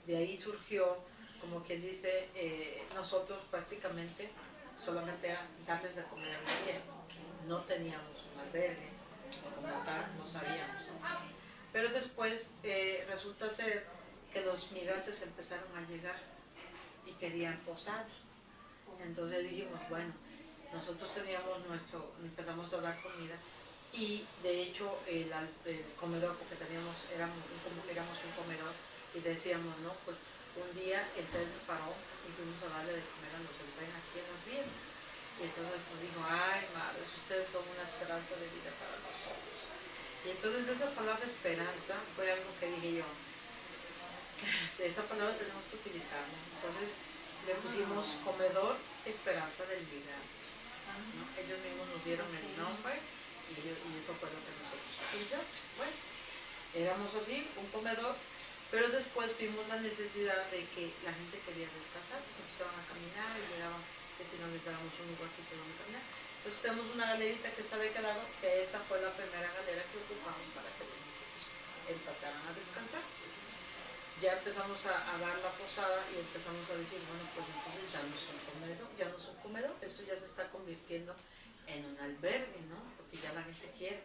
De 0.06 0.16
ahí 0.16 0.36
surgió, 0.36 0.98
como 1.40 1.62
quien 1.62 1.82
dice, 1.82 2.28
eh, 2.34 2.84
nosotros 2.94 3.38
prácticamente 3.50 4.30
solamente 4.76 5.28
era 5.28 5.46
darles 5.66 5.96
de 5.96 6.04
comer 6.04 6.34
al 6.34 6.44
día. 6.64 6.80
No 7.46 7.60
teníamos 7.62 8.24
un 8.32 8.40
albergue, 8.40 8.88
como 9.54 9.84
tal, 9.84 10.16
no 10.16 10.26
sabíamos. 10.26 10.84
Pero 11.72 11.88
después 11.90 12.56
eh, 12.62 13.04
resulta 13.08 13.48
ser 13.48 13.86
que 14.32 14.40
los 14.42 14.72
migrantes 14.72 15.22
empezaron 15.22 15.76
a 15.76 15.88
llegar 15.88 16.18
y 17.06 17.12
querían 17.12 17.58
posada. 17.60 18.06
Entonces 19.02 19.48
dijimos, 19.48 19.80
bueno, 19.88 20.12
nosotros 20.72 21.12
teníamos 21.14 21.66
nuestro, 21.66 22.12
empezamos 22.22 22.72
a 22.72 22.80
dar 22.80 23.00
comida 23.02 23.34
y 23.92 24.24
de 24.42 24.62
hecho 24.62 25.00
el, 25.06 25.30
comedor, 25.98 26.36
porque 26.36 26.54
teníamos, 26.56 26.94
éramos 27.14 27.36
un, 27.36 27.90
éramos 27.90 28.18
un 28.24 28.42
comedor 28.42 28.72
y 29.14 29.20
decíamos, 29.20 29.78
no, 29.80 29.92
pues 30.04 30.18
un 30.60 30.72
día 30.76 31.08
el 31.16 31.26
tren 31.32 31.48
se 31.48 31.60
paró 31.64 31.96
y 32.24 32.28
fuimos 32.36 32.60
a 32.64 32.68
darle 32.76 33.00
de 33.00 33.04
comer 33.04 33.32
a 33.32 33.44
los 33.44 33.56
del 33.56 33.72
tren 33.74 33.92
aquí 33.96 34.20
en 34.20 34.28
las 34.28 34.42
vías. 34.44 34.70
Y 35.40 35.48
entonces 35.48 35.80
nos 35.88 36.00
dijo, 36.04 36.20
ay 36.20 36.68
madres, 36.76 37.08
ustedes 37.16 37.48
son 37.48 37.64
una 37.64 37.84
esperanza 37.84 38.36
de 38.36 38.48
vida 38.52 38.68
para 38.76 39.00
nosotros. 39.00 39.72
Y 40.20 40.36
entonces 40.36 40.68
esa 40.68 40.92
palabra 40.92 41.24
esperanza 41.24 41.96
fue 42.12 42.28
algo 42.28 42.52
que 42.60 42.68
dije 42.76 43.00
yo, 43.00 43.08
de 44.76 44.84
esa 44.84 45.04
palabra 45.08 45.32
tenemos 45.36 45.64
que 45.64 45.80
utilizarla. 45.80 46.36
Entonces 46.60 47.00
le 47.48 47.56
pusimos 47.64 48.20
comedor 48.20 48.76
esperanza 49.08 49.64
del 49.64 49.80
migrante. 49.88 50.40
¿no? 51.16 51.24
Ellos 51.40 51.56
mismos 51.64 51.88
nos 51.88 52.04
dieron 52.04 52.28
el 52.28 52.48
nombre 52.60 53.00
y, 53.48 53.64
y 53.64 53.96
eso 53.96 54.12
fue 54.20 54.28
lo 54.28 54.40
que 54.44 54.52
nosotros 54.60 54.92
utilizamos. 55.08 55.56
Bueno, 55.80 55.96
éramos 56.74 57.14
así, 57.16 57.48
un 57.56 57.66
comedor, 57.72 58.14
pero 58.70 58.88
después 58.88 59.36
vimos 59.38 59.66
la 59.68 59.82
necesidad 59.82 60.46
de 60.50 60.62
que 60.70 60.94
la 61.04 61.12
gente 61.12 61.42
quería 61.42 61.66
descansar, 61.74 62.22
empezaban 62.38 62.78
a 62.78 62.86
caminar 62.86 63.34
y 63.34 63.44
llegaban 63.50 63.82
que 64.14 64.22
si 64.22 64.38
no 64.38 64.46
les 64.54 64.62
dábamos 64.62 64.94
un 65.02 65.10
lugarcito 65.10 65.58
donde 65.58 65.74
caminar. 65.74 66.04
Entonces 66.40 66.62
tenemos 66.62 66.86
una 66.94 67.06
galerita 67.12 67.50
que 67.52 67.60
estaba 67.60 67.82
de 67.82 67.92
lado, 68.00 68.22
que 68.40 68.62
esa 68.62 68.80
fue 68.86 69.02
la 69.02 69.12
primera 69.12 69.50
galera 69.52 69.82
que 69.90 69.98
ocupamos 70.00 70.46
para 70.56 70.70
que 70.78 70.86
los 70.86 70.96
muchachos 70.96 71.44
empezaran 71.90 72.42
a 72.46 72.52
descansar. 72.54 73.02
Ya 74.22 74.38
empezamos 74.38 74.80
a, 74.86 74.94
a 74.94 75.18
dar 75.18 75.36
la 75.42 75.52
posada 75.58 76.00
y 76.14 76.20
empezamos 76.20 76.64
a 76.70 76.76
decir, 76.76 77.00
bueno, 77.10 77.24
pues 77.34 77.44
entonces 77.44 77.92
ya 77.92 78.00
no 78.06 78.12
es 78.14 78.24
un 78.30 78.40
comedor, 78.46 78.88
ya 78.96 79.08
no 79.10 79.16
es 79.16 79.26
un 79.28 79.38
comedor, 79.42 79.74
esto 79.82 80.00
ya 80.06 80.16
se 80.16 80.26
está 80.26 80.48
convirtiendo 80.48 81.16
en 81.66 81.84
un 81.84 81.96
albergue, 81.98 82.60
¿no? 82.68 82.78
Porque 82.96 83.18
ya 83.18 83.32
la 83.32 83.42
gente 83.42 83.68
quiere. 83.76 84.00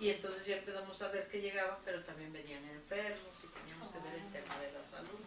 Y 0.00 0.10
entonces 0.10 0.46
ya 0.46 0.56
empezamos 0.56 1.00
a 1.02 1.08
ver 1.08 1.28
que 1.28 1.40
llegaban, 1.40 1.78
pero 1.84 2.02
también 2.04 2.32
venían 2.32 2.64
enfermos 2.64 3.42
y 3.42 3.46
teníamos 3.48 3.92
que 3.92 3.98
ver 3.98 4.14
el 4.14 4.32
tema 4.32 4.58
de 4.60 4.72
la 4.72 4.84
salud. 4.84 5.18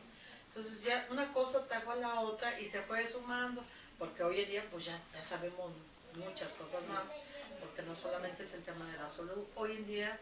Entonces 0.48 0.84
ya 0.84 1.08
una 1.10 1.32
cosa 1.34 1.68
trajo 1.68 1.92
a 1.92 1.96
la 1.96 2.22
otra 2.22 2.60
y 2.60 2.70
se 2.70 2.82
fue 2.82 3.06
sumando, 3.06 3.64
porque 4.00 4.24
hoy 4.24 4.42
en 4.42 4.50
día 4.50 4.68
pues 4.72 4.86
ya, 4.86 5.00
ya 5.14 5.22
sabemos 5.22 5.72
muchas 6.16 6.52
cosas 6.54 6.84
más, 6.88 7.12
porque 7.60 7.82
no 7.84 7.96
solamente 7.96 8.44
es 8.44 8.54
el 8.54 8.64
tema 8.64 8.86
de 8.92 8.98
la 8.98 9.10
salud, 9.10 9.46
hoy 9.56 9.72
en 9.74 9.88
día 9.88 10.20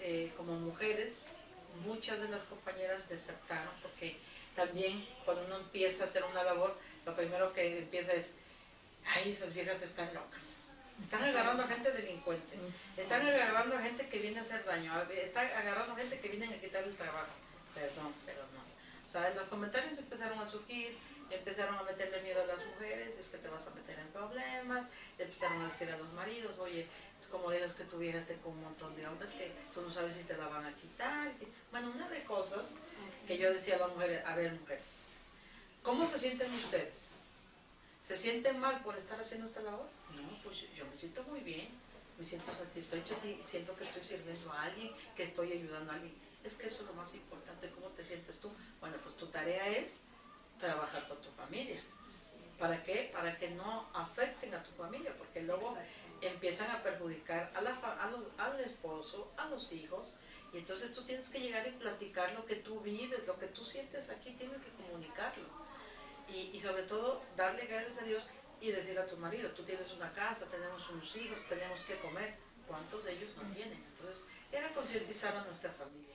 eh, 0.00 0.32
como 0.36 0.52
mujeres, 0.52 1.28
muchas 1.84 2.20
de 2.20 2.28
las 2.28 2.42
compañeras 2.44 3.08
desertaron, 3.08 3.72
porque 3.82 4.16
también 4.54 5.04
cuando 5.24 5.44
uno 5.46 5.56
empieza 5.56 6.04
a 6.04 6.06
hacer 6.06 6.24
una 6.24 6.44
labor, 6.44 6.76
lo 7.06 7.14
primero 7.16 7.52
que 7.52 7.78
empieza 7.78 8.12
es, 8.12 8.36
ay, 9.04 9.30
esas 9.30 9.54
viejas 9.54 9.82
están 9.82 10.12
locas. 10.14 10.56
Están 11.00 11.24
agarrando 11.24 11.64
a 11.64 11.66
gente 11.66 11.90
delincuente, 11.92 12.56
están 12.96 13.26
agarrando 13.26 13.76
a 13.76 13.80
gente 13.80 14.08
que 14.08 14.18
viene 14.18 14.38
a 14.38 14.42
hacer 14.42 14.64
daño, 14.64 14.92
están 15.10 15.46
agarrando 15.46 15.92
a 15.92 15.96
gente 15.96 16.18
que 16.20 16.28
viene 16.28 16.54
a 16.54 16.60
quitar 16.60 16.84
el 16.84 16.96
trabajo. 16.96 17.32
Perdón, 17.74 18.14
pero 18.24 18.40
no. 18.54 18.62
O 19.04 19.08
sea, 19.08 19.34
los 19.34 19.48
comentarios 19.48 19.98
empezaron 19.98 20.38
a 20.38 20.46
surgir, 20.46 20.96
empezaron 21.30 21.76
a 21.76 21.82
meterle 21.82 22.22
miedo 22.22 22.42
a 22.42 22.46
las 22.46 22.64
mujeres, 22.66 23.18
es 23.18 23.28
que 23.28 23.38
te 23.38 23.48
vas 23.48 23.66
a 23.66 23.70
meter 23.70 23.98
en 23.98 24.06
problemas, 24.08 24.86
le 25.18 25.24
empezaron 25.24 25.60
a 25.62 25.66
decir 25.66 25.90
a 25.90 25.98
los 25.98 26.12
maridos, 26.12 26.58
oye, 26.58 26.86
como 27.30 27.50
digas 27.50 27.74
que 27.74 27.84
tu 27.84 27.98
vieja 27.98 28.18
esté 28.18 28.36
con 28.36 28.52
un 28.52 28.62
montón 28.62 28.94
de 28.96 29.06
hombres 29.06 29.30
que 29.30 29.52
tú 29.72 29.82
no 29.82 29.90
sabes 29.90 30.14
si 30.14 30.22
te 30.22 30.36
la 30.36 30.46
van 30.46 30.64
a 30.64 30.74
quitar. 30.76 31.32
Bueno, 31.70 31.90
una 31.90 32.08
de 32.08 32.22
cosas 32.22 32.76
que 33.26 33.38
yo 33.38 33.52
decía 33.52 33.76
a 33.76 33.78
las 33.78 33.90
mujeres, 33.90 34.24
a 34.24 34.36
ver 34.36 34.52
mujeres, 34.52 35.06
¿cómo 35.82 36.06
se 36.06 36.18
sienten 36.18 36.52
ustedes? 36.52 37.18
¿Se 38.06 38.16
sienten 38.16 38.60
mal 38.60 38.82
por 38.82 38.96
estar 38.96 39.18
haciendo 39.18 39.46
esta 39.46 39.62
labor? 39.62 39.88
No, 40.16 40.28
pues 40.42 40.66
yo- 40.74 40.86
me 40.86 40.96
siento 40.96 41.22
muy 41.24 41.40
bien, 41.40 41.68
me 42.18 42.24
siento 42.24 42.52
satisfecha, 42.54 43.14
sí, 43.16 43.40
siento 43.44 43.76
que 43.76 43.84
estoy 43.84 44.02
sirviendo 44.04 44.52
a 44.52 44.62
alguien, 44.62 44.90
que 45.16 45.22
estoy 45.24 45.52
ayudando 45.52 45.90
a 45.92 45.94
alguien. 45.96 46.14
Es 46.44 46.54
que 46.56 46.66
eso 46.66 46.82
es 46.82 46.88
lo 46.88 46.94
más 46.94 47.14
importante, 47.14 47.70
¿cómo 47.70 47.88
te 47.88 48.04
sientes 48.04 48.38
tú? 48.40 48.50
Bueno, 48.80 48.96
pues 49.02 49.16
tu 49.16 49.26
tarea 49.28 49.68
es 49.68 50.02
trabajar 50.60 51.08
con 51.08 51.20
tu 51.20 51.30
familia. 51.30 51.80
¿Para 52.58 52.82
qué? 52.82 53.10
Para 53.12 53.36
que 53.38 53.50
no 53.50 53.88
afecten 53.94 54.54
a 54.54 54.62
tu 54.62 54.70
familia, 54.72 55.12
porque 55.18 55.42
luego 55.42 55.74
empiezan 56.20 56.70
a 56.70 56.82
perjudicar 56.82 57.50
a 57.54 57.60
la 57.60 57.74
fa- 57.74 58.02
a 58.02 58.10
los- 58.10 58.26
al 58.38 58.60
esposo, 58.60 59.32
a 59.36 59.46
los 59.46 59.72
hijos, 59.72 60.16
y 60.52 60.58
entonces 60.58 60.94
tú 60.94 61.02
tienes 61.02 61.28
que 61.28 61.40
llegar 61.40 61.66
y 61.66 61.72
platicar 61.72 62.32
lo 62.32 62.46
que 62.46 62.56
tú 62.56 62.78
vives, 62.80 63.26
lo 63.26 63.38
que 63.38 63.46
tú 63.46 63.64
sientes 63.64 64.08
aquí, 64.10 64.32
tienes 64.32 64.58
que 64.62 64.70
comunicarlo. 64.70 65.44
Y, 66.28 66.50
y 66.54 66.60
sobre 66.60 66.84
todo 66.84 67.22
darle 67.36 67.66
gracias 67.66 67.98
a 67.98 68.04
Dios 68.04 68.28
y 68.68 68.72
decirle 68.72 69.00
a 69.00 69.06
tu 69.06 69.16
marido, 69.18 69.50
tú 69.50 69.62
tienes 69.62 69.90
una 69.92 70.10
casa, 70.12 70.46
tenemos 70.50 70.88
unos 70.90 71.14
hijos, 71.16 71.38
tenemos 71.48 71.80
que 71.82 71.98
comer. 71.98 72.34
¿Cuántos 72.66 73.04
de 73.04 73.12
ellos 73.12 73.30
no 73.36 73.42
tienen? 73.54 73.74
Entonces 73.94 74.24
era 74.50 74.72
concientizar 74.72 75.36
a 75.36 75.44
nuestra 75.44 75.70
familia. 75.72 76.14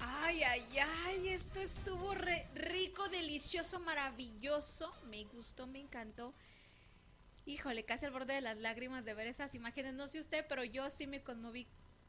Ay, 0.00 0.42
ay, 0.42 0.64
ay, 1.06 1.28
esto 1.28 1.58
estuvo 1.60 2.14
re- 2.14 2.46
rico, 2.54 3.08
delicioso, 3.08 3.80
maravilloso. 3.80 4.94
Me 5.08 5.24
gustó, 5.24 5.66
me 5.66 5.80
encantó. 5.80 6.32
Híjole, 7.46 7.84
casi 7.84 8.06
al 8.06 8.12
borde 8.12 8.34
de 8.34 8.40
las 8.40 8.56
lágrimas 8.58 9.04
de 9.04 9.14
ver 9.14 9.26
esas 9.26 9.54
imágenes. 9.54 9.94
No 9.94 10.08
sé 10.08 10.20
usted, 10.20 10.46
pero 10.48 10.64
yo 10.64 10.88
sí 10.90 11.06
me 11.06 11.22
conmoví 11.22 11.66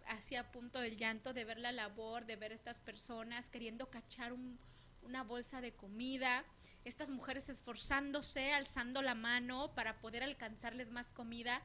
hacia 0.08 0.42
a 0.42 0.52
punto 0.52 0.80
del 0.80 0.98
llanto 0.98 1.34
de 1.34 1.44
ver 1.46 1.58
la 1.58 1.72
labor, 1.72 2.26
de 2.26 2.36
ver 2.36 2.52
estas 2.52 2.80
personas 2.80 3.50
queriendo 3.50 3.90
cachar 3.90 4.32
un- 4.32 4.60
una 5.06 5.24
bolsa 5.24 5.62
de 5.62 5.74
comida, 5.74 6.44
estas 6.84 7.10
mujeres 7.10 7.50
esforzándose, 7.50 8.52
alzando 8.54 9.02
la 9.02 9.16
mano 9.16 9.74
para 9.76 10.00
poder 10.02 10.24
alcanzarles 10.24 10.92
más 10.92 11.14
comida. 11.14 11.62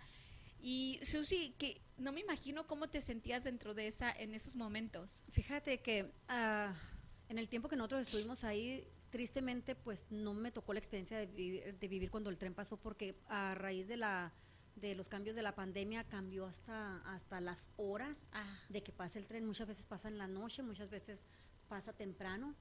Y 0.60 1.00
Susi, 1.02 1.54
que 1.58 1.80
no 1.96 2.12
me 2.12 2.20
imagino 2.20 2.66
cómo 2.66 2.88
te 2.88 3.00
sentías 3.00 3.44
dentro 3.44 3.74
de 3.74 3.86
esa, 3.88 4.12
en 4.12 4.34
esos 4.34 4.56
momentos. 4.56 5.24
Fíjate 5.30 5.80
que 5.80 6.12
ah, 6.28 6.74
en 7.28 7.38
el 7.38 7.48
tiempo 7.48 7.68
que 7.68 7.76
nosotros 7.76 8.02
estuvimos 8.02 8.44
ahí, 8.44 8.86
tristemente, 9.10 9.74
pues 9.74 10.06
no 10.10 10.34
me 10.34 10.52
tocó 10.52 10.72
la 10.72 10.78
experiencia 10.78 11.18
de 11.18 11.26
vivir, 11.26 11.74
de 11.78 11.88
vivir 11.88 12.10
cuando 12.10 12.30
el 12.30 12.38
tren 12.38 12.54
pasó, 12.54 12.76
porque 12.76 13.16
a 13.28 13.54
raíz 13.54 13.88
de 13.88 13.96
la 13.96 14.32
de 14.76 14.94
los 14.94 15.08
cambios 15.08 15.36
de 15.36 15.42
la 15.42 15.54
pandemia 15.54 16.04
cambió 16.04 16.46
hasta 16.46 16.98
hasta 17.12 17.40
las 17.40 17.68
horas 17.76 18.22
Ah. 18.32 18.46
de 18.68 18.82
que 18.82 18.92
pasa 18.92 19.18
el 19.18 19.26
tren. 19.26 19.44
Muchas 19.44 19.66
veces 19.66 19.84
pasa 19.84 20.08
en 20.08 20.16
la 20.16 20.26
noche, 20.28 20.62
muchas 20.62 20.88
veces 20.90 21.22
pasa 21.68 21.92
temprano. 21.92 22.54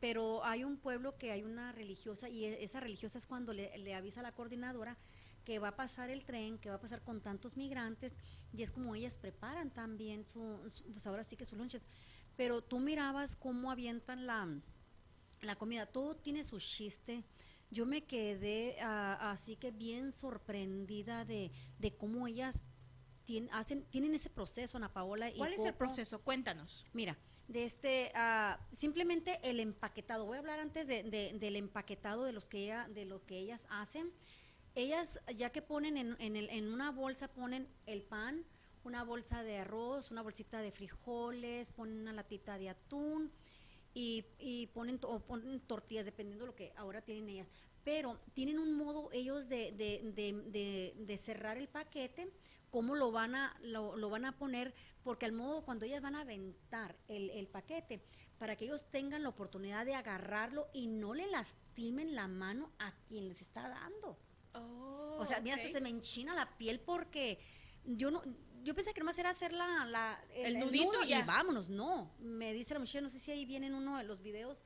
Pero 0.00 0.44
hay 0.44 0.64
un 0.64 0.76
pueblo 0.76 1.16
que 1.18 1.32
hay 1.32 1.42
una 1.42 1.72
religiosa 1.72 2.28
y 2.28 2.44
e- 2.44 2.62
esa 2.64 2.80
religiosa 2.80 3.18
es 3.18 3.26
cuando 3.26 3.52
le, 3.52 3.94
avisa 3.94 4.20
a 4.20 4.22
la 4.22 4.32
coordinadora 4.34 4.96
que 5.44 5.58
va 5.58 5.68
a 5.68 5.76
pasar 5.76 6.10
el 6.10 6.24
tren, 6.24 6.58
que 6.58 6.68
va 6.68 6.76
a 6.76 6.80
pasar 6.80 7.02
con 7.02 7.20
tantos 7.20 7.56
migrantes 7.56 8.14
y 8.52 8.62
es 8.62 8.70
como 8.70 8.94
ellas 8.94 9.16
preparan 9.18 9.70
también 9.70 10.24
su, 10.24 10.60
su- 10.70 10.84
pues 10.92 11.06
ahora 11.06 11.24
sí 11.24 11.36
que 11.36 11.44
sus 11.44 11.58
lunches. 11.58 11.82
Pero 12.36 12.62
tú 12.62 12.78
mirabas 12.78 13.34
cómo 13.34 13.70
avientan 13.70 14.26
la, 14.26 14.46
la 15.42 15.56
comida, 15.56 15.86
todo 15.86 16.16
tiene 16.16 16.44
su 16.44 16.58
chiste. 16.58 17.24
Yo 17.70 17.84
me 17.86 18.04
quedé 18.04 18.76
ah, 18.80 19.30
así 19.32 19.56
que 19.56 19.70
bien 19.70 20.12
sorprendida 20.12 21.24
de, 21.24 21.50
de 21.78 21.96
cómo 21.96 22.26
ellas 22.26 22.64
tien- 23.28 23.48
hacen, 23.52 23.84
tienen 23.90 24.14
ese 24.14 24.30
proceso, 24.30 24.78
Ana 24.78 24.90
Paola. 24.92 25.28
y 25.28 25.36
¿Cuál 25.36 25.52
es 25.52 25.60
el 25.60 25.66
Coco. 25.72 25.78
proceso? 25.78 26.22
Cuéntanos. 26.22 26.86
Mira, 26.94 27.18
de 27.46 27.64
este, 27.64 28.10
ah, 28.14 28.58
simplemente 28.72 29.38
el 29.42 29.60
empaquetado. 29.60 30.24
Voy 30.24 30.36
a 30.36 30.40
hablar 30.40 30.58
antes 30.60 30.86
de, 30.86 31.02
de- 31.02 31.34
del 31.38 31.56
empaquetado 31.56 32.24
de 32.24 32.32
los 32.32 32.48
que 32.48 32.64
ella, 32.64 32.88
de 32.88 33.04
lo 33.04 33.24
que 33.26 33.38
ellas 33.38 33.66
hacen. 33.68 34.10
Ellas, 34.74 35.20
ya 35.36 35.50
que 35.50 35.60
ponen 35.60 35.96
en, 35.98 36.16
en, 36.20 36.36
el- 36.36 36.48
en 36.50 36.72
una 36.72 36.90
bolsa, 36.90 37.28
ponen 37.28 37.68
el 37.86 38.02
pan, 38.02 38.44
una 38.84 39.02
bolsa 39.04 39.42
de 39.42 39.58
arroz, 39.58 40.10
una 40.10 40.22
bolsita 40.22 40.60
de 40.62 40.70
frijoles, 40.70 41.72
ponen 41.72 42.00
una 42.00 42.12
latita 42.12 42.56
de 42.58 42.70
atún 42.70 43.30
y, 43.92 44.24
y 44.38 44.68
ponen, 44.68 44.98
o 45.02 45.20
ponen 45.20 45.60
tortillas, 45.60 46.06
dependiendo 46.06 46.44
de 46.44 46.50
lo 46.50 46.56
que 46.56 46.72
ahora 46.76 47.02
tienen 47.02 47.28
ellas. 47.28 47.50
Pero 47.84 48.20
tienen 48.34 48.58
un 48.58 48.74
modo 48.74 49.10
ellos 49.12 49.48
de, 49.48 49.72
de, 49.72 50.00
de- 50.52 50.94
de 50.96 51.16
cerrar 51.16 51.56
el 51.58 51.68
paquete, 51.68 52.30
cómo 52.70 52.94
lo 52.94 53.10
van 53.12 53.34
a, 53.34 53.56
lo, 53.62 53.96
lo 53.96 54.10
van 54.10 54.24
a 54.24 54.36
poner, 54.36 54.74
porque 55.02 55.26
al 55.26 55.32
modo 55.32 55.64
cuando 55.64 55.86
ellas 55.86 56.02
van 56.02 56.14
a 56.14 56.20
aventar 56.20 56.96
el, 57.08 57.30
el 57.30 57.48
paquete, 57.48 58.02
para 58.38 58.56
que 58.56 58.66
ellos 58.66 58.86
tengan 58.90 59.22
la 59.22 59.30
oportunidad 59.30 59.84
de 59.84 59.94
agarrarlo 59.94 60.68
y 60.72 60.86
no 60.86 61.14
le 61.14 61.26
lastimen 61.26 62.14
la 62.14 62.28
mano 62.28 62.70
a 62.78 62.92
quien 63.06 63.28
les 63.28 63.40
está 63.42 63.68
dando. 63.68 64.16
O 64.54 65.24
sea, 65.24 65.40
mira, 65.40 65.56
hasta 65.56 65.68
se 65.70 65.80
me 65.80 65.88
enchina 65.88 66.34
la 66.34 66.56
piel 66.56 66.80
porque 66.80 67.38
yo 67.84 68.10
no, 68.10 68.22
yo 68.62 68.74
pensé 68.74 68.92
que 68.92 69.00
nomás 69.00 69.18
era 69.18 69.30
hacer 69.30 69.52
la, 69.52 69.84
la 69.86 70.24
El 70.34 70.58
nudito 70.60 70.92
nudo 70.92 71.04
ya. 71.04 71.20
y 71.20 71.22
vámonos, 71.22 71.68
no. 71.68 72.12
Me 72.18 72.52
dice 72.54 72.74
la 72.74 72.80
muchacha, 72.80 73.00
no 73.00 73.10
sé 73.10 73.18
si 73.18 73.30
ahí 73.30 73.44
viene 73.44 73.66
en 73.66 73.74
uno 73.74 73.98
de 73.98 74.04
los 74.04 74.22
videos 74.22 74.62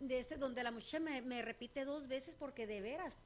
de 0.00 0.18
ese 0.18 0.36
donde 0.36 0.62
la 0.62 0.70
muchacha 0.70 1.00
me, 1.00 1.22
me 1.22 1.40
repite 1.42 1.84
dos 1.84 2.08
veces 2.08 2.36
porque 2.36 2.66
de 2.66 2.80
veras 2.80 3.16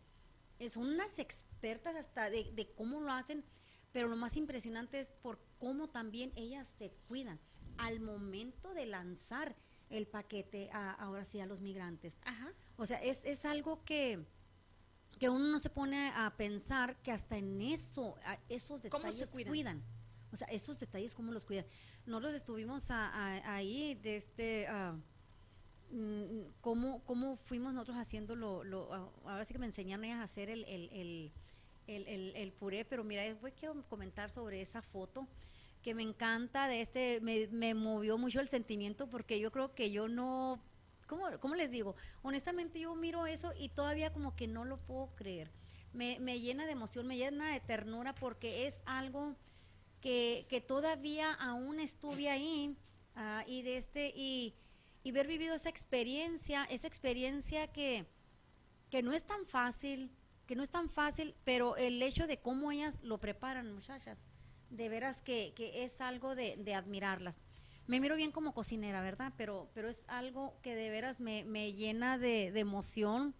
eh, 0.58 0.68
son 0.68 0.86
unas 0.86 1.18
expertas 1.18 1.96
hasta 1.96 2.30
de, 2.30 2.44
de 2.52 2.70
cómo 2.72 3.00
lo 3.00 3.12
hacen, 3.12 3.44
pero 3.92 4.08
lo 4.08 4.16
más 4.16 4.36
impresionante 4.36 5.00
es 5.00 5.12
por 5.12 5.40
cómo 5.58 5.88
también 5.88 6.32
ellas 6.36 6.74
se 6.78 6.90
cuidan 7.08 7.38
al 7.78 8.00
momento 8.00 8.74
de 8.74 8.86
lanzar 8.86 9.56
el 9.90 10.06
paquete 10.06 10.68
a, 10.72 10.92
ahora 10.92 11.24
sí 11.24 11.40
a 11.40 11.46
los 11.46 11.60
migrantes. 11.60 12.18
Ajá. 12.24 12.52
O 12.76 12.86
sea, 12.86 13.02
es, 13.02 13.24
es 13.24 13.44
algo 13.44 13.82
que, 13.84 14.26
que 15.18 15.28
uno 15.30 15.46
no 15.48 15.58
se 15.58 15.70
pone 15.70 16.10
a 16.14 16.34
pensar 16.36 17.00
que 17.02 17.10
hasta 17.12 17.38
en 17.38 17.60
eso, 17.62 18.16
a 18.24 18.38
esos 18.48 18.82
¿Cómo 18.82 19.04
detalles 19.04 19.30
se 19.34 19.44
cuidan? 19.44 19.82
O 20.30 20.36
sea, 20.36 20.46
esos 20.48 20.78
detalles, 20.78 21.14
¿cómo 21.14 21.32
los 21.32 21.46
cuidan? 21.46 21.64
Nosotros 22.04 22.34
estuvimos 22.34 22.90
a- 22.90 23.08
a- 23.08 23.54
ahí 23.54 23.94
de 23.94 24.16
este... 24.16 24.66
ah, 24.68 24.94
mm, 25.90 26.50
cómo, 26.60 27.02
cómo 27.04 27.36
fuimos 27.36 27.72
nosotros 27.72 27.96
haciendo 27.96 28.36
lo, 28.36 28.62
lo- 28.64 28.92
ah, 28.92 29.10
ahora 29.24 29.44
sí 29.44 29.54
que 29.54 29.58
me 29.58 29.66
enseñaron 29.66 30.04
ellas 30.04 30.18
a 30.18 30.24
hacer 30.24 30.50
el, 30.50 30.64
el, 30.64 30.90
el, 30.92 31.32
el- 31.88 32.52
puré, 32.52 32.84
pero 32.84 33.04
mira, 33.04 33.22
después 33.22 33.54
quiero 33.56 33.82
comentar 33.88 34.30
sobre 34.30 34.60
esa 34.60 34.82
foto 34.82 35.26
que 35.82 35.94
me 35.94 36.02
encanta 36.02 36.68
de 36.68 36.80
este, 36.80 37.20
me, 37.22 37.46
me 37.48 37.74
movió 37.74 38.18
mucho 38.18 38.40
el 38.40 38.48
sentimiento 38.48 39.08
porque 39.08 39.38
yo 39.40 39.50
creo 39.52 39.74
que 39.74 39.90
yo 39.90 40.08
no, 40.08 40.60
¿cómo, 41.06 41.24
cómo 41.40 41.54
les 41.54 41.70
digo? 41.70 41.94
Honestamente 42.22 42.80
yo 42.80 42.94
miro 42.94 43.26
eso 43.26 43.52
y 43.58 43.68
todavía 43.68 44.12
como 44.12 44.34
que 44.36 44.46
no 44.48 44.64
lo 44.64 44.78
puedo 44.78 45.14
creer. 45.14 45.50
Me, 45.92 46.18
me 46.20 46.40
llena 46.40 46.66
de 46.66 46.72
emoción, 46.72 47.06
me 47.06 47.16
llena 47.16 47.52
de 47.52 47.60
ternura 47.60 48.14
porque 48.14 48.66
es 48.66 48.80
algo 48.84 49.36
que, 50.00 50.46
que 50.48 50.60
todavía 50.60 51.32
aún 51.34 51.80
estuve 51.80 52.28
ahí 52.28 52.76
ah, 53.16 53.44
y 53.46 53.62
de 53.62 53.76
este 53.78 54.12
y, 54.14 54.54
y 55.02 55.12
ver 55.12 55.26
vivido 55.26 55.54
esa 55.54 55.68
experiencia, 55.70 56.64
esa 56.64 56.86
experiencia 56.86 57.66
que, 57.68 58.04
que 58.90 59.02
no 59.02 59.12
es 59.12 59.24
tan 59.24 59.46
fácil, 59.46 60.10
que 60.48 60.56
no 60.56 60.62
es 60.62 60.70
tan 60.70 60.88
fácil, 60.88 61.36
pero 61.44 61.76
el 61.76 62.02
hecho 62.02 62.26
de 62.26 62.40
cómo 62.40 62.72
ellas 62.72 63.02
lo 63.02 63.18
preparan, 63.18 63.70
muchachas, 63.70 64.22
de 64.70 64.88
veras 64.88 65.20
que, 65.20 65.52
que 65.54 65.84
es 65.84 66.00
algo 66.00 66.34
de, 66.34 66.56
de 66.56 66.74
admirarlas. 66.74 67.38
Me 67.86 68.00
miro 68.00 68.16
bien 68.16 68.32
como 68.32 68.54
cocinera, 68.54 69.02
¿verdad? 69.02 69.34
Pero, 69.36 69.70
pero 69.74 69.90
es 69.90 70.02
algo 70.08 70.58
que 70.62 70.74
de 70.74 70.88
veras 70.88 71.20
me, 71.20 71.44
me 71.44 71.74
llena 71.74 72.16
de, 72.16 72.50
de 72.50 72.60
emoción. 72.60 73.34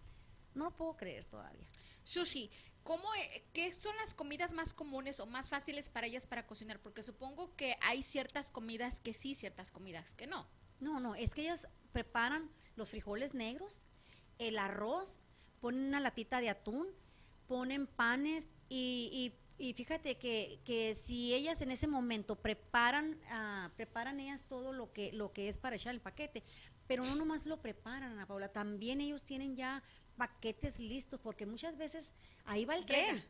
No 0.53 0.65
lo 0.65 0.75
puedo 0.75 0.97
creer 0.97 1.25
todavía. 1.25 1.67
Sushi, 2.03 2.51
¿cómo, 2.83 3.11
eh, 3.15 3.43
¿qué 3.53 3.73
son 3.73 3.97
las 3.97 4.13
comidas 4.13 4.53
más 4.53 4.75
comunes 4.75 5.19
o 5.19 5.25
más 5.25 5.49
fáciles 5.49 5.89
para 5.89 6.05
ellas 6.05 6.27
para 6.27 6.45
cocinar? 6.45 6.79
Porque 6.79 7.01
supongo 7.01 7.55
que 7.55 7.75
hay 7.81 8.03
ciertas 8.03 8.51
comidas 8.51 8.99
que 8.99 9.15
sí, 9.15 9.33
ciertas 9.33 9.71
comidas 9.71 10.13
que 10.13 10.27
no. 10.27 10.47
No, 10.79 10.99
no, 10.99 11.15
es 11.15 11.33
que 11.33 11.41
ellas 11.41 11.67
preparan 11.91 12.51
los 12.75 12.91
frijoles 12.91 13.33
negros, 13.33 13.81
el 14.37 14.59
arroz, 14.59 15.23
ponen 15.59 15.85
una 15.87 15.99
latita 15.99 16.41
de 16.41 16.49
atún, 16.49 16.87
ponen 17.47 17.87
panes 17.87 18.47
y, 18.69 19.09
y- 19.11 19.39
y 19.61 19.73
fíjate 19.73 20.17
que, 20.17 20.61
que 20.63 20.95
si 20.95 21.33
ellas 21.33 21.61
en 21.61 21.69
ese 21.71 21.85
momento 21.85 22.37
preparan, 22.37 23.19
ah, 23.29 23.69
preparan 23.75 24.19
ellas 24.21 24.45
todo 24.47 24.71
lo 24.71 24.93
que, 24.93 25.11
lo 25.11 25.33
que 25.33 25.49
es 25.49 25.57
para 25.57 25.75
echar 25.75 25.93
el 25.93 25.99
paquete, 25.99 26.43
pero 26.87 27.03
no 27.03 27.13
nomás 27.15 27.45
lo 27.45 27.61
preparan, 27.61 28.13
Ana 28.13 28.25
Paula, 28.25 28.47
también 28.53 29.01
ellos 29.01 29.23
tienen 29.23 29.57
ya 29.57 29.83
paquetes 30.15 30.79
listos, 30.79 31.19
porque 31.19 31.45
muchas 31.45 31.75
veces 31.77 32.13
ahí 32.45 32.63
va 32.63 32.75
el 32.77 32.85
Llega. 32.85 33.25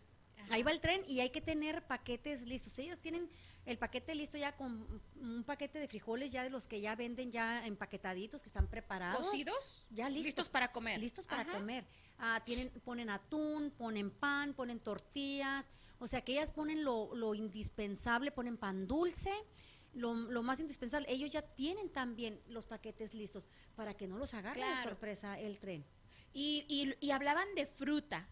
Ahí 0.49 0.63
va 0.63 0.71
el 0.71 0.79
tren 0.79 1.03
y 1.07 1.19
hay 1.19 1.29
que 1.29 1.41
tener 1.41 1.85
paquetes 1.85 2.43
listos. 2.43 2.77
Ellos 2.79 2.99
tienen 2.99 3.29
el 3.65 3.77
paquete 3.77 4.15
listo 4.15 4.37
ya 4.37 4.55
con 4.55 5.01
un 5.19 5.43
paquete 5.43 5.79
de 5.79 5.87
frijoles 5.87 6.31
ya 6.31 6.43
de 6.43 6.49
los 6.49 6.65
que 6.65 6.81
ya 6.81 6.95
venden 6.95 7.31
ya 7.31 7.65
empaquetaditos, 7.65 8.41
que 8.41 8.47
están 8.49 8.67
preparados. 8.67 9.19
¿Cocidos? 9.19 9.85
Ya 9.91 10.07
listos. 10.09 10.25
Listos 10.25 10.49
para 10.49 10.71
comer. 10.71 10.99
Listos 10.99 11.27
para 11.27 11.43
Ajá. 11.43 11.51
comer. 11.51 11.85
Ah, 12.17 12.41
tienen, 12.45 12.69
ponen 12.83 13.09
atún, 13.09 13.71
ponen 13.77 14.09
pan, 14.11 14.53
ponen 14.53 14.79
tortillas. 14.79 15.67
O 15.99 16.07
sea 16.07 16.21
que 16.21 16.31
ellas 16.33 16.51
ponen 16.51 16.83
lo, 16.83 17.13
lo 17.15 17.35
indispensable, 17.35 18.31
ponen 18.31 18.57
pan 18.57 18.87
dulce. 18.87 19.31
Lo, 19.93 20.13
lo 20.13 20.43
más 20.43 20.59
indispensable, 20.59 21.07
ellos 21.11 21.31
ya 21.31 21.41
tienen 21.41 21.89
también 21.89 22.39
los 22.47 22.65
paquetes 22.67 23.13
listos 23.13 23.47
para 23.75 23.95
que 23.95 24.07
no 24.07 24.17
los 24.17 24.33
agarre 24.33 24.61
de 24.61 24.83
sorpresa 24.83 25.39
el 25.39 25.57
tren. 25.59 25.83
Y, 26.31 26.63
y- 26.69 27.05
y 27.05 27.11
hablaban 27.11 27.47
de 27.55 27.65
fruta. 27.65 28.27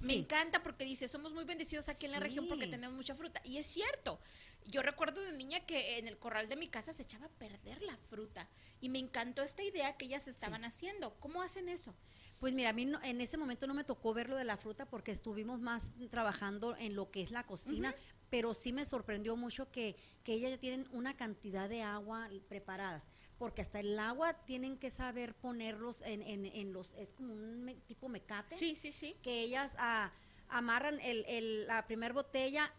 Me 0.00 0.14
encanta 0.14 0.62
porque 0.62 0.84
dice, 0.84 1.06
somos 1.08 1.32
muy 1.34 1.44
bendecidos 1.44 1.88
aquí 1.88 2.06
en 2.06 2.12
la 2.12 2.18
región 2.20 2.46
porque 2.48 2.64
tenemos 2.70 2.96
mucha 2.96 3.14
fruta. 3.14 3.40
Y 3.44 3.58
es 3.58 3.66
cierto. 3.66 4.18
Yo 4.66 4.82
recuerdo 4.82 5.20
de 5.20 5.32
niña 5.36 5.60
que 5.66 5.98
en 5.98 6.08
el 6.08 6.18
corral 6.18 6.48
de 6.48 6.56
mi 6.56 6.68
casa 6.68 6.92
se 6.92 7.02
echaba 7.02 7.26
a 7.26 7.30
perder 7.30 7.82
la 7.82 7.96
fruta. 8.08 8.48
Y 8.80 8.88
me 8.88 8.98
encantó 8.98 9.42
esta 9.42 9.62
idea 9.62 9.96
que 9.96 10.06
ellas 10.06 10.28
estaban 10.28 10.64
haciendo. 10.64 11.14
¿Cómo 11.20 11.42
hacen 11.42 11.68
eso? 11.68 11.94
Pues 12.40 12.54
mira, 12.54 12.70
a 12.70 12.72
mí 12.72 12.86
no- 12.86 13.00
en 13.04 13.20
ese 13.20 13.36
momento 13.36 13.66
no 13.68 13.74
me 13.74 13.84
tocó 13.84 14.12
ver 14.14 14.28
lo 14.28 14.36
de 14.36 14.44
la 14.44 14.56
fruta 14.56 14.86
porque 14.86 15.12
estuvimos 15.12 15.60
más 15.60 15.90
trabajando 16.10 16.76
en 16.76 16.96
lo 16.96 17.10
que 17.10 17.22
es 17.22 17.30
la 17.30 17.44
cocina, 17.46 17.94
pero 18.30 18.54
sí 18.54 18.72
me 18.72 18.84
sorprendió 18.84 19.36
mucho 19.36 19.70
que, 19.70 19.94
que 20.24 20.32
ellas 20.34 20.50
ya 20.52 20.58
tienen 20.58 20.88
una 20.90 21.16
cantidad 21.16 21.68
de 21.68 21.82
agua 21.82 22.28
preparadas, 22.48 23.06
porque 23.42 23.60
hasta 23.60 23.80
el 23.80 23.98
agua 23.98 24.34
tienen 24.44 24.78
que 24.78 24.88
saber 24.88 25.34
ponerlos 25.34 26.02
en, 26.02 26.22
en, 26.22 26.46
en 26.46 26.72
los, 26.72 26.94
es 26.94 27.12
como 27.12 27.32
un 27.34 27.64
me- 27.64 27.74
tipo 27.74 28.08
mecate, 28.08 28.54
Sí, 28.54 28.76
sí, 28.76 28.92
sí. 28.92 29.16
que 29.20 29.40
ellas 29.40 29.74
ah, 29.80 30.12
amarran 30.48 31.00
el, 31.00 31.24
el- 31.26 31.66
la 31.66 31.84
primer 31.88 32.12
botella 32.12 32.72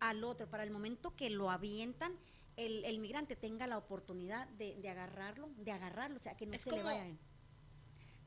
al 0.00 0.24
otro, 0.24 0.50
para 0.50 0.64
el 0.64 0.72
momento 0.72 1.14
que 1.14 1.30
lo 1.30 1.52
avientan, 1.52 2.18
el, 2.56 2.84
el 2.84 2.98
migrante 2.98 3.36
tenga 3.36 3.68
la 3.68 3.78
oportunidad 3.78 4.48
de, 4.48 4.74
de 4.80 4.88
agarrarlo, 4.88 5.50
de 5.56 5.70
agarrarlo, 5.70 6.16
o 6.16 6.18
sea, 6.18 6.36
que 6.36 6.46
no 6.46 6.54
Es 6.54 6.62
se 6.62 6.70
le 6.72 6.78
como- 6.78 6.88
vaya. 6.88 7.16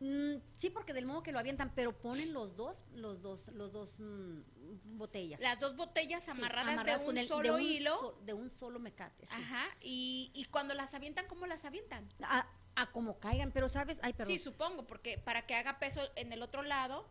Mm, 0.02 0.42
sí, 0.56 0.72
porque 0.72 0.94
del 0.94 1.06
modo 1.06 1.22
que 1.22 1.32
lo 1.32 1.38
avientan, 1.38 1.72
pero 1.76 1.94
ponen 1.96 2.34
los 2.34 2.56
dos, 2.56 2.86
los 2.96 3.22
dos, 3.22 3.50
los 3.50 3.72
dos 3.72 4.00
mm, 4.00 4.98
botellas. 4.98 5.40
Las 5.40 5.60
dos 5.60 5.76
botellas 5.76 6.24
Sí, 6.24 6.32
amarradas, 6.32 6.84
de 6.86 7.06
con 7.06 7.10
un 7.10 7.18
el- 7.20 7.28
solo 7.28 7.54
un 7.56 7.62
hilo. 7.62 8.00
so- 8.00 8.20
de 8.26 8.34
un 8.34 8.50
solo 8.50 8.80
mecate. 8.80 9.28
sí. 9.28 9.34
Ajá. 9.36 9.64
Y, 9.80 10.32
y 10.34 10.46
cuando 10.46 10.74
las 10.74 10.96
avientan, 10.96 11.28
¿cómo 11.28 11.46
las 11.46 11.66
avientan? 11.66 12.10
A, 12.24 12.48
a 12.76 12.92
como 12.92 13.20
caigan, 13.20 13.52
pero 13.52 13.68
sabes, 13.68 14.00
ay, 14.02 14.14
perdón. 14.14 14.34
Sí, 14.36 14.40
supongo, 14.40 14.88
porque 14.88 15.20
para 15.20 15.46
que 15.46 15.54
haga 15.54 15.78
peso 15.78 16.02
en 16.16 16.34
el 16.34 16.42
otro 16.42 16.64
lado 16.64 17.08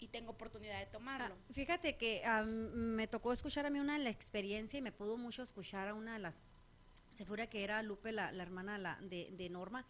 y 0.00 0.08
tengo 0.08 0.32
oportunidad 0.32 0.76
de 0.78 0.86
Ah, 0.86 0.90
tomarlo. 0.90 1.36
fíjate 1.52 1.96
que 1.96 2.20
me 2.44 3.06
tocó 3.06 3.32
escuchar 3.32 3.64
a 3.64 3.70
mí 3.70 3.78
una 3.78 3.96
de 3.96 4.02
la 4.02 4.10
experiencia 4.10 4.76
y 4.76 4.82
me 4.82 4.90
pudo 4.90 5.16
mucho 5.16 5.44
escuchar 5.44 5.86
a 5.86 5.94
una 5.94 6.14
de 6.14 6.18
las, 6.18 6.40
se 7.14 7.24
fuera 7.24 7.46
que 7.48 7.62
era 7.62 7.80
Lupe, 7.84 8.10
la, 8.10 8.32
la 8.32 8.42
hermana 8.42 8.76
la- 8.76 8.98
de, 9.02 9.28
de 9.30 9.48
Norma. 9.50 9.86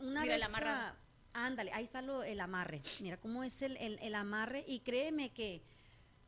Una 0.00 0.22
el 0.22 0.28
vez, 0.28 0.44
amarrado. 0.44 0.94
Ándale, 1.32 1.72
ahí 1.72 1.84
está 1.84 2.02
lo, 2.02 2.22
el 2.22 2.40
amarre. 2.40 2.82
Mira 3.00 3.16
cómo 3.18 3.44
es 3.44 3.62
el, 3.62 3.76
el, 3.78 3.98
el 4.02 4.14
amarre 4.14 4.64
y 4.66 4.80
créeme 4.80 5.32
que 5.32 5.62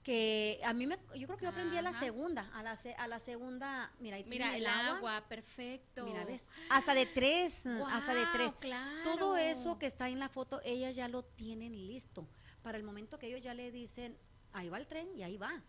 que 0.02 0.60
a 0.64 0.72
mí 0.72 0.84
me, 0.88 0.98
yo 1.14 1.28
creo 1.28 1.36
que 1.38 1.44
yo 1.44 1.50
aprendí 1.50 1.76
a 1.76 1.82
la 1.82 1.92
segunda, 1.92 2.50
a 2.54 2.62
la, 2.64 2.76
a 2.98 3.06
la 3.06 3.20
segunda, 3.20 3.92
mira, 4.00 4.16
ahí 4.16 4.24
Mira, 4.24 4.56
el 4.56 4.66
agua, 4.66 5.24
perfecto. 5.28 6.04
Mira, 6.04 6.24
ves, 6.24 6.44
hasta 6.70 6.92
de 6.92 7.06
tres, 7.06 7.64
hasta 7.66 8.12
de 8.12 8.26
tres. 8.32 8.52
claro. 8.58 9.04
Todo 9.04 9.36
eso 9.36 9.78
que 9.78 9.86
está 9.86 10.08
en 10.08 10.18
la 10.18 10.28
foto, 10.28 10.60
ellas 10.64 10.96
ya 10.96 11.06
lo 11.06 11.22
tienen 11.22 11.86
listo. 11.86 12.26
Para 12.62 12.78
el 12.78 12.82
momento 12.82 13.16
que 13.20 13.28
ellos 13.28 13.44
ya 13.44 13.54
le 13.54 13.70
dicen, 13.70 14.18
ahí 14.52 14.68
va 14.68 14.78
el 14.78 14.88
tren 14.88 15.08
y 15.16 15.22
ahí 15.22 15.36
va. 15.36 15.62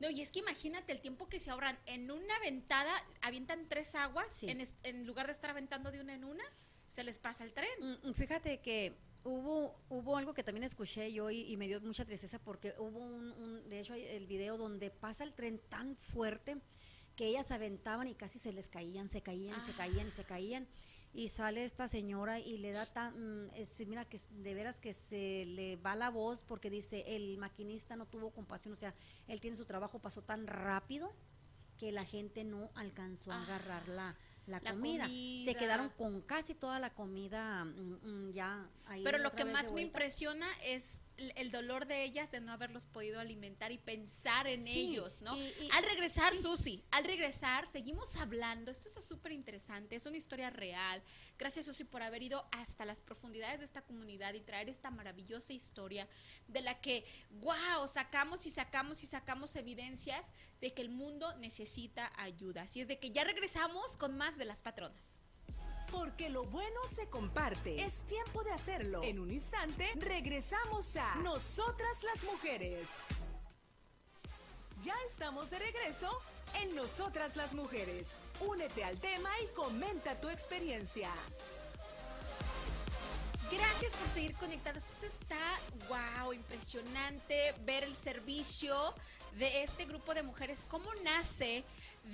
No, 0.00 0.10
y 0.10 0.20
es 0.22 0.32
que 0.32 0.40
imagínate 0.40 0.90
el 0.92 1.00
tiempo 1.00 1.28
que 1.28 1.38
se 1.38 1.52
ahorran. 1.52 1.78
En 1.86 2.10
una 2.10 2.36
ventada 2.40 2.92
avientan 3.20 3.68
tres 3.68 3.94
aguas, 3.94 4.26
Sí. 4.32 4.48
en, 4.50 4.60
es- 4.60 4.74
en 4.82 5.06
lugar 5.06 5.26
de 5.26 5.32
estar 5.32 5.50
aventando 5.50 5.92
de 5.92 6.00
una 6.00 6.14
en 6.14 6.24
una, 6.24 6.42
se 6.92 7.04
les 7.04 7.18
pasa 7.18 7.44
el 7.44 7.52
tren. 7.54 7.70
Mm, 7.80 8.08
mm, 8.10 8.14
Fíjate 8.14 8.60
que 8.60 8.94
hubo, 9.24 9.74
hubo 9.88 10.16
algo 10.18 10.34
que 10.34 10.42
también 10.44 10.64
escuché 10.64 11.10
yo 11.10 11.30
y, 11.30 11.40
y 11.50 11.56
me 11.56 11.66
dio 11.66 11.80
mucha 11.80 12.04
tristeza 12.04 12.38
porque 12.38 12.74
hubo 12.78 12.98
un, 12.98 13.32
un- 13.32 13.68
de 13.70 13.80
hecho, 13.80 13.94
el 13.94 14.26
video 14.26 14.58
donde 14.58 14.90
pasa 14.90 15.24
el 15.24 15.32
tren 15.32 15.58
tan 15.70 15.96
fuerte 15.96 16.60
que 17.16 17.26
ellas 17.28 17.50
aventaban 17.50 18.08
y 18.08 18.14
casi 18.14 18.38
se 18.38 18.52
les 18.52 18.68
caían, 18.68 19.08
se 19.08 19.22
caían, 19.22 19.58
se 19.64 19.72
Ah. 19.72 19.76
caían 19.78 20.06
y 20.08 20.10
se 20.10 20.24
caían. 20.24 20.68
Y 21.14 21.28
sale 21.28 21.64
esta 21.64 21.88
señora 21.88 22.40
y 22.40 22.58
le 22.58 22.72
da 22.72 22.84
tan, 22.86 23.46
mm, 23.46 23.50
es- 23.54 23.86
mira 23.86 24.04
que 24.04 24.18
de 24.30 24.52
veras 24.54 24.78
que 24.78 24.92
se 24.92 25.44
le 25.46 25.76
va 25.76 25.94
la 25.94 26.10
voz 26.10 26.44
porque 26.44 26.68
dice, 26.68 27.04
el 27.16 27.38
maquinista 27.38 27.96
no 27.96 28.04
tuvo 28.06 28.30
compasión, 28.32 28.72
o 28.72 28.76
sea, 28.76 28.94
él 29.28 29.40
tiene 29.40 29.56
su 29.56 29.64
trabajo, 29.64 29.98
pasó 29.98 30.20
tan 30.22 30.46
rápido 30.46 31.10
que 31.78 31.90
la 31.90 32.04
gente 32.04 32.44
no 32.44 32.70
alcanzó 32.74 33.32
a 33.32 33.38
Ah, 33.38 33.42
agarrar 33.44 33.88
la, 33.88 34.16
la, 34.46 34.60
la 34.60 34.72
comida. 34.72 35.06
Se 35.06 35.54
quedaron 35.54 35.90
con 35.90 36.20
casi 36.22 36.54
toda 36.54 36.78
la 36.78 36.92
comida 36.94 37.64
mm, 37.64 38.26
mm, 38.28 38.32
ya 38.32 38.68
ahí. 38.86 39.02
Pero 39.04 39.18
lo 39.18 39.32
que 39.32 39.44
más 39.44 39.72
me 39.72 39.80
impresiona 39.82 40.46
es 40.64 41.00
el, 41.18 41.32
el 41.36 41.50
dolor 41.50 41.86
de 41.86 42.02
ellas 42.04 42.30
de 42.32 42.40
no 42.40 42.52
haberlos 42.52 42.86
podido 42.86 43.20
alimentar 43.20 43.70
y 43.70 43.78
pensar 43.78 44.46
en 44.48 44.64
Sí, 44.64 44.70
ellos, 44.90 45.22
¿no? 45.22 45.36
y- 45.36 45.40
y- 45.40 45.68
al 45.72 45.84
regresar, 45.84 46.34
Susi, 46.34 46.82
al 46.90 47.04
regresar, 47.04 47.66
seguimos 47.66 48.16
hablando. 48.16 48.70
Esto 48.72 48.88
es 48.98 49.04
súper 49.06 49.32
interesante, 49.32 49.94
es 49.94 50.06
una 50.06 50.16
historia 50.16 50.50
real. 50.50 51.02
Gracias, 51.38 51.66
Susi, 51.66 51.84
por 51.84 52.02
haber 52.02 52.22
ido 52.22 52.44
hasta 52.50 52.84
las 52.84 53.00
profundidades 53.00 53.60
de 53.60 53.66
esta 53.66 53.82
comunidad 53.82 54.34
y 54.34 54.40
traer 54.40 54.68
esta 54.68 54.90
maravillosa 54.90 55.52
historia 55.52 56.08
de 56.48 56.62
la 56.62 56.80
que, 56.80 57.04
wow, 57.30 57.86
sacamos 57.86 58.46
y 58.46 58.50
sacamos 58.50 59.02
y 59.02 59.06
sacamos 59.06 59.54
evidencias 59.56 60.32
de 60.60 60.72
que 60.72 60.82
el 60.82 60.88
mundo 60.90 61.36
necesita 61.38 62.12
ayuda. 62.16 62.62
Así 62.62 62.80
es 62.80 62.88
de 62.88 62.98
que 62.98 63.10
ya 63.10 63.24
regresamos 63.24 63.96
con 63.96 64.16
más 64.16 64.31
de 64.36 64.44
las 64.44 64.62
patronas. 64.62 65.20
Porque 65.90 66.30
lo 66.30 66.44
bueno 66.44 66.80
se 66.96 67.08
comparte. 67.08 67.82
Es 67.82 68.06
tiempo 68.06 68.42
de 68.44 68.52
hacerlo. 68.52 69.02
En 69.02 69.18
un 69.18 69.30
instante 69.30 69.90
regresamos 69.96 70.96
a 70.96 71.16
Nosotras 71.16 72.02
las 72.02 72.24
Mujeres. 72.24 72.88
Ya 74.82 74.94
estamos 75.06 75.50
de 75.50 75.58
regreso 75.58 76.10
en 76.60 76.74
Nosotras 76.74 77.36
las 77.36 77.54
Mujeres. 77.54 78.20
Únete 78.40 78.84
al 78.84 78.98
tema 78.98 79.30
y 79.42 79.54
comenta 79.54 80.20
tu 80.20 80.28
experiencia. 80.28 81.10
Gracias 83.50 83.92
por 83.94 84.08
seguir 84.08 84.34
conectadas. 84.36 84.90
Esto 84.90 85.06
está, 85.06 85.60
wow, 85.88 86.32
impresionante 86.32 87.54
ver 87.64 87.84
el 87.84 87.94
servicio 87.94 88.94
de 89.38 89.62
este 89.62 89.84
grupo 89.84 90.14
de 90.14 90.22
mujeres, 90.22 90.64
cómo 90.68 90.92
nace 91.04 91.64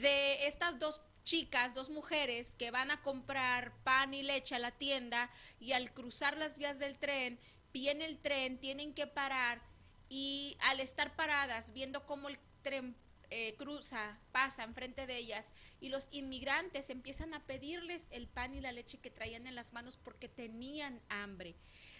de 0.01 0.47
estas 0.47 0.79
dos 0.79 1.01
chicas, 1.29 1.74
dos 1.74 1.91
mujeres 1.91 2.55
que 2.57 2.70
van 2.70 2.91
a 2.91 3.03
comprar 3.03 3.74
pan 3.85 4.14
y 4.14 4.22
leche 4.22 4.55
a 4.55 4.59
la 4.59 4.70
tienda 4.70 5.31
y 5.61 5.72
al 5.72 5.93
cruzar 5.93 6.39
las 6.39 6.57
vías 6.57 6.79
del 6.79 6.99
tren, 6.99 7.39
viene 7.70 8.07
el 8.07 8.16
tren, 8.16 8.59
tienen 8.59 8.95
que 8.95 9.07
parar 9.07 9.61
y 10.09 10.57
al 10.70 10.81
estar 10.81 11.14
paradas, 11.16 11.74
viendo 11.74 12.07
cómo 12.07 12.31
el 12.31 12.39
tren 12.62 12.97
eh, 13.29 13.55
cruza, 13.59 14.18
pasa 14.33 14.64
enfrente 14.64 15.07
de 15.07 15.18
ellas 15.18 15.53
y 15.83 15.91
los 15.91 16.09
inmigrantes 16.12 16.89
empiezan 16.89 17.35
a 17.35 17.45
pedirles 17.45 18.07
el 18.11 18.26
pan 18.26 18.55
y 18.55 18.62
la 18.62 18.72
leche 18.72 18.97
que 18.97 19.11
traían 19.11 19.47
en 19.47 19.55
las 19.55 19.74
manos 19.74 19.99
porque 20.03 20.31
tenían 20.31 20.99
hambre. 21.11 21.55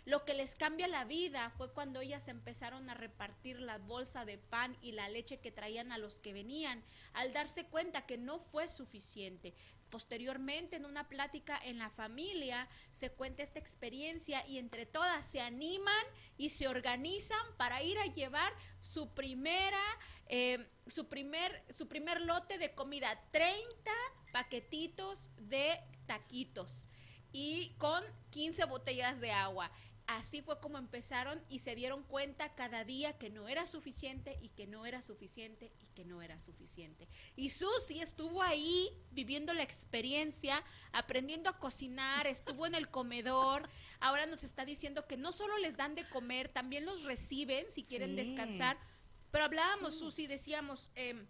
Lo 0.09 0.25
que 0.25 0.33
les 0.33 0.55
cambia 0.55 0.89
la 0.89 1.05
vida 1.05 1.53
fue 1.59 1.71
cuando 1.71 2.01
ellas 2.01 2.29
empezaron 2.29 2.89
a 2.89 2.95
repartir 2.95 3.61
la 3.61 3.77
bolsa 3.77 4.25
de 4.25 4.39
pan 4.39 4.75
y 4.81 4.93
la 4.93 5.11
leche 5.11 5.39
que 5.39 5.53
traían 5.53 5.93
a 5.93 5.99
los 5.99 6.19
que 6.19 6.33
venían, 6.33 6.83
al 7.13 7.35
darse 7.35 7.67
cuenta 7.67 8.07
que 8.07 8.17
no 8.17 8.39
fue 8.39 8.69
suficiente. 8.69 9.53
Posteriormente, 9.91 10.77
en 10.77 10.87
una 10.87 11.11
plática 11.11 11.61
en 11.63 11.77
la 11.77 11.91
familia, 11.91 12.71
se 12.91 13.11
cuenta 13.11 13.43
esta 13.43 13.59
experiencia 13.59 14.47
y 14.47 14.57
entre 14.57 14.87
todas 14.87 15.27
se 15.27 15.43
animan 15.43 16.07
y 16.39 16.49
se 16.49 16.69
organizan 16.69 17.47
para 17.59 17.83
ir 17.83 17.99
a 17.99 18.07
llevar 18.07 18.51
su 18.81 19.13
primera, 19.13 19.83
eh, 20.29 20.71
su 20.87 21.11
primer, 21.11 21.63
su 21.69 21.87
primer 21.87 22.23
lote 22.23 22.57
de 22.57 22.73
comida, 22.75 23.15
30 23.31 23.61
paquetitos 24.33 25.33
de 25.37 25.79
taquitos 26.07 26.89
y 27.31 27.75
con 27.77 28.03
15 28.31 28.65
botellas 28.65 29.21
de 29.21 29.33
agua 29.33 29.71
así 30.09 30.41
fue 30.41 30.59
como 30.59 30.79
empezaron 30.79 31.41
y 31.51 31.59
se 31.59 31.75
dieron 31.75 32.03
cuenta 32.03 32.55
cada 32.55 32.83
día 32.83 33.17
que 33.19 33.29
no 33.29 33.47
era 33.47 33.67
suficiente 33.67 34.39
y 34.41 34.49
que 34.49 34.67
no 34.67 34.87
era 34.87 35.03
suficiente 35.03 35.71
y 35.81 35.87
que 35.95 36.07
no 36.07 36.23
era 36.23 36.39
suficiente. 36.39 37.07
Y 37.37 37.51
Susi 37.51 38.01
estuvo 38.01 38.43
ahí 38.43 38.91
viviendo 39.11 39.53
la 39.53 39.63
experiencia, 39.63 40.65
aprendiendo 40.93 41.51
a 41.51 41.59
cocinar, 41.59 42.27
estuvo 42.27 42.67
en 42.67 42.75
el 42.75 42.89
comedor, 42.89 43.69
ahora 44.01 44.27
nos 44.27 44.45
está 44.45 44.65
diciendo 44.65 45.07
que 45.07 45.19
no 45.19 45.31
solo 45.31 45.59
les 45.59 45.77
dan 45.77 45.95
de 45.95 46.09
comer, 46.09 46.49
también 46.49 46.87
los 46.87 47.05
reciben 47.05 47.71
si 47.71 47.85
quieren 47.85 48.17
descansar. 48.17 48.79
Pero 49.31 49.45
hablábamos, 49.45 49.99
Susi, 49.99 50.27
decíamos... 50.27 50.89
Eh, 50.97 51.27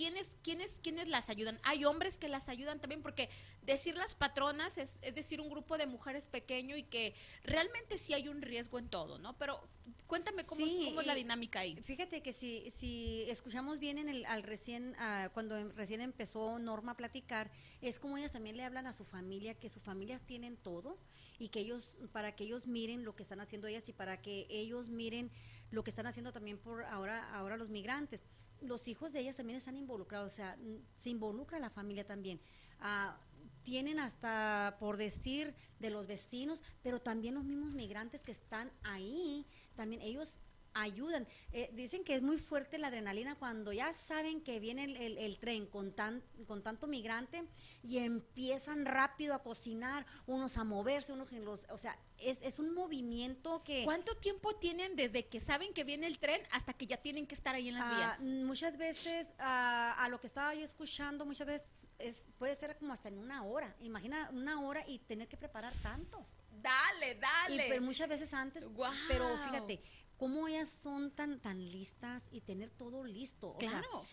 ¿quiénes, 0.00 0.38
quiénes, 0.42 0.80
¿quiénes 0.80 1.08
las 1.08 1.28
ayudan? 1.28 1.60
Hay 1.62 1.84
hombres 1.84 2.16
que 2.16 2.30
las 2.30 2.48
ayudan 2.48 2.80
también, 2.80 3.02
porque 3.02 3.28
decir 3.60 3.94
las 3.96 4.14
patronas 4.14 4.78
es, 4.78 4.96
es 5.02 5.14
decir 5.14 5.42
un 5.42 5.50
grupo 5.50 5.76
de 5.76 5.86
mujeres 5.86 6.26
pequeño 6.26 6.74
y 6.78 6.84
que 6.84 7.14
realmente 7.44 7.98
sí 7.98 8.14
hay 8.14 8.26
un 8.26 8.40
riesgo 8.40 8.78
en 8.78 8.88
todo, 8.88 9.18
¿no? 9.18 9.36
Pero 9.36 9.60
cuéntame 10.06 10.42
cómo, 10.44 10.64
es, 10.64 10.72
cómo 10.86 11.02
es 11.02 11.06
la 11.06 11.14
dinámica 11.14 11.60
ahí. 11.60 11.76
Fíjate 11.82 12.22
que 12.22 12.32
si, 12.32 12.72
si 12.74 13.26
escuchamos 13.28 13.78
bien 13.78 13.98
en 13.98 14.08
el, 14.08 14.24
al 14.24 14.42
recién, 14.42 14.96
uh, 14.98 15.28
cuando 15.34 15.58
em, 15.58 15.70
recién 15.76 16.00
empezó 16.00 16.58
Norma 16.58 16.92
a 16.92 16.96
platicar, 16.96 17.50
es 17.82 17.98
como 17.98 18.16
ellas 18.16 18.32
también 18.32 18.56
le 18.56 18.64
hablan 18.64 18.86
a 18.86 18.94
su 18.94 19.04
familia, 19.04 19.52
que 19.52 19.68
sus 19.68 19.82
familias 19.82 20.22
tienen 20.22 20.56
todo 20.56 20.96
y 21.38 21.50
que 21.50 21.60
ellos, 21.60 21.98
para 22.12 22.34
que 22.34 22.44
ellos 22.44 22.66
miren 22.66 23.04
lo 23.04 23.14
que 23.14 23.22
están 23.22 23.40
haciendo 23.40 23.68
ellas 23.68 23.86
y 23.90 23.92
para 23.92 24.22
que 24.22 24.46
ellos 24.48 24.88
miren 24.88 25.30
lo 25.70 25.84
que 25.84 25.90
están 25.90 26.06
haciendo 26.06 26.32
también 26.32 26.56
por 26.56 26.84
ahora, 26.84 27.30
ahora 27.34 27.58
los 27.58 27.68
migrantes 27.68 28.22
los 28.60 28.88
hijos 28.88 29.12
de 29.12 29.20
ellas 29.20 29.36
también 29.36 29.56
están 29.56 29.76
involucrados, 29.76 30.32
o 30.32 30.36
sea, 30.36 30.56
se 30.96 31.10
involucra 31.10 31.58
la 31.58 31.70
familia 31.70 32.04
también. 32.04 32.40
Ah, 32.80 33.18
tienen 33.62 34.00
hasta, 34.00 34.76
por 34.80 34.96
decir, 34.96 35.54
de 35.78 35.90
los 35.90 36.06
vecinos, 36.06 36.62
pero 36.82 37.00
también 37.00 37.34
los 37.34 37.44
mismos 37.44 37.74
migrantes 37.74 38.22
que 38.22 38.32
están 38.32 38.72
ahí, 38.82 39.46
también 39.74 40.02
ellos 40.02 40.40
ayudan. 40.74 41.26
Eh, 41.52 41.70
dicen 41.72 42.04
que 42.04 42.14
es 42.14 42.22
muy 42.22 42.38
fuerte 42.38 42.78
la 42.78 42.88
adrenalina 42.88 43.34
cuando 43.34 43.72
ya 43.72 43.92
saben 43.94 44.40
que 44.40 44.60
viene 44.60 44.84
el, 44.84 45.38
tren 45.38 45.66
con, 45.66 45.92
tan, 45.92 46.22
con 46.46 46.62
tanto 46.62 46.86
migrante 46.86 47.44
y 47.82 47.98
empiezan 47.98 48.84
rápido 48.84 49.34
a 49.34 49.42
cocinar, 49.42 50.06
unos 50.26 50.56
a 50.56 50.64
moverse, 50.64 51.12
unos 51.12 51.32
en 51.32 51.44
los... 51.44 51.66
O 51.70 51.78
sea, 51.78 51.98
es, 52.18 52.42
es, 52.42 52.58
un 52.58 52.74
movimiento 52.74 53.62
que... 53.64 53.84
¿Cuánto 53.84 54.16
tiempo 54.16 54.54
tienen 54.56 54.96
desde 54.96 55.26
que 55.26 55.40
saben 55.40 55.72
que 55.72 55.84
viene 55.84 56.06
el 56.06 56.18
tren 56.18 56.40
hasta 56.52 56.72
que 56.72 56.86
ya 56.86 56.96
tienen 56.96 57.26
que 57.26 57.34
estar 57.34 57.54
ahí 57.54 57.68
en 57.68 57.74
las 57.74 57.86
ah, 57.86 57.96
vías? 57.96 58.20
Muchas 58.44 58.76
veces, 58.76 59.28
ah, 59.38 59.94
a 59.98 60.08
lo 60.08 60.20
que 60.20 60.26
estaba 60.26 60.54
yo 60.54 60.64
escuchando, 60.64 61.24
muchas 61.24 61.46
veces 61.46 61.66
es, 61.98 62.22
puede 62.38 62.54
ser 62.54 62.76
como 62.76 62.92
hasta 62.92 63.08
en 63.08 63.18
una 63.18 63.44
hora. 63.44 63.74
Imagina 63.80 64.30
una 64.32 64.60
hora 64.60 64.84
y 64.86 64.98
tener 64.98 65.28
que 65.28 65.36
preparar 65.36 65.72
tanto. 65.82 66.26
Dale, 66.62 67.14
dale. 67.14 67.66
pero 67.68 67.82
muchas 67.82 68.08
veces 68.08 68.32
antes, 68.34 68.64
pero 69.08 69.24
fíjate, 69.46 69.80
cómo 70.20 70.46
ellas 70.48 70.68
son 70.68 71.10
tan 71.10 71.40
tan 71.40 71.58
listas 71.64 72.24
y 72.30 72.42
tener 72.42 72.68
todo 72.68 73.04
listo. 73.04 73.56
claro. 73.58 74.04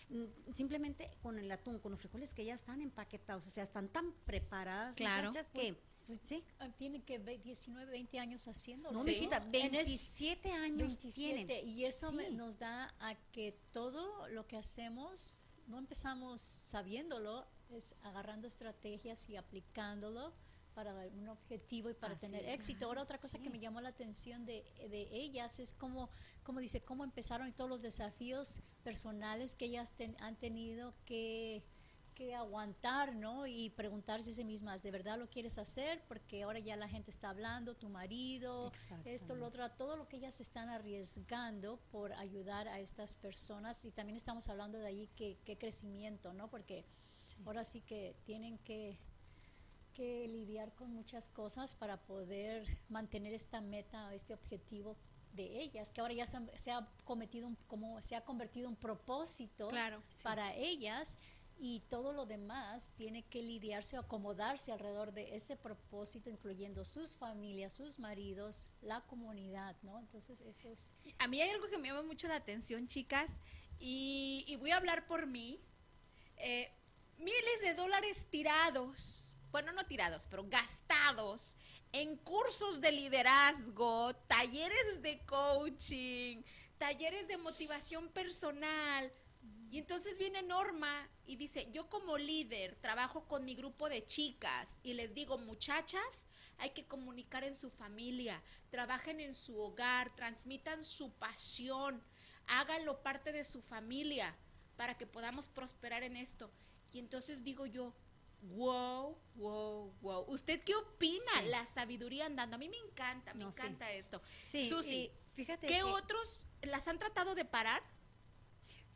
simplemente 0.54 1.10
con 1.20 1.38
el 1.38 1.52
atún, 1.52 1.78
con 1.80 1.90
los 1.92 2.00
frijoles 2.00 2.32
que 2.32 2.46
ya 2.46 2.54
están 2.54 2.80
empaquetados, 2.80 3.46
o 3.46 3.50
sea, 3.50 3.62
están 3.62 3.90
tan 3.90 4.14
preparadas 4.24 4.96
claro. 4.96 5.30
que 5.52 5.74
pues, 6.06 6.20
pues, 6.20 6.20
sí. 6.22 6.42
Ah, 6.60 6.70
tiene 6.78 7.02
que 7.02 7.18
19, 7.18 7.90
20 7.90 8.18
años 8.20 8.48
haciendo. 8.48 8.90
No, 8.90 9.04
mijita, 9.04 9.40
27 9.40 10.50
años 10.50 10.98
27, 11.02 11.60
Y 11.64 11.84
eso 11.84 12.10
nos 12.10 12.58
da 12.58 12.94
a 13.00 13.14
que 13.30 13.60
todo 13.70 14.26
lo 14.28 14.46
que 14.46 14.56
hacemos, 14.56 15.42
no 15.66 15.76
empezamos 15.76 16.40
sabiéndolo, 16.40 17.46
es 17.68 17.94
agarrando 18.00 18.48
estrategias 18.48 19.28
y 19.28 19.36
aplicándolo 19.36 20.32
para 20.78 20.94
un 20.94 21.28
objetivo 21.28 21.90
y 21.90 21.94
para 21.94 22.14
tener 22.14 22.48
éxito. 22.48 22.86
Ahora 22.86 23.02
otra 23.02 23.18
cosa 23.18 23.40
que 23.40 23.50
me 23.50 23.58
llamó 23.58 23.80
la 23.80 23.88
atención 23.88 24.46
de, 24.46 24.62
de 24.88 25.08
ellas 25.10 25.58
es 25.58 25.74
como, 25.74 26.08
como 26.44 26.60
dice, 26.60 26.80
cómo 26.82 27.02
empezaron 27.02 27.48
y 27.48 27.52
todos 27.52 27.68
los 27.68 27.82
desafíos 27.82 28.60
personales 28.84 29.56
que 29.56 29.64
ellas 29.64 29.92
han 30.20 30.36
tenido 30.36 30.94
que, 31.04 31.64
que 32.14 32.32
aguantar, 32.36 33.16
¿no? 33.16 33.48
Y 33.48 33.70
preguntarse 33.70 34.30
a 34.30 34.34
sí 34.34 34.44
mismas, 34.44 34.84
¿de 34.84 34.92
verdad 34.92 35.18
lo 35.18 35.28
quieres 35.28 35.58
hacer? 35.58 36.00
Porque 36.06 36.44
ahora 36.44 36.60
ya 36.60 36.76
la 36.76 36.88
gente 36.88 37.10
está 37.10 37.30
hablando, 37.30 37.74
tu 37.74 37.88
marido, 37.88 38.70
esto, 39.04 39.34
lo 39.34 39.46
otro, 39.46 39.68
todo 39.72 39.96
lo 39.96 40.06
que 40.06 40.18
ellas 40.18 40.40
están 40.40 40.68
arriesgando 40.68 41.80
por 41.90 42.12
ayudar 42.12 42.68
a 42.68 42.78
estas 42.78 43.16
personas. 43.16 43.84
Y 43.84 43.90
también 43.90 44.16
estamos 44.16 44.48
hablando 44.48 44.78
de 44.78 44.86
ahí 44.86 45.10
qué, 45.16 45.38
qué 45.44 45.58
crecimiento, 45.58 46.32
¿no? 46.34 46.48
Porque 46.48 46.84
ahora 47.44 47.64
sí 47.64 47.80
que 47.80 48.14
tienen 48.26 48.58
que 48.58 48.96
que 49.98 50.28
lidiar 50.28 50.72
con 50.76 50.92
muchas 50.92 51.26
cosas 51.26 51.74
para 51.74 51.96
poder 51.96 52.64
mantener 52.88 53.32
esta 53.32 53.60
meta, 53.60 54.14
este 54.14 54.32
objetivo 54.32 54.96
de 55.32 55.60
ellas, 55.60 55.90
que 55.90 56.00
ahora 56.00 56.14
ya 56.14 56.24
se, 56.24 56.70
ha 56.70 56.88
cometido 57.04 57.48
un, 57.48 57.56
como 57.66 58.00
se 58.00 58.14
ha 58.14 58.24
convertido 58.24 58.68
un 58.68 58.76
propósito 58.76 59.66
claro, 59.66 59.98
para 60.22 60.54
ellas 60.54 61.16
y 61.58 61.80
todo 61.90 62.12
lo 62.12 62.26
demás 62.26 62.92
tiene 62.96 63.24
que 63.24 63.42
lidiarse 63.42 63.96
o 63.98 64.00
acomodarse 64.00 64.70
alrededor 64.70 65.12
de 65.12 65.34
ese 65.34 65.56
propósito, 65.56 66.30
incluyendo 66.30 66.84
sus 66.84 67.16
familias, 67.16 67.74
sus 67.74 67.98
maridos, 67.98 68.68
la 68.82 69.00
comunidad, 69.00 69.74
¿no? 69.82 69.98
Entonces 69.98 70.40
eso 70.42 70.68
es... 70.68 70.92
A 71.18 71.26
mí 71.26 71.40
hay 71.40 71.50
algo 71.50 71.66
que 71.66 71.78
me 71.78 71.88
llama 71.88 72.04
mucho 72.04 72.28
la 72.28 72.36
atención, 72.36 72.86
chicas, 72.86 73.40
y, 73.80 74.56
voy 74.60 74.70
a 74.70 74.76
hablar 74.76 75.08
por 75.08 75.26
mí. 75.26 75.60
Eh, 76.36 76.70
miles 77.18 77.60
de 77.62 77.74
dólares 77.74 78.28
tirados 78.30 79.37
bueno, 79.50 79.72
no 79.72 79.84
tirados, 79.86 80.26
pero 80.26 80.44
gastados 80.48 81.56
en 81.92 82.16
cursos 82.16 82.80
de 82.80 82.92
liderazgo, 82.92 84.12
talleres 84.26 85.02
de 85.02 85.24
coaching, 85.24 86.42
talleres 86.76 87.26
de 87.28 87.38
motivación 87.38 88.08
personal. 88.08 89.12
Y 89.70 89.78
entonces 89.78 90.16
viene 90.16 90.42
Norma 90.42 91.08
y 91.26 91.36
dice, 91.36 91.70
yo 91.72 91.90
como 91.90 92.16
líder 92.16 92.76
trabajo 92.76 93.28
con 93.28 93.44
mi 93.44 93.54
grupo 93.54 93.90
de 93.90 94.04
chicas 94.04 94.78
y 94.82 94.94
les 94.94 95.12
digo, 95.12 95.36
muchachas, 95.36 96.26
hay 96.56 96.70
que 96.70 96.86
comunicar 96.86 97.44
en 97.44 97.54
su 97.54 97.70
familia, 97.70 98.42
trabajen 98.70 99.20
en 99.20 99.34
su 99.34 99.58
hogar, 99.60 100.14
transmitan 100.16 100.84
su 100.84 101.12
pasión, 101.12 102.02
háganlo 102.46 103.02
parte 103.02 103.30
de 103.30 103.44
su 103.44 103.60
familia 103.60 104.34
para 104.76 104.96
que 104.96 105.06
podamos 105.06 105.48
prosperar 105.48 106.02
en 106.02 106.16
esto. 106.16 106.50
Y 106.92 106.98
entonces 106.98 107.44
digo 107.44 107.66
yo, 107.66 107.94
Wow, 108.42 109.18
wow, 109.34 109.92
wow. 110.00 110.24
¿Usted 110.28 110.62
qué 110.62 110.74
opina? 110.74 111.42
La 111.46 111.66
sabiduría 111.66 112.26
andando. 112.26 112.56
A 112.56 112.58
mí 112.58 112.68
me 112.68 112.76
encanta, 112.76 113.34
me 113.34 113.44
encanta 113.44 113.90
esto. 113.92 114.22
Sí, 114.42 114.68
Susi, 114.68 115.10
fíjate. 115.34 115.66
¿Qué 115.66 115.82
otros 115.82 116.46
las 116.62 116.88
han 116.88 116.98
tratado 116.98 117.34
de 117.34 117.44
parar? 117.44 117.82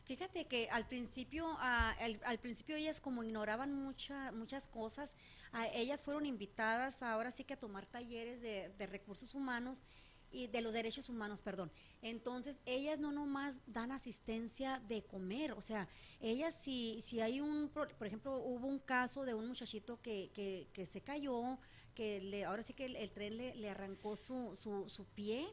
Fíjate 0.04 0.46
que 0.46 0.68
al 0.70 0.86
principio, 0.86 1.46
uh, 1.52 2.24
al 2.24 2.38
principio 2.40 2.76
ellas 2.76 3.00
como 3.00 3.22
ignoraban 3.22 3.72
mucha, 3.72 4.32
muchas 4.32 4.66
cosas, 4.66 5.14
uh, 5.54 5.58
ellas 5.74 6.02
fueron 6.02 6.26
invitadas 6.26 7.02
ahora 7.02 7.30
sí 7.30 7.44
que 7.44 7.54
a 7.54 7.58
tomar 7.58 7.86
talleres 7.86 8.40
de, 8.40 8.68
de 8.70 8.86
recursos 8.86 9.34
humanos 9.34 9.84
y 10.32 10.46
de 10.48 10.60
los 10.62 10.72
derechos 10.72 11.08
humanos, 11.08 11.40
perdón. 11.40 11.70
Entonces, 12.00 12.56
ellas 12.66 12.98
no 12.98 13.12
nomás 13.12 13.60
dan 13.66 13.92
asistencia 13.92 14.80
de 14.88 15.04
comer, 15.04 15.52
o 15.52 15.60
sea, 15.60 15.88
ellas 16.20 16.54
si, 16.54 17.00
si 17.02 17.20
hay 17.20 17.40
un, 17.40 17.68
por 17.68 18.06
ejemplo, 18.06 18.36
hubo 18.38 18.66
un 18.66 18.78
caso 18.78 19.24
de 19.24 19.34
un 19.34 19.46
muchachito 19.46 20.00
que, 20.00 20.30
que, 20.34 20.68
que 20.72 20.86
se 20.86 21.00
cayó, 21.00 21.58
que 21.94 22.20
le, 22.22 22.44
ahora 22.44 22.62
sí 22.62 22.72
que 22.72 22.86
el, 22.86 22.96
tren 23.12 23.36
le, 23.36 23.54
le 23.56 23.68
arrancó 23.70 24.16
su, 24.16 24.56
su, 24.56 24.88
su 24.88 25.04
pie 25.04 25.46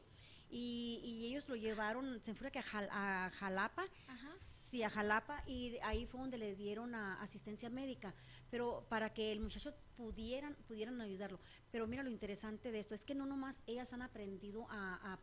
y, 0.50 1.02
y 1.04 1.26
ellos 1.28 1.48
lo 1.50 1.56
llevaron, 1.56 2.20
se 2.24 2.32
Jal- 2.64 2.90
a 2.92 3.30
Jalapa, 3.34 3.86
Ajá. 4.08 4.30
Sí, 4.70 4.84
a 4.84 4.90
Jalapa 4.90 5.44
y 5.48 5.78
ahí 5.84 6.06
fue 6.06 6.20
donde 6.22 6.38
le 6.38 6.56
dieron 6.56 6.94
a- 6.96 7.22
asistencia 7.22 7.70
médica, 7.70 8.14
pero 8.50 8.86
para 8.90 9.14
que 9.14 9.32
el 9.32 9.40
muchacho 9.40 9.74
pudieran, 9.96 10.56
pudieran 10.68 11.00
ayudarlo. 11.02 11.40
Pero 11.72 11.88
mira 11.88 12.04
lo 12.04 12.10
interesante 12.10 12.72
de 12.72 12.80
esto, 12.80 12.94
es 12.96 13.04
que 13.04 13.16
no 13.16 13.26
nomás 13.26 13.62
ellas 13.68 13.94
han 13.94 14.02
aprendido 14.02 14.68
a, 14.70 15.14
a 15.14 15.20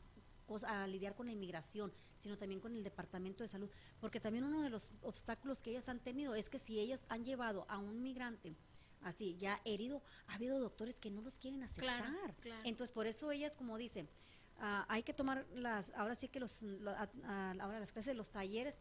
cos- 0.47 0.65
a 0.65 0.87
lidiar 0.87 1.15
con 1.15 1.27
la 1.27 1.33
inmigración, 1.33 1.93
sino 2.19 2.37
también 2.37 2.61
con 2.61 2.75
el 2.75 2.83
departamento 2.83 3.45
de 3.45 3.49
salud, 3.49 3.71
porque 4.01 4.21
también 4.21 4.45
uno 4.45 4.63
de 4.63 4.71
los 4.71 4.93
obstáculos 5.03 5.63
que 5.63 5.71
ellas 5.71 5.89
han 5.89 6.01
tenido 6.01 6.35
es 6.35 6.49
que 6.49 6.59
si 6.59 6.81
ellas 6.81 7.07
han 7.09 7.25
llevado 7.25 7.67
a 7.69 7.79
un 7.79 8.03
migrante 8.03 8.57
así 9.03 9.37
ya 9.37 9.61
herido, 9.65 10.03
ha 10.27 10.35
habido 10.35 10.59
doctores 10.59 10.99
que 10.99 11.11
no 11.11 11.21
los 11.21 11.39
quieren 11.39 11.63
aceptar. 11.63 12.03
Claro, 12.11 12.35
claro. 12.41 12.63
Entonces, 12.65 12.93
por 12.93 13.07
eso 13.07 13.31
ellas, 13.31 13.57
como 13.57 13.77
dicen, 13.79 14.09
ah, 14.59 14.85
hay 14.89 15.03
que 15.05 15.13
tomar 15.13 15.47
las, 15.55 15.91
ahora 15.95 16.15
sí 16.17 16.27
que 16.29 16.41
los, 16.41 16.63
lo- 16.63 16.91
ahora 16.91 17.79
las 17.79 17.93
clases 17.93 18.07
de 18.13 18.15
los 18.15 18.31
talleres 18.31 18.75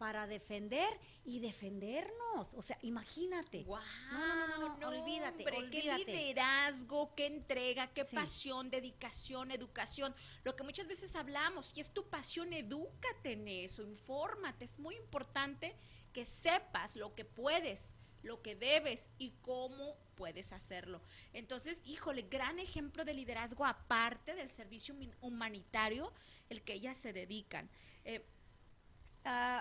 para 0.00 0.26
defender 0.26 0.88
y 1.26 1.40
defendernos. 1.40 2.54
O 2.54 2.62
sea, 2.62 2.78
imagínate. 2.80 3.64
Guau, 3.64 3.82
No, 4.10 4.46
no, 4.46 4.58
no, 4.58 4.76
no, 4.78 4.88
olvídate, 4.88 5.44
hombre, 5.44 5.58
olvídate. 5.58 6.04
Qué 6.06 6.12
liderazgo, 6.16 7.14
qué 7.14 7.26
entrega, 7.26 7.86
qué 7.88 8.06
Sí. 8.06 8.16
pasión, 8.16 8.70
dedicación, 8.70 9.50
educación. 9.50 10.14
Lo 10.42 10.56
que 10.56 10.62
muchas 10.62 10.86
veces 10.86 11.14
hablamos, 11.16 11.66
si 11.66 11.82
es 11.82 11.90
tu 11.90 12.08
pasión, 12.08 12.50
edúcate 12.54 13.32
en 13.32 13.46
eso, 13.46 13.82
infórmate. 13.82 14.64
Es 14.64 14.78
muy 14.78 14.96
importante 14.96 15.76
que 16.14 16.24
sepas 16.24 16.96
lo 16.96 17.14
que 17.14 17.26
puedes, 17.26 17.96
lo 18.22 18.40
que 18.40 18.56
debes 18.56 19.10
y 19.18 19.32
cómo 19.42 19.98
puedes 20.14 20.54
hacerlo. 20.54 21.02
Entonces, 21.34 21.82
híjole, 21.84 22.22
gran 22.22 22.58
ejemplo 22.58 23.04
de 23.04 23.12
liderazgo 23.12 23.66
aparte 23.66 24.34
del 24.34 24.48
servicio 24.48 24.94
humanitario, 25.20 26.10
el 26.48 26.62
que 26.62 26.72
ellas 26.72 26.96
se 26.96 27.12
dedican. 27.12 27.68
Eh, 28.06 28.24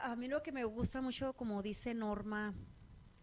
a 0.09 0.15
mí 0.15 0.27
lo 0.27 0.41
que 0.41 0.51
me 0.51 0.63
gusta 0.63 1.01
mucho, 1.01 1.33
como 1.33 1.61
dice 1.61 1.93
Norma, 1.93 2.53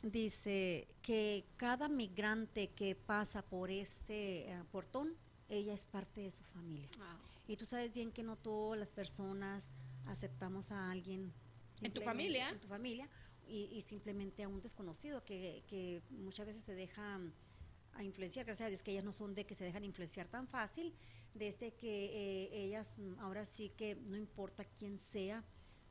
dice 0.03 0.87
que 1.03 1.45
cada 1.57 1.89
migrante 1.89 2.68
que 2.68 2.95
pasa 2.95 3.43
por 3.43 3.70
ese 3.70 4.51
eh, 4.51 4.62
portón, 4.70 5.14
ella 5.49 5.74
es 5.74 5.87
parte 5.87 6.22
de 6.22 6.30
su 6.30 6.45
familia. 6.45 6.89
Y 7.49 7.57
tú 7.57 7.64
sabes 7.64 7.93
bien 7.93 8.12
que 8.12 8.22
no 8.22 8.37
todas 8.37 8.78
las 8.78 8.91
personas 8.91 9.70
aceptamos 10.07 10.70
a 10.70 10.91
alguien. 10.91 11.32
¿En 11.82 11.93
tu 11.93 12.01
familia? 12.01 12.49
En 12.51 12.61
tu 12.61 12.68
familia 12.68 13.09
y, 13.49 13.68
y 13.72 13.80
simplemente 13.80 14.43
a 14.43 14.49
un 14.49 14.61
desconocido 14.61 15.24
que, 15.24 15.62
que 15.68 16.03
muchas 16.11 16.47
veces 16.47 16.64
te 16.64 16.74
deja 16.74 17.18
mm, 17.18 17.32
a 17.95 18.03
influenciar, 18.03 18.47
gracias 18.47 18.66
a 18.66 18.68
Dios 18.70 18.82
que 18.82 18.93
ellas 18.93 19.05
no 19.05 19.12
son 19.12 19.34
de 19.34 19.45
que 19.45 19.55
se 19.55 19.64
dejan 19.64 19.84
influenciar 19.84 20.28
tan 20.28 20.47
fácil, 20.47 20.95
desde 21.34 21.72
que 21.72 22.07
eh, 22.07 22.49
ellas 22.53 22.99
mm, 22.99 23.18
ahora 23.20 23.45
sí 23.45 23.70
que 23.76 23.97
no 24.09 24.16
importa 24.16 24.64
quién 24.64 24.99
sea, 24.99 25.45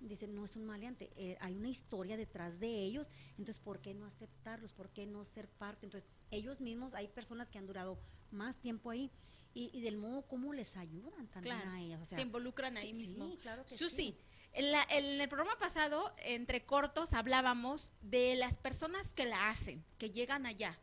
dicen 0.07 0.33
no 0.35 0.45
es 0.45 0.55
un 0.55 0.65
maleante, 0.65 1.09
eh, 1.15 1.37
hay 1.41 1.55
una 1.55 1.69
historia 1.69 2.17
detrás 2.17 2.59
de 2.59 2.67
ellos, 2.67 3.09
entonces 3.37 3.59
¿por 3.59 3.81
qué 3.81 3.93
no 3.93 4.05
aceptarlos? 4.05 4.73
¿Por 4.73 4.89
qué 4.89 5.05
no 5.05 5.23
ser 5.23 5.47
parte? 5.49 5.85
Entonces 5.85 6.09
ellos 6.31 6.61
mismos, 6.61 6.93
hay 6.93 7.07
personas 7.07 7.49
que 7.49 7.57
han 7.57 7.67
durado 7.67 7.99
más 8.31 8.57
tiempo 8.57 8.89
ahí 8.89 9.11
y, 9.53 9.69
y 9.73 9.81
del 9.81 9.97
modo 9.97 10.23
cómo 10.27 10.51
les 10.53 10.75
ayudan 10.77 11.27
también 11.27 11.55
Claro, 11.55 11.71
a 11.71 11.81
ellas. 11.81 12.01
O 12.01 12.05
sea, 12.05 12.17
se 12.17 12.21
involucran 12.23 12.75
ahí 12.77 12.93
sí, 12.93 12.99
mismo. 13.07 13.29
sí, 13.29 13.37
claro 13.37 13.65
que 13.65 13.77
Susi, 13.77 13.95
sí. 13.95 14.17
en, 14.53 14.71
la- 14.71 14.85
en 14.89 15.21
el 15.21 15.29
programa 15.29 15.57
pasado, 15.57 16.13
entre 16.25 16.65
cortos, 16.65 17.13
hablábamos 17.13 17.93
de 18.01 18.35
las 18.35 18.57
personas 18.57 19.13
que 19.13 19.25
la 19.25 19.49
hacen, 19.49 19.85
que 19.97 20.11
llegan 20.11 20.45
allá 20.45 20.77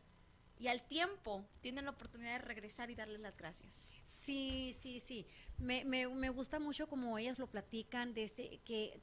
y 0.59 0.69
al 0.69 0.81
tiempo 0.87 1.45
tienen 1.61 1.85
la 1.87 1.91
oportunidad 1.91 2.35
de 2.35 2.39
regresar 2.47 2.89
y 2.89 2.95
darles 2.95 3.21
las 3.21 3.37
gracias. 3.37 3.83
Sí, 4.05 4.77
sí, 4.81 5.01
sí. 5.01 5.27
Me, 5.59 5.85
me, 5.85 6.07
me 6.09 6.31
gusta 6.31 6.61
mucho 6.61 6.89
como 6.89 7.19
ellas 7.19 7.39
lo 7.41 7.51
platican, 7.51 8.15
de 8.15 8.23
este, 8.23 8.59
que 8.65 9.01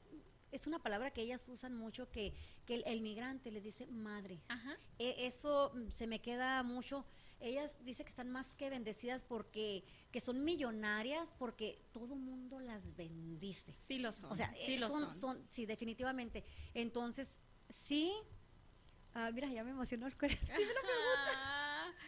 es 0.52 0.66
una 0.66 0.82
palabra 0.82 1.10
que 1.10 1.22
ellas 1.22 1.48
usan 1.48 1.74
mucho, 1.74 2.10
que, 2.10 2.34
que 2.66 2.74
el, 2.76 2.84
el 2.86 3.00
migrante 3.00 3.50
les 3.50 3.62
dice 3.62 3.86
madre. 3.86 4.40
Ajá. 4.48 4.76
E- 4.98 5.26
eso 5.26 5.72
mm, 5.74 5.90
se 5.90 6.06
me 6.06 6.20
queda 6.20 6.62
mucho. 6.62 7.04
Ellas 7.40 7.82
dicen 7.84 8.04
que 8.04 8.10
están 8.10 8.30
más 8.30 8.54
que 8.56 8.68
bendecidas 8.68 9.22
porque 9.22 9.82
que 10.12 10.20
son 10.20 10.44
millonarias 10.44 11.34
porque 11.38 11.82
todo 11.92 12.14
mundo 12.14 12.60
las 12.60 12.94
bendice. 12.96 13.72
Sí 13.74 13.98
lo 13.98 14.12
son. 14.12 14.32
O 14.32 14.36
sea, 14.36 14.52
sí 14.56 14.74
eh, 14.74 14.78
lo 14.80 14.88
son- 15.14 15.46
sí, 15.48 15.64
definitivamente. 15.66 16.44
Entonces, 16.74 17.38
sí. 17.68 18.12
Ah, 19.14 19.30
mira, 19.32 19.48
ya 19.48 19.64
me 19.64 19.70
emocionó 19.70 20.06
el 20.06 20.16
corazón. 20.16 20.48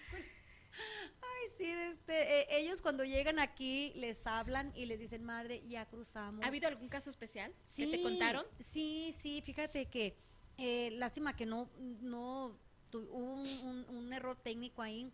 Ay, 1.43 1.49
sí, 1.57 1.65
este, 1.65 2.41
eh, 2.41 2.47
ellos 2.61 2.81
cuando 2.83 3.05
llegan 3.05 3.39
aquí 3.39 3.93
les 3.97 4.27
hablan 4.27 4.73
y 4.77 4.87
les 4.87 4.99
dicen, 4.99 5.25
madre, 5.25 5.63
ya 5.67 5.87
cruzamos. 5.87 6.45
¿Ha 6.45 6.49
habido 6.49 6.69
algún 6.69 6.89
caso 6.89 7.11
especial 7.11 7.53
Sí, 7.63 7.85
que 7.91 7.97
te 7.97 8.03
contaron? 8.03 8.45
Sí, 8.59 9.15
sí, 9.21 9.41
fíjate 9.43 9.87
que 9.87 10.17
eh, 10.59 10.91
lástima 10.93 11.35
que 11.35 11.47
no, 11.47 11.69
no 12.01 12.59
hubo 12.93 13.33
un, 13.35 13.49
un- 13.65 13.87
un 13.97 14.13
error 14.13 14.37
técnico 14.37 14.83
ahí. 14.83 15.11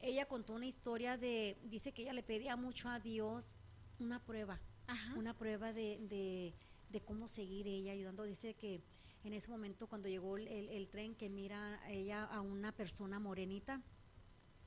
Ella 0.00 0.26
contó 0.26 0.54
una 0.54 0.66
historia 0.66 1.16
de, 1.16 1.56
dice 1.64 1.92
que 1.92 2.02
ella 2.02 2.12
le 2.12 2.22
pedía 2.22 2.56
mucho 2.56 2.88
a 2.88 2.98
Dios 3.00 3.54
una 3.98 4.22
prueba, 4.24 4.60
Ajá. 4.88 5.14
una 5.16 5.36
prueba 5.36 5.72
de, 5.72 5.98
de, 6.08 6.54
de 6.90 7.00
cómo 7.00 7.28
seguir 7.28 7.66
ella 7.68 7.92
ayudando. 7.92 8.24
Dice 8.24 8.54
que 8.54 8.82
en 9.24 9.32
ese 9.32 9.50
momento 9.50 9.86
cuando 9.86 10.08
llegó 10.08 10.36
el- 10.36 10.48
el 10.48 10.88
tren 10.90 11.14
que 11.14 11.28
mira 11.30 11.80
ella 11.88 12.24
a 12.24 12.40
una 12.40 12.72
persona 12.72 13.18
morenita 13.20 13.80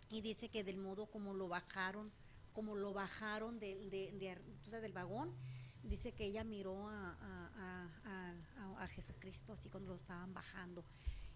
y 0.09 0.21
dice 0.21 0.49
que 0.49 0.63
del 0.63 0.77
modo 0.77 1.07
como 1.07 1.33
lo 1.33 1.47
bajaron, 1.47 2.11
como 2.53 2.75
lo 2.75 2.93
bajaron 2.93 3.59
de, 3.59 3.75
de, 3.89 4.11
de 4.17 4.37
sabes, 4.63 4.81
del 4.83 4.93
vagón, 4.93 5.33
dice 5.83 6.13
que 6.13 6.25
ella 6.25 6.43
miró 6.43 6.87
a, 6.89 7.11
a- 7.13 7.91
a- 8.05 8.83
a- 8.83 8.87
Jesucristo 8.87 9.51
así 9.53 9.69
cuando 9.69 9.89
lo 9.89 9.95
estaban 9.95 10.33
bajando. 10.33 10.83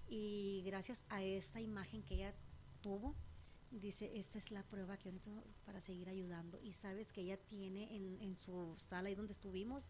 Y 0.07 0.61
gracias 0.65 1.03
a 1.09 1.23
esa 1.23 1.59
imagen 1.59 2.03
que 2.03 2.15
ella 2.15 2.33
tuvo, 2.81 3.15
dice, 3.71 4.11
esta 4.15 4.37
es 4.37 4.51
la 4.51 4.63
prueba 4.63 4.97
que 4.97 5.05
yo 5.05 5.11
necesito 5.11 5.43
para 5.65 5.79
seguir 5.79 6.09
ayudando. 6.09 6.59
Y 6.63 6.71
sabes 6.71 7.11
que 7.11 7.21
ella 7.21 7.37
tiene 7.37 7.95
en, 7.95 8.17
en 8.21 8.37
su 8.37 8.75
sala 8.77 9.09
ahí 9.09 9.15
donde 9.15 9.33
estuvimos 9.33 9.89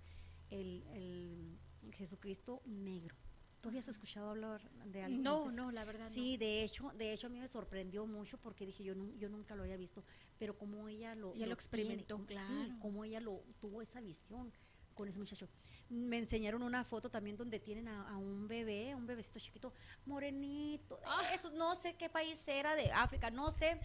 el, 0.50 0.84
el 0.94 1.58
Jesucristo 1.94 2.62
negro. 2.66 3.16
¿Tú 3.62 3.70
habías 3.70 3.88
escuchado 3.90 4.30
hablar 4.30 4.62
de 4.86 5.04
algo? 5.04 5.22
No, 5.22 5.52
no, 5.52 5.72
la 5.72 5.84
verdad 5.84 6.08
Sí, 6.10 6.38
de 6.38 6.64
hecho, 6.64 6.92
de 6.96 7.12
hecho 7.14 7.28
a 7.28 7.30
mí 7.30 7.40
me 7.40 7.48
sorprendió 7.48 8.06
mucho 8.06 8.38
porque 8.38 8.66
dije 8.66 8.84
yo 8.84 8.94
yo 9.18 9.28
nunca 9.30 9.56
lo 9.56 9.64
había 9.64 9.76
visto, 9.76 10.04
pero 10.38 10.58
como 10.58 10.88
ella 10.88 11.14
lo 11.16 11.34
Ella 11.36 11.48
lo 11.48 11.54
experimentó, 11.54 12.16
como- 12.16 12.28
sí, 12.30 12.34
claro. 12.36 12.80
como 12.80 13.04
ella 13.04 13.20
lo 13.20 13.44
tuvo 13.60 13.82
esa 13.82 14.00
visión 14.00 14.52
con 14.94 15.08
ese 15.10 15.20
muchacho. 15.20 15.48
Me 15.90 16.18
enseñaron 16.18 16.62
una 16.64 16.84
foto 16.84 17.10
también 17.10 17.36
donde 17.38 17.60
tienen 17.60 17.88
a, 17.90 18.10
a 18.10 18.18
un 18.18 18.48
bebé, 18.48 18.96
un 18.96 19.06
bebecito 19.08 19.40
chiquito, 19.40 19.74
morenito, 20.06 21.00
Ah. 21.06 21.22
esos, 21.34 21.54
no 21.54 21.76
sé 21.76 21.96
qué 21.96 22.10
país 22.10 22.42
era 22.48 22.76
de 22.76 22.92
África, 22.92 23.30
no 23.32 23.50
sé, 23.52 23.80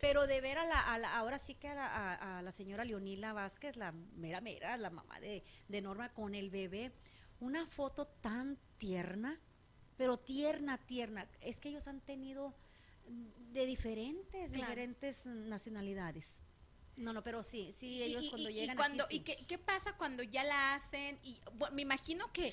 pero 0.00 0.26
de 0.26 0.40
ver 0.40 0.58
a 0.58 0.66
la, 0.66 0.80
a 0.94 0.98
la- 0.98 1.16
ahora 1.16 1.38
sí 1.38 1.54
que 1.54 1.68
a 1.68 1.74
la, 1.74 1.86
a- 1.86 2.38
a 2.38 2.42
la 2.42 2.52
señora 2.52 2.84
Leonila 2.84 3.32
Vázquez, 3.32 3.76
la 3.76 3.92
mera 3.92 4.40
mera, 4.40 4.76
la 4.76 4.90
mamá 4.90 5.18
de, 5.20 5.42
de 5.68 5.82
Norma 5.82 6.12
con 6.12 6.34
el 6.34 6.48
bebé, 6.50 6.92
una 7.44 7.66
foto 7.66 8.06
tan 8.06 8.58
tierna, 8.78 9.38
pero 9.96 10.18
tierna, 10.18 10.78
tierna. 10.78 11.28
Es 11.40 11.60
que 11.60 11.68
ellos 11.68 11.86
han 11.86 12.00
tenido 12.00 12.54
mm, 13.08 13.52
de 13.52 13.66
diferentes, 13.66 14.50
Claro. 14.50 14.66
diferentes 14.66 15.26
nacionalidades. 15.26 16.32
No, 16.96 17.12
no, 17.12 17.22
pero 17.24 17.42
sí, 17.42 17.72
sí, 17.76 18.02
ellos 18.02 18.24
y- 18.24 18.30
cuando 18.30 18.50
y- 18.50 18.54
llegan 18.54 18.76
y 18.76 18.78
cuando, 18.78 19.04
aquí, 19.04 19.16
¿Y 19.16 19.20
qué, 19.20 19.36
qué 19.48 19.58
pasa 19.58 19.96
cuando 19.96 20.22
ya 20.22 20.44
la 20.44 20.74
hacen? 20.74 21.18
Y 21.22 21.40
bueno, 21.54 21.74
me 21.76 21.82
imagino 21.82 22.32
que 22.32 22.52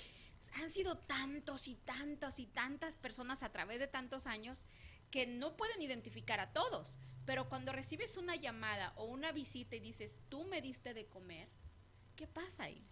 han 0.56 0.70
sido 0.70 0.98
tantos 0.98 1.68
y 1.68 1.76
tantos 1.76 2.39
y 2.39 2.48
tantas 2.48 2.98
personas 2.98 3.44
a 3.44 3.52
través 3.52 3.80
de 3.80 3.88
tantos 3.88 4.26
años 4.28 4.66
que 5.12 5.28
no 5.28 5.56
pueden 5.56 5.82
identificar 5.82 6.39
a 6.39 6.52
todos. 6.54 6.98
Pero 7.26 7.48
cuando 7.50 7.72
recibes 7.72 8.18
una 8.18 8.36
llamada 8.36 8.94
o 8.98 9.06
una 9.06 9.32
visita 9.32 9.76
y 9.76 9.80
dices, 9.80 10.18
tú 10.30 10.44
me 10.46 10.60
diste 10.62 10.96
de 10.96 11.06
comer, 11.06 11.48
¿qué 12.16 12.26
pasa 12.26 12.64
ahí? 12.64 12.84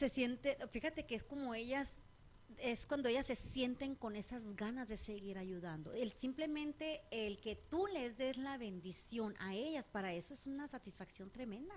Se 0.00 0.08
siente, 0.08 0.56
fíjate 0.70 1.04
que 1.04 1.14
es 1.14 1.22
como 1.22 1.54
ellas, 1.54 1.96
es 2.58 2.86
cuando 2.86 3.08
ellas 3.10 3.26
se 3.26 3.36
sienten 3.36 3.94
con 3.94 4.16
esas 4.16 4.42
ganas 4.56 4.88
de 4.88 4.96
seguir 4.96 5.36
ayudando. 5.36 5.92
El 5.92 6.12
simplemente 6.18 7.02
el 7.10 7.38
que 7.38 7.54
tú 7.54 7.86
les 7.86 8.16
des 8.16 8.38
la 8.38 8.56
bendición 8.56 9.36
a 9.38 9.54
ellas, 9.54 9.90
para 9.90 10.14
eso 10.14 10.32
es 10.32 10.46
una 10.46 10.66
satisfacción 10.68 11.30
tremenda. 11.30 11.74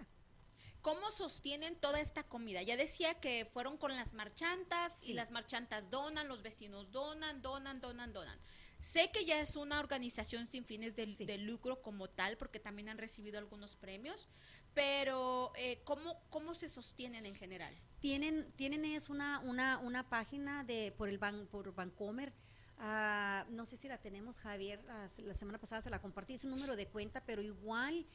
¿Cómo 0.82 1.12
sostienen 1.12 1.76
toda 1.76 2.00
esta 2.00 2.24
comida? 2.24 2.62
Ya 2.62 2.78
decía 2.78 3.14
que 3.20 3.46
fueron 3.46 3.78
con 3.78 3.96
las 3.96 4.14
marchantas 4.14 4.98
y 5.04 5.14
las 5.14 5.32
marchantas 5.32 5.90
donan, 5.90 6.28
los 6.30 6.42
vecinos 6.42 6.92
donan, 6.92 7.42
donan, 7.42 7.80
donan, 7.82 8.12
donan. 8.14 8.40
Sé 8.80 9.10
que 9.12 9.24
ya 9.26 9.40
es 9.40 9.56
una 9.56 9.80
organización 9.80 10.48
sin 10.48 10.66
fines 10.66 10.96
de, 10.96 11.08
Sí. 11.08 11.26
de 11.26 11.38
lucro 11.38 11.82
como 11.82 12.10
tal, 12.10 12.36
porque 12.38 12.60
también 12.60 12.90
han 12.90 12.98
recibido 12.98 13.38
algunos 13.38 13.76
premios, 13.76 14.28
pero 14.74 15.52
eh, 15.56 15.82
¿cómo, 15.84 16.22
¿cómo 16.30 16.54
se 16.54 16.68
sostienen 16.68 17.26
en 17.26 17.36
general? 17.36 17.74
Tienen, 18.04 18.52
tienen 18.58 18.84
es 18.84 19.10
una, 19.10 19.40
una, 19.40 19.78
una 19.78 20.10
página 20.10 20.66
de 20.66 20.94
por 20.98 21.08
el 21.08 21.18
ban, 21.20 21.48
por 21.48 21.74
Bancomer. 21.74 22.34
ah, 22.80 23.46
no 23.52 23.64
sé 23.64 23.78
si 23.78 23.88
la 23.88 23.98
tenemos, 23.98 24.40
Javier. 24.40 24.84
la 24.84 25.34
semana 25.34 25.58
pasada 25.58 25.82
se 25.82 25.90
la 25.90 26.02
compartí. 26.02 26.34
Es 26.34 26.44
un 26.44 26.52
número 26.52 26.76
de 26.76 26.86
cuenta, 26.88 27.24
pero 27.26 27.42
igual 27.42 28.06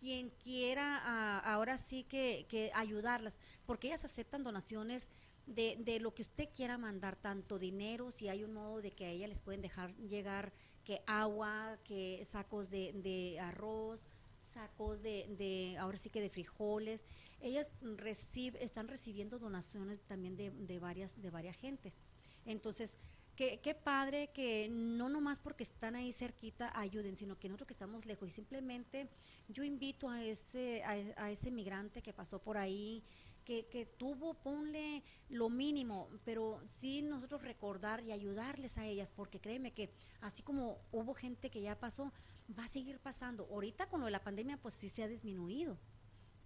quien 0.00 0.30
quiera 0.42 0.98
ah, 1.04 1.40
ahora 1.40 1.76
sí 1.76 2.04
que, 2.04 2.46
que 2.48 2.70
ayudarlas, 2.74 3.36
porque 3.66 3.88
ellas 3.88 4.06
aceptan 4.06 4.42
donaciones 4.42 5.10
de, 5.44 5.76
de 5.78 6.00
lo 6.00 6.14
que 6.14 6.22
usted 6.22 6.48
quiera 6.48 6.78
mandar, 6.78 7.14
tanto 7.14 7.58
dinero, 7.58 8.10
si 8.10 8.30
hay 8.30 8.44
un 8.44 8.54
modo 8.54 8.80
de 8.80 8.92
que 8.92 9.04
a 9.04 9.10
ella 9.10 9.28
les 9.28 9.42
pueden 9.42 9.60
dejar 9.60 9.94
llegar 10.08 10.54
que 10.86 11.02
agua, 11.06 11.76
que 11.84 12.24
sacos 12.24 12.70
de, 12.70 12.94
de 12.94 13.38
arroz, 13.40 14.06
sacos 14.54 15.02
de, 15.02 15.26
de, 15.36 15.76
ahora 15.78 15.98
sí 15.98 16.08
que 16.10 16.20
de 16.20 16.30
frijoles. 16.30 17.04
Ellas 17.40 17.70
recibe, 17.82 18.64
están 18.64 18.88
recibiendo 18.88 19.38
donaciones 19.38 20.00
también 20.06 20.36
de, 20.36 20.50
de 20.50 20.78
varias, 20.78 21.20
de 21.20 21.30
varias 21.30 21.56
gentes. 21.56 21.94
Entonces, 22.46 22.94
qué, 23.36 23.60
qué 23.60 23.74
padre 23.74 24.30
que 24.32 24.68
no 24.70 25.08
nomás 25.08 25.40
porque 25.40 25.64
están 25.64 25.94
ahí 25.96 26.12
cerquita 26.12 26.72
ayuden, 26.78 27.16
sino 27.16 27.38
que 27.38 27.48
nosotros 27.48 27.66
que 27.68 27.74
estamos 27.74 28.06
lejos. 28.06 28.28
Y 28.28 28.32
simplemente 28.32 29.08
yo 29.48 29.64
invito 29.64 30.08
a 30.08 30.22
ese, 30.22 30.82
a, 30.84 31.24
a 31.24 31.30
ese 31.30 31.50
migrante 31.50 32.00
que 32.00 32.12
pasó 32.12 32.38
por 32.38 32.56
ahí, 32.56 33.02
que, 33.44 33.66
que, 33.66 33.84
tuvo, 33.84 34.34
ponle 34.34 35.02
lo 35.28 35.50
mínimo, 35.50 36.08
pero 36.24 36.60
sí 36.64 37.02
nosotros 37.02 37.42
recordar 37.42 38.02
y 38.02 38.10
ayudarles 38.10 38.78
a 38.78 38.86
ellas, 38.86 39.12
porque 39.12 39.38
créeme 39.38 39.72
que 39.72 39.90
así 40.22 40.42
como 40.42 40.78
hubo 40.92 41.12
gente 41.12 41.50
que 41.50 41.60
ya 41.60 41.78
pasó, 41.78 42.10
va 42.58 42.64
a 42.64 42.68
seguir 42.68 42.98
pasando. 42.98 43.44
Ahorita 43.50 43.88
con 43.88 44.00
lo 44.00 44.06
de 44.06 44.12
la 44.12 44.22
pandemia, 44.22 44.56
pues 44.58 44.74
sí 44.74 44.88
se 44.88 45.02
ha 45.02 45.08
disminuido, 45.08 45.78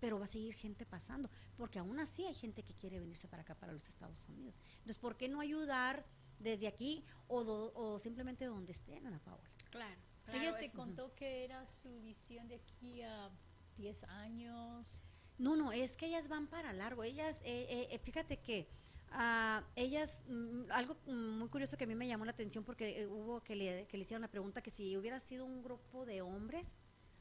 pero 0.00 0.18
va 0.18 0.26
a 0.26 0.28
seguir 0.28 0.54
gente 0.54 0.86
pasando, 0.86 1.28
porque 1.56 1.78
aún 1.78 1.98
así 1.98 2.24
hay 2.24 2.34
gente 2.34 2.62
que 2.62 2.74
quiere 2.74 3.00
venirse 3.00 3.28
para 3.28 3.42
acá, 3.42 3.54
para 3.54 3.72
los 3.72 3.88
Estados 3.88 4.26
Unidos. 4.28 4.58
Entonces, 4.76 4.98
¿por 4.98 5.16
qué 5.16 5.28
no 5.28 5.40
ayudar 5.40 6.04
desde 6.38 6.68
aquí 6.68 7.04
o, 7.26 7.42
do, 7.42 7.72
o 7.74 7.98
simplemente 7.98 8.44
donde 8.44 8.72
estén, 8.72 9.06
Ana 9.06 9.18
Paola? 9.18 9.50
Claro. 9.70 10.00
claro 10.24 10.40
Ella 10.40 10.56
te 10.56 10.66
es- 10.66 10.72
contó 10.74 11.14
que 11.14 11.44
era 11.44 11.66
su 11.66 12.00
visión 12.02 12.46
de 12.48 12.56
aquí 12.56 13.02
a 13.02 13.30
10 13.76 14.04
años. 14.04 15.00
No, 15.36 15.56
no, 15.56 15.72
es 15.72 15.96
que 15.96 16.06
ellas 16.06 16.28
van 16.28 16.48
para 16.48 16.72
largo. 16.72 17.04
Ellas, 17.04 17.40
eh, 17.44 17.66
eh, 17.68 17.88
eh, 17.92 17.98
fíjate 17.98 18.38
que 18.40 18.68
ah, 19.12 19.64
ellas, 19.76 20.22
mm, 20.28 20.70
algo 20.70 20.96
mm, 21.06 21.38
muy 21.38 21.48
curioso 21.48 21.76
que 21.76 21.84
a 21.84 21.86
mí 21.86 21.94
me 21.94 22.06
llamó 22.06 22.24
la 22.24 22.32
atención 22.32 22.64
porque 22.64 23.02
eh, 23.02 23.06
hubo 23.06 23.42
que 23.42 23.56
le, 23.56 23.86
que 23.86 23.96
le 23.96 24.02
hicieron 24.02 24.22
la 24.22 24.30
pregunta 24.30 24.62
que 24.62 24.70
si 24.70 24.96
hubiera 24.96 25.20
sido 25.20 25.44
un 25.44 25.62
grupo 25.62 26.04
de 26.06 26.22
hombres, 26.22 26.76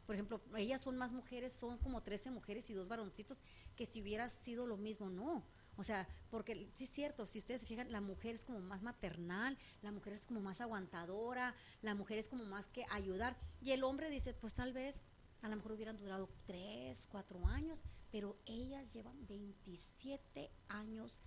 por 0.07 0.15
ejemplo, 0.15 0.41
ellas 0.55 0.79
son 0.79 0.97
más 0.97 1.11
mujeres, 1.11 1.51
son 1.51 1.77
como 1.79 2.01
13 2.01 2.31
mujeres 2.31 2.69
y 2.69 2.73
dos 2.73 2.87
varoncitos, 2.87 3.41
que 3.75 3.85
si 3.85 4.01
hubiera 4.01 4.29
sido 4.29 4.65
lo 4.65 4.77
mismo, 4.77 5.09
no. 5.09 5.43
O 5.75 5.83
sea, 5.83 6.07
porque 6.31 6.69
sí 6.73 6.85
es 6.85 6.89
cierto, 6.89 7.25
si 7.25 7.39
ustedes 7.39 7.61
se 7.61 7.67
fijan, 7.67 7.91
la 7.91 7.99
mujer 7.99 8.33
es 8.33 8.45
como 8.45 8.61
más 8.61 8.81
maternal, 8.81 9.57
la 9.81 9.91
mujer 9.91 10.13
es 10.13 10.25
como 10.25 10.39
más 10.39 10.61
aguantadora, 10.61 11.53
la 11.81 11.93
mujer 11.93 12.19
es 12.19 12.29
como 12.29 12.45
más 12.45 12.69
que 12.69 12.85
ayudar. 12.89 13.37
Y 13.61 13.71
el 13.71 13.83
hombre 13.83 14.09
dice, 14.09 14.33
pues 14.33 14.53
tal 14.53 14.71
vez 14.71 15.03
a 15.41 15.49
lo 15.49 15.57
mejor 15.57 15.73
hubieran 15.73 15.97
durado 15.97 16.29
tres, 16.45 17.05
cuatro 17.11 17.45
años, 17.45 17.83
pero 18.09 18.37
ellas 18.45 18.93
llevan 18.93 19.27
27 19.27 20.49
años 20.69 21.19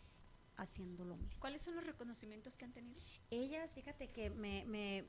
haciendo 0.61 1.05
lo 1.05 1.17
mismo. 1.17 1.41
¿Cuáles 1.41 1.63
son 1.63 1.75
los 1.77 1.85
reconocimientos 1.85 2.57
que 2.57 2.65
han 2.65 2.73
tenido? 2.73 3.01
Ellas, 3.31 3.73
fíjate 3.73 4.09
que 4.09 4.31
me, 4.31 4.65
me- 4.67 5.05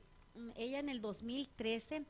ella 0.56 0.78
en 0.80 0.88
el 0.88 1.00
2013 1.00 2.04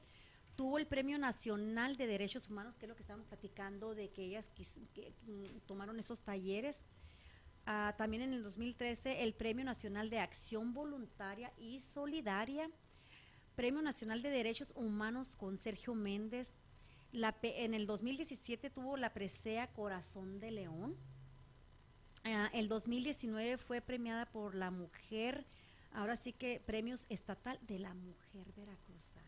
tuvo 0.56 0.78
el 0.78 0.86
Premio 0.86 1.18
Nacional 1.18 1.96
de 1.96 2.06
Derechos 2.06 2.48
Humanos, 2.48 2.76
que 2.76 2.86
es 2.86 2.88
lo 2.88 2.94
que 2.96 3.02
estábamos 3.02 3.26
platicando, 3.26 3.94
de 3.94 4.10
que 4.10 4.22
ellas 4.24 4.50
quis- 4.54 4.86
que, 4.94 5.12
mm, 5.26 5.60
tomaron 5.66 5.98
esos 5.98 6.20
talleres. 6.20 6.82
Ah, 7.66 7.94
también 7.96 8.22
en 8.22 8.32
el 8.32 8.42
2013 8.42 9.22
el 9.22 9.34
Premio 9.34 9.64
Nacional 9.64 10.10
de 10.10 10.18
Acción 10.18 10.74
Voluntaria 10.74 11.52
y 11.58 11.80
Solidaria, 11.80 12.70
Premio 13.56 13.82
Nacional 13.82 14.22
de 14.22 14.30
Derechos 14.30 14.72
Humanos 14.74 15.36
con 15.36 15.56
Sergio 15.58 15.94
Méndez. 15.94 16.50
La, 17.12 17.36
en 17.42 17.74
el 17.74 17.86
2017 17.86 18.70
tuvo 18.70 18.96
la 18.96 19.12
presea 19.12 19.66
Corazón 19.72 20.40
de 20.40 20.50
León. 20.50 20.96
Ah, 22.24 22.48
el 22.52 22.68
2019 22.68 23.58
fue 23.58 23.80
premiada 23.80 24.26
por 24.26 24.54
la 24.54 24.70
mujer, 24.70 25.44
ahora 25.92 26.16
sí 26.16 26.32
que 26.32 26.60
premios 26.64 27.04
estatal 27.08 27.58
de 27.62 27.78
la 27.80 27.94
mujer 27.94 28.52
veracruzana. 28.54 29.22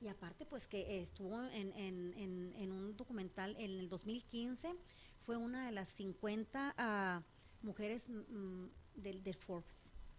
Y 0.00 0.08
aparte, 0.08 0.44
pues 0.46 0.68
que 0.68 1.00
estuvo 1.00 1.42
en, 1.44 1.72
en- 1.76 2.14
en- 2.16 2.54
en 2.56 2.72
un 2.72 2.96
documental 2.96 3.56
en 3.58 3.70
el 3.80 3.88
2015, 3.88 4.74
fue 5.24 5.36
una 5.36 5.66
de 5.66 5.72
las 5.72 5.88
50 5.88 6.74
ah, 6.76 7.22
mujeres 7.62 8.08
mm, 8.10 8.66
del, 8.94 9.22
del 9.24 9.34
Forbes. 9.34 9.76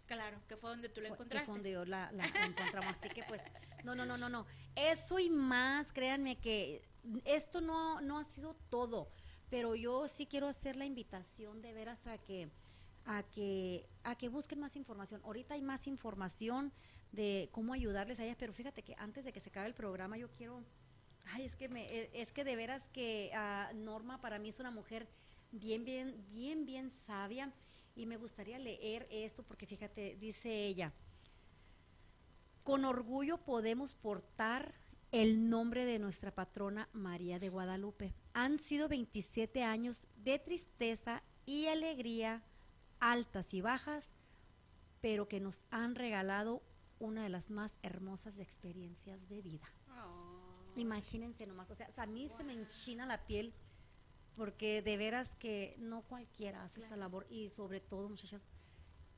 Claro, 0.07 0.39
que 0.47 0.57
fue 0.57 0.71
donde 0.71 0.89
tú 0.89 1.01
lo 1.01 1.07
Fue- 1.09 1.17
que 1.17 1.23
fue 1.23 1.25
encontraste. 1.25 1.51
donde 1.51 1.71
yo 1.71 1.85
la, 1.85 2.11
la 2.11 2.25
encontramos. 2.45 2.91
Así 2.97 3.09
que 3.09 3.23
pues, 3.23 3.41
no, 3.83 3.95
no, 3.95 4.05
no, 4.05 4.17
no, 4.17 4.27
no. 4.27 4.45
Eso 4.75 5.17
y 5.19 5.29
más, 5.29 5.93
créanme 5.93 6.37
que 6.39 6.81
esto 7.23 7.61
no, 7.61 8.01
no 8.01 8.17
ha 8.19 8.23
sido 8.23 8.55
todo, 8.69 9.09
pero 9.55 9.73
yo 9.73 10.09
sí 10.09 10.25
quiero 10.25 10.49
hacer 10.49 10.75
la 10.75 10.83
invitación 10.83 11.61
de 11.61 11.71
veras 11.71 12.07
a 12.07 12.17
que, 12.17 12.49
a 13.05 13.23
que, 13.23 13.87
a 14.03 14.17
que 14.17 14.27
busquen 14.27 14.59
más 14.59 14.75
información. 14.75 15.21
Ahorita 15.23 15.53
hay 15.53 15.61
más 15.61 15.87
información 15.87 16.73
de 17.13 17.47
cómo 17.53 17.71
ayudarles 17.71 18.19
a 18.19 18.25
ellas, 18.25 18.35
pero 18.37 18.51
fíjate 18.51 18.81
que 18.81 18.95
antes 18.97 19.23
de 19.23 19.31
que 19.31 19.39
se 19.39 19.47
acabe 19.51 19.67
el 19.67 19.73
programa 19.73 20.17
yo 20.17 20.27
quiero, 20.27 20.61
ay, 21.27 21.45
es 21.45 21.55
que 21.55 21.67
e- 21.67 22.09
es 22.11 22.33
que 22.33 22.43
de 22.43 22.57
veras 22.57 22.89
que 22.91 23.31
ah, 23.33 23.71
Norma 23.73 24.19
para 24.19 24.39
mí 24.39 24.49
es 24.49 24.59
una 24.59 24.71
mujer 24.71 25.07
bien, 25.53 25.85
bien, 25.85 26.21
bien, 26.27 26.65
bien 26.65 26.91
sabia 26.91 27.49
y 27.95 28.07
me 28.07 28.17
gustaría 28.17 28.59
leer 28.59 29.07
esto 29.09 29.41
porque 29.43 29.65
fíjate, 29.65 30.17
dice 30.19 30.67
ella, 30.67 30.91
con 32.65 32.83
orgullo 32.83 33.37
podemos 33.37 33.95
portar 33.95 34.75
el 35.15 35.49
nombre 35.49 35.85
de 35.85 35.97
nuestra 35.97 36.35
patrona 36.35 36.89
María 36.91 37.39
de 37.39 37.47
Guadalupe. 37.47 38.13
Han 38.33 38.57
sido 38.57 38.89
27 38.89 39.63
años 39.63 40.01
de 40.17 40.39
tristeza 40.39 41.23
y 41.45 41.67
alegría, 41.67 42.43
altas 42.99 43.53
y 43.53 43.61
bajas, 43.61 44.11
pero 44.99 45.29
que 45.29 45.39
nos 45.39 45.63
han 45.71 45.95
regalado 45.95 46.61
una 46.99 47.23
de 47.23 47.29
las 47.29 47.49
más 47.49 47.77
hermosas 47.81 48.39
experiencias 48.39 49.29
de 49.29 49.41
vida. 49.41 49.71
Oh. 49.97 50.65
Imagínense 50.75 51.47
nomás, 51.47 51.71
o 51.71 51.75
sea, 51.75 51.87
a 51.95 52.05
mí 52.07 52.27
se 52.27 52.43
me 52.43 52.51
enchina 52.51 53.05
la 53.05 53.25
piel 53.25 53.53
porque 54.35 54.81
de 54.81 54.97
veras 54.97 55.37
que 55.37 55.77
no 55.79 56.01
cualquiera 56.01 56.65
hace 56.65 56.81
esta 56.81 56.97
labor 56.97 57.25
y 57.29 57.47
sobre 57.47 57.79
todo, 57.79 58.09
muchachas, 58.09 58.43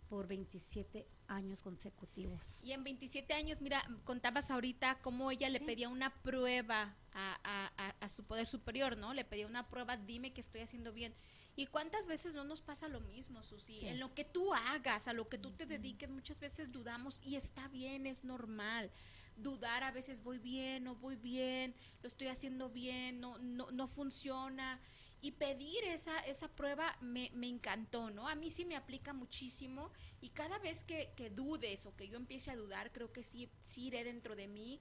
por 0.10 0.28
27 0.28 1.06
años 1.28 1.62
consecutivos. 1.62 2.60
Y 2.64 2.72
en 2.72 2.84
27 2.84 3.34
años, 3.34 3.62
mira, 3.62 3.84
contabas 4.06 4.50
ahorita 4.52 5.00
cómo 5.02 5.30
ella 5.32 5.50
le 5.50 5.60
Sí. 5.60 5.66
pedía 5.66 5.90
una 5.90 6.14
prueba 6.24 6.96
a, 7.14 7.40
a- 7.44 7.72
a- 7.78 7.96
a 8.00 8.10
su 8.10 8.24
poder 8.24 8.48
superior, 8.48 8.98
¿no? 8.98 9.14
Le 9.14 9.26
pedía 9.26 9.48
una 9.48 9.68
prueba, 9.70 9.98
dime 9.98 10.32
que 10.34 10.42
estoy 10.42 10.62
haciendo 10.62 10.94
bien. 10.94 11.14
¿Y 11.56 11.66
cuántas 11.66 12.06
veces 12.06 12.36
no 12.36 12.44
nos 12.44 12.62
pasa 12.62 12.88
lo 12.88 13.00
mismo, 13.02 13.42
Susi? 13.44 13.80
Sí. 13.80 13.88
En 13.88 14.00
lo 14.00 14.14
que 14.14 14.24
tú 14.24 14.54
hagas, 14.54 15.08
a 15.08 15.14
lo 15.14 15.28
que 15.28 15.40
tú 15.40 15.52
te 15.52 15.66
dediques, 15.66 16.10
muchas 16.10 16.40
veces 16.40 16.72
dudamos 16.72 17.20
y 17.26 17.36
está 17.36 17.68
bien, 17.70 18.06
es 18.06 18.24
normal. 18.24 18.92
Dudar 19.36 19.84
a 19.84 19.92
veces 19.92 20.22
voy 20.24 20.38
bien, 20.38 20.84
no 20.84 20.96
voy 20.96 21.16
bien, 21.16 21.74
lo 22.04 22.08
estoy 22.08 22.28
haciendo 22.28 22.70
bien, 22.70 23.20
no, 23.20 23.40
no, 23.40 23.72
no 23.72 23.88
funciona. 23.88 24.80
Y 25.20 25.32
pedir 25.32 25.84
esa, 25.86 26.20
esa 26.22 26.48
prueba 26.56 26.96
me, 27.02 27.32
me 27.34 27.48
encantó, 27.48 28.12
¿no? 28.12 28.28
A 28.28 28.36
mí 28.36 28.52
sí 28.52 28.66
me 28.66 28.76
aplica 28.76 29.14
muchísimo 29.14 29.92
y 30.22 30.30
cada 30.30 30.60
vez 30.60 30.84
que, 30.84 31.12
que 31.16 31.30
dudes 31.32 31.86
o 31.88 31.96
que 31.96 32.08
yo 32.08 32.18
empiece 32.18 32.52
a 32.52 32.56
dudar, 32.56 32.92
creo 32.92 33.12
que 33.12 33.24
sí, 33.24 33.50
iré 33.78 34.04
dentro 34.04 34.36
de 34.36 34.48
mí 34.48 34.80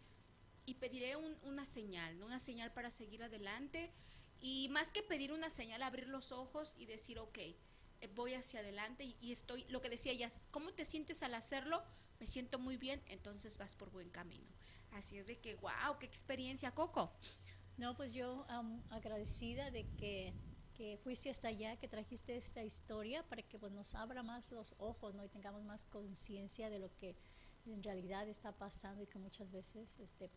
y 0.67 0.75
pediré 0.75 1.17
un- 1.17 1.39
una 1.43 1.65
señal, 1.65 2.19
¿no? 2.19 2.27
Una 2.27 2.41
señal 2.41 2.73
para 2.73 2.91
seguir 2.91 3.23
adelante 3.23 3.93
y 4.41 4.69
más 4.71 4.93
que 4.93 5.03
pedir 5.03 5.33
una 5.33 5.51
señal, 5.51 5.83
abrir 5.83 6.09
los 6.09 6.33
ojos 6.33 6.75
y 6.79 6.87
decir, 6.87 7.19
ok, 7.19 7.39
eh, 7.39 7.57
voy 8.15 8.35
hacia 8.35 8.61
adelante 8.61 9.05
y, 9.05 9.17
y 9.21 9.33
estoy, 9.33 9.65
lo 9.69 9.81
que 9.81 9.91
decía 9.91 10.13
ella, 10.13 10.31
¿cómo 10.51 10.73
te 10.73 10.85
sientes 10.85 11.23
al 11.23 11.35
hacerlo? 11.35 11.83
Me 12.21 12.27
siento 12.27 12.59
muy 12.59 12.77
bien, 12.77 13.03
entonces 13.07 13.59
vas 13.59 13.77
por 13.77 13.91
buen 13.91 14.11
camino. 14.11 14.47
Así 14.93 15.19
es 15.19 15.27
de 15.27 15.39
que, 15.39 15.55
wow, 15.57 15.99
qué 16.01 16.07
experiencia, 16.07 16.75
Coco. 16.75 17.13
No, 17.79 17.95
pues 17.95 18.15
yo 18.15 18.47
agradecida 18.91 19.71
de 19.71 19.85
que, 19.99 20.33
que 20.75 20.99
fuiste 21.03 21.29
hasta 21.29 21.49
allá, 21.49 21.77
que 21.77 21.89
trajiste 21.89 22.37
esta 22.37 22.65
historia 22.65 23.23
para 23.25 23.43
que 23.43 23.59
pues, 23.59 23.71
nos 23.73 23.95
abra 23.95 24.23
más 24.23 24.51
los 24.51 24.75
ojos 24.79 25.15
¿no? 25.15 25.25
y 25.25 25.29
tengamos 25.29 25.63
más 25.63 25.85
conciencia 25.85 26.71
de 26.71 26.79
lo 26.79 26.95
que 26.97 27.15
en 27.67 27.83
realidad 27.83 28.29
está 28.29 28.53
pasando 28.53 29.03
y 29.03 29.07
que 29.07 29.19
muchas 29.19 29.51
veces 29.51 30.01
este, 30.01 30.31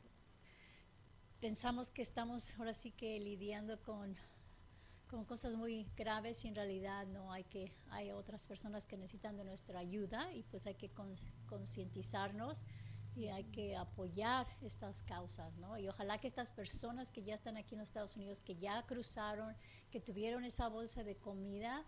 pensamos 1.40 1.90
que 1.90 2.02
estamos 2.02 2.56
ahora 2.58 2.74
sí 2.74 2.92
que 2.92 3.20
lidiando 3.20 3.80
con, 3.84 4.18
con 5.08 5.24
cosas 5.24 5.56
muy 5.56 5.88
graves 5.96 6.44
y 6.44 6.50
en 6.50 6.56
realidad 6.56 7.06
no 7.08 7.32
hay 7.32 7.44
que 7.46 7.72
hay 7.92 8.12
otras 8.12 8.48
personas 8.48 8.86
que 8.86 8.98
necesitan 8.98 9.38
de 9.38 9.46
nuestra 9.46 9.80
ayuda 9.80 10.34
y 10.34 10.44
pues 10.44 10.68
hay 10.68 10.76
que 10.76 10.92
concientizarnos 11.48 12.64
y 13.20 13.28
hay 13.30 13.43
que 13.45 13.76
apoyar 13.76 14.47
estas 14.61 15.03
causas, 15.03 15.57
¿no? 15.57 15.78
Y 15.78 15.88
ojalá 15.89 16.17
que 16.17 16.28
estas 16.28 16.51
personas 16.51 17.09
que 17.09 17.24
ya 17.24 17.36
están 17.36 17.57
aquí 17.57 17.76
en 17.76 17.80
los 17.82 17.89
Estados 17.89 18.15
Unidos, 18.15 18.39
que 18.39 18.55
ya 18.55 18.82
cruzaron, 18.86 19.55
que 19.91 19.99
tuvieron 19.99 20.45
esa 20.45 20.67
bolsa 20.70 21.03
de 21.03 21.15
comida 21.15 21.86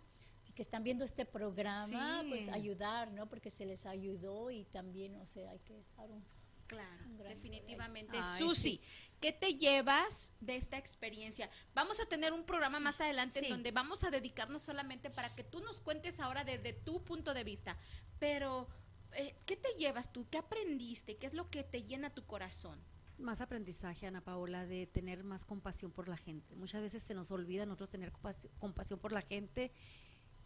y 0.48 0.52
que 0.54 0.62
están 0.62 0.84
viendo 0.84 1.06
este 1.06 1.26
programa, 1.26 2.22
Sí. 2.24 2.30
pues 2.30 2.50
ayudar, 2.50 3.12
¿no? 3.12 3.28
Porque 3.30 3.50
se 3.50 3.66
les 3.66 3.86
ayudó 3.86 4.52
y 4.52 4.66
también, 4.66 5.16
o 5.16 5.26
sea, 5.28 5.52
hay 5.52 5.60
que 5.60 5.82
dar 5.98 6.12
un 6.12 6.24
Claro, 6.68 7.04
Un 7.06 7.18
gran 7.18 7.34
definitivamente. 7.34 8.18
Ay, 8.18 8.40
Susi, 8.40 8.80
¿qué 9.20 9.34
te 9.34 9.56
llevas 9.56 10.32
de 10.40 10.56
esta 10.56 10.78
experiencia? 10.78 11.50
Vamos 11.74 12.00
a 12.00 12.06
tener 12.06 12.32
un 12.32 12.46
programa 12.46 12.80
más 12.80 13.02
adelante 13.02 13.40
en 13.40 13.46
sí. 13.46 13.52
donde 13.52 13.72
vamos 13.72 14.06
a 14.06 14.10
dedicarnos 14.10 14.62
solamente 14.62 15.10
para 15.10 15.28
que 15.36 15.44
tú 15.44 15.60
nos 15.60 15.82
cuentes 15.82 16.22
ahora 16.22 16.46
desde 16.46 16.72
tu 16.72 17.04
punto 17.04 17.34
de 17.34 17.44
vista. 17.44 17.76
Pero, 18.20 18.70
eh, 19.18 19.36
¿qué 19.46 19.56
te 19.56 19.70
llevas 19.78 20.12
tú? 20.12 20.28
¿Qué 20.30 20.38
aprendiste? 20.38 21.18
¿Qué 21.18 21.28
es 21.28 21.34
lo 21.34 21.50
que 21.50 21.64
te 21.64 21.84
llena 21.84 22.10
tu 22.10 22.26
corazón? 22.26 22.80
Más 23.18 23.42
aprendizaje, 23.42 24.08
Ana 24.08 24.22
Paola, 24.22 24.66
de 24.66 24.88
tener 24.88 25.24
más 25.24 25.46
compasión 25.46 25.92
por 25.92 26.10
la 26.10 26.18
gente. 26.18 26.56
Muchas 26.56 26.82
veces 26.82 27.04
se 27.04 27.14
nos 27.14 27.30
olvida 27.32 27.64
a 27.64 27.66
nosotros 27.66 27.90
tener 27.90 28.12
compas- 28.12 28.50
compasión 28.60 29.00
por 29.00 29.12
la 29.12 29.22
gente 29.22 29.72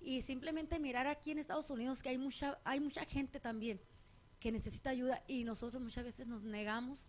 y 0.01 0.21
simplemente 0.21 0.79
mirar 0.79 1.07
aquí 1.07 1.31
en 1.31 1.39
Estados 1.39 1.69
Unidos 1.69 2.03
que 2.03 2.09
hay 2.09 2.17
mucha, 2.17 2.59
hay 2.65 2.79
mucha 2.79 3.05
gente 3.05 3.39
también 3.39 3.79
que 4.39 4.51
necesita 4.51 4.89
ayuda 4.89 5.23
y 5.27 5.45
nosotros 5.45 5.81
muchas 5.81 6.03
veces 6.03 6.27
nos 6.27 6.43
negamos 6.43 7.07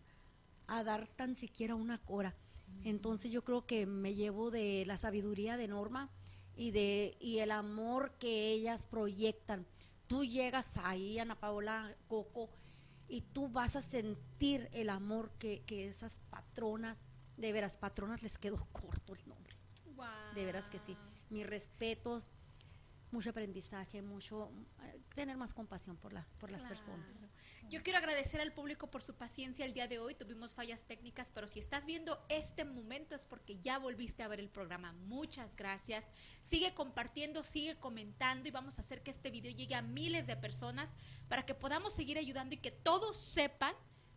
a 0.69 0.85
dar 0.85 1.09
tan 1.09 1.35
siquiera 1.35 1.75
una 1.75 1.99
cora. 1.99 2.37
Entonces 2.85 3.33
yo 3.33 3.43
creo 3.43 3.67
que 3.67 3.87
me 3.87 4.15
llevo 4.15 4.51
de 4.51 4.85
la 4.87 4.97
sabiduría 4.97 5.57
de 5.57 5.69
Norma 5.69 6.11
y 6.55 6.71
de 6.71 7.17
y 7.21 7.39
el 7.39 7.51
amor 7.51 8.13
que 8.19 8.51
ellas 8.53 8.87
proyectan. 8.87 9.67
Tú 10.07 10.25
llegas 10.25 10.77
ahí, 10.79 11.19
Ana 11.19 11.39
Paola, 11.39 11.95
Coco, 12.09 12.51
y 13.09 13.23
tú 13.23 13.49
vas 13.49 13.77
a 13.77 13.83
sentir 13.83 14.69
el 14.73 14.91
amor 14.91 15.31
que, 15.39 15.63
que 15.63 15.89
esas 15.89 16.21
patronas, 16.31 17.03
de 17.37 17.53
veras, 17.53 17.77
patronas 17.77 18.23
les 18.23 18.39
quedó 18.39 18.57
corto 18.73 19.15
el 19.15 19.29
nombre. 19.29 19.57
De 20.35 20.45
veras 20.45 20.69
que 20.71 20.79
sí. 20.79 20.97
Mis 21.31 21.47
respetos, 21.47 22.29
mucho 23.17 23.31
aprendizaje, 23.31 24.03
mucho 24.03 24.53
eh, 24.83 25.01
tener 25.15 25.39
más 25.39 25.55
compasión 25.55 25.97
por, 25.97 26.13
la, 26.13 26.27
por 26.39 26.51
las 26.51 26.61
personas. 26.65 27.25
Yo 27.71 27.83
quiero 27.83 27.99
agradecer 27.99 28.43
al 28.43 28.53
público 28.53 28.91
por 28.91 29.03
su 29.03 29.15
paciencia 29.15 29.65
el 29.65 29.73
día 29.73 29.89
de 29.89 29.99
hoy. 29.99 30.15
Tuvimos 30.15 30.53
fallas 30.53 30.85
técnicas, 30.85 31.31
pero 31.31 31.49
si 31.49 31.59
estás 31.59 31.87
viendo 31.87 32.23
este 32.29 32.67
momento 32.67 33.17
es 33.17 33.25
porque 33.25 33.59
ya 33.59 33.79
volviste 33.79 34.23
a 34.23 34.29
ver 34.29 34.39
el 34.39 34.51
programa. 34.51 34.93
Muchas 34.93 35.57
gracias. 35.57 36.11
Sigue 36.43 36.75
compartiendo, 36.75 37.43
sigue 37.43 37.77
comentando 37.79 38.49
y 38.49 38.51
vamos 38.51 38.79
a 38.79 38.83
hacer 38.83 39.03
que 39.03 39.13
este 39.13 39.31
video 39.31 39.51
llegue 39.51 39.75
a 39.75 39.81
miles 39.81 40.27
de 40.27 40.37
personas 40.37 40.93
para 41.27 41.47
que 41.47 41.55
podamos 41.55 41.95
seguir 41.95 42.19
ayudando 42.19 42.55
y 42.55 42.59
que 42.59 42.71
todos 42.71 43.17
sepan 43.19 43.75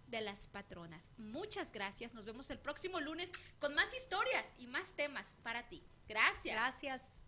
de 0.07 0.19
las 0.19 0.49
patronas. 0.49 1.11
Muchas 1.15 1.71
gracias. 1.71 2.13
Nos 2.13 2.25
vemos 2.25 2.49
el 2.49 2.59
próximo 2.59 2.99
lunes 2.99 3.31
con 3.59 3.73
más 3.75 3.95
historias 3.95 4.45
y 4.57 4.67
más 4.67 4.93
temas 4.93 5.37
para 5.41 5.69
ti. 5.69 5.81
Gracias. 6.05 6.53
Gracias. 6.53 7.18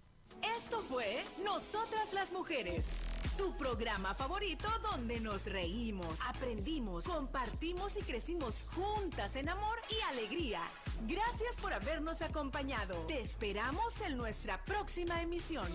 Esto 0.57 0.79
fue 0.79 1.23
Nosotras 1.43 2.13
las 2.13 2.31
Mujeres, 2.31 2.97
tu 3.37 3.55
programa 3.57 4.15
favorito 4.15 4.67
donde 4.81 5.19
nos 5.19 5.45
reímos, 5.45 6.19
aprendimos, 6.27 7.03
compartimos 7.03 7.97
y 7.97 8.01
crecimos 8.01 8.65
juntas 8.75 9.35
en 9.35 9.49
amor 9.49 9.77
y 9.89 10.01
alegría. 10.11 10.61
Gracias 11.07 11.55
por 11.61 11.73
habernos 11.73 12.21
acompañado. 12.21 12.95
Te 13.07 13.21
esperamos 13.21 13.99
en 14.01 14.17
nuestra 14.17 14.63
próxima 14.65 15.21
emisión. 15.21 15.67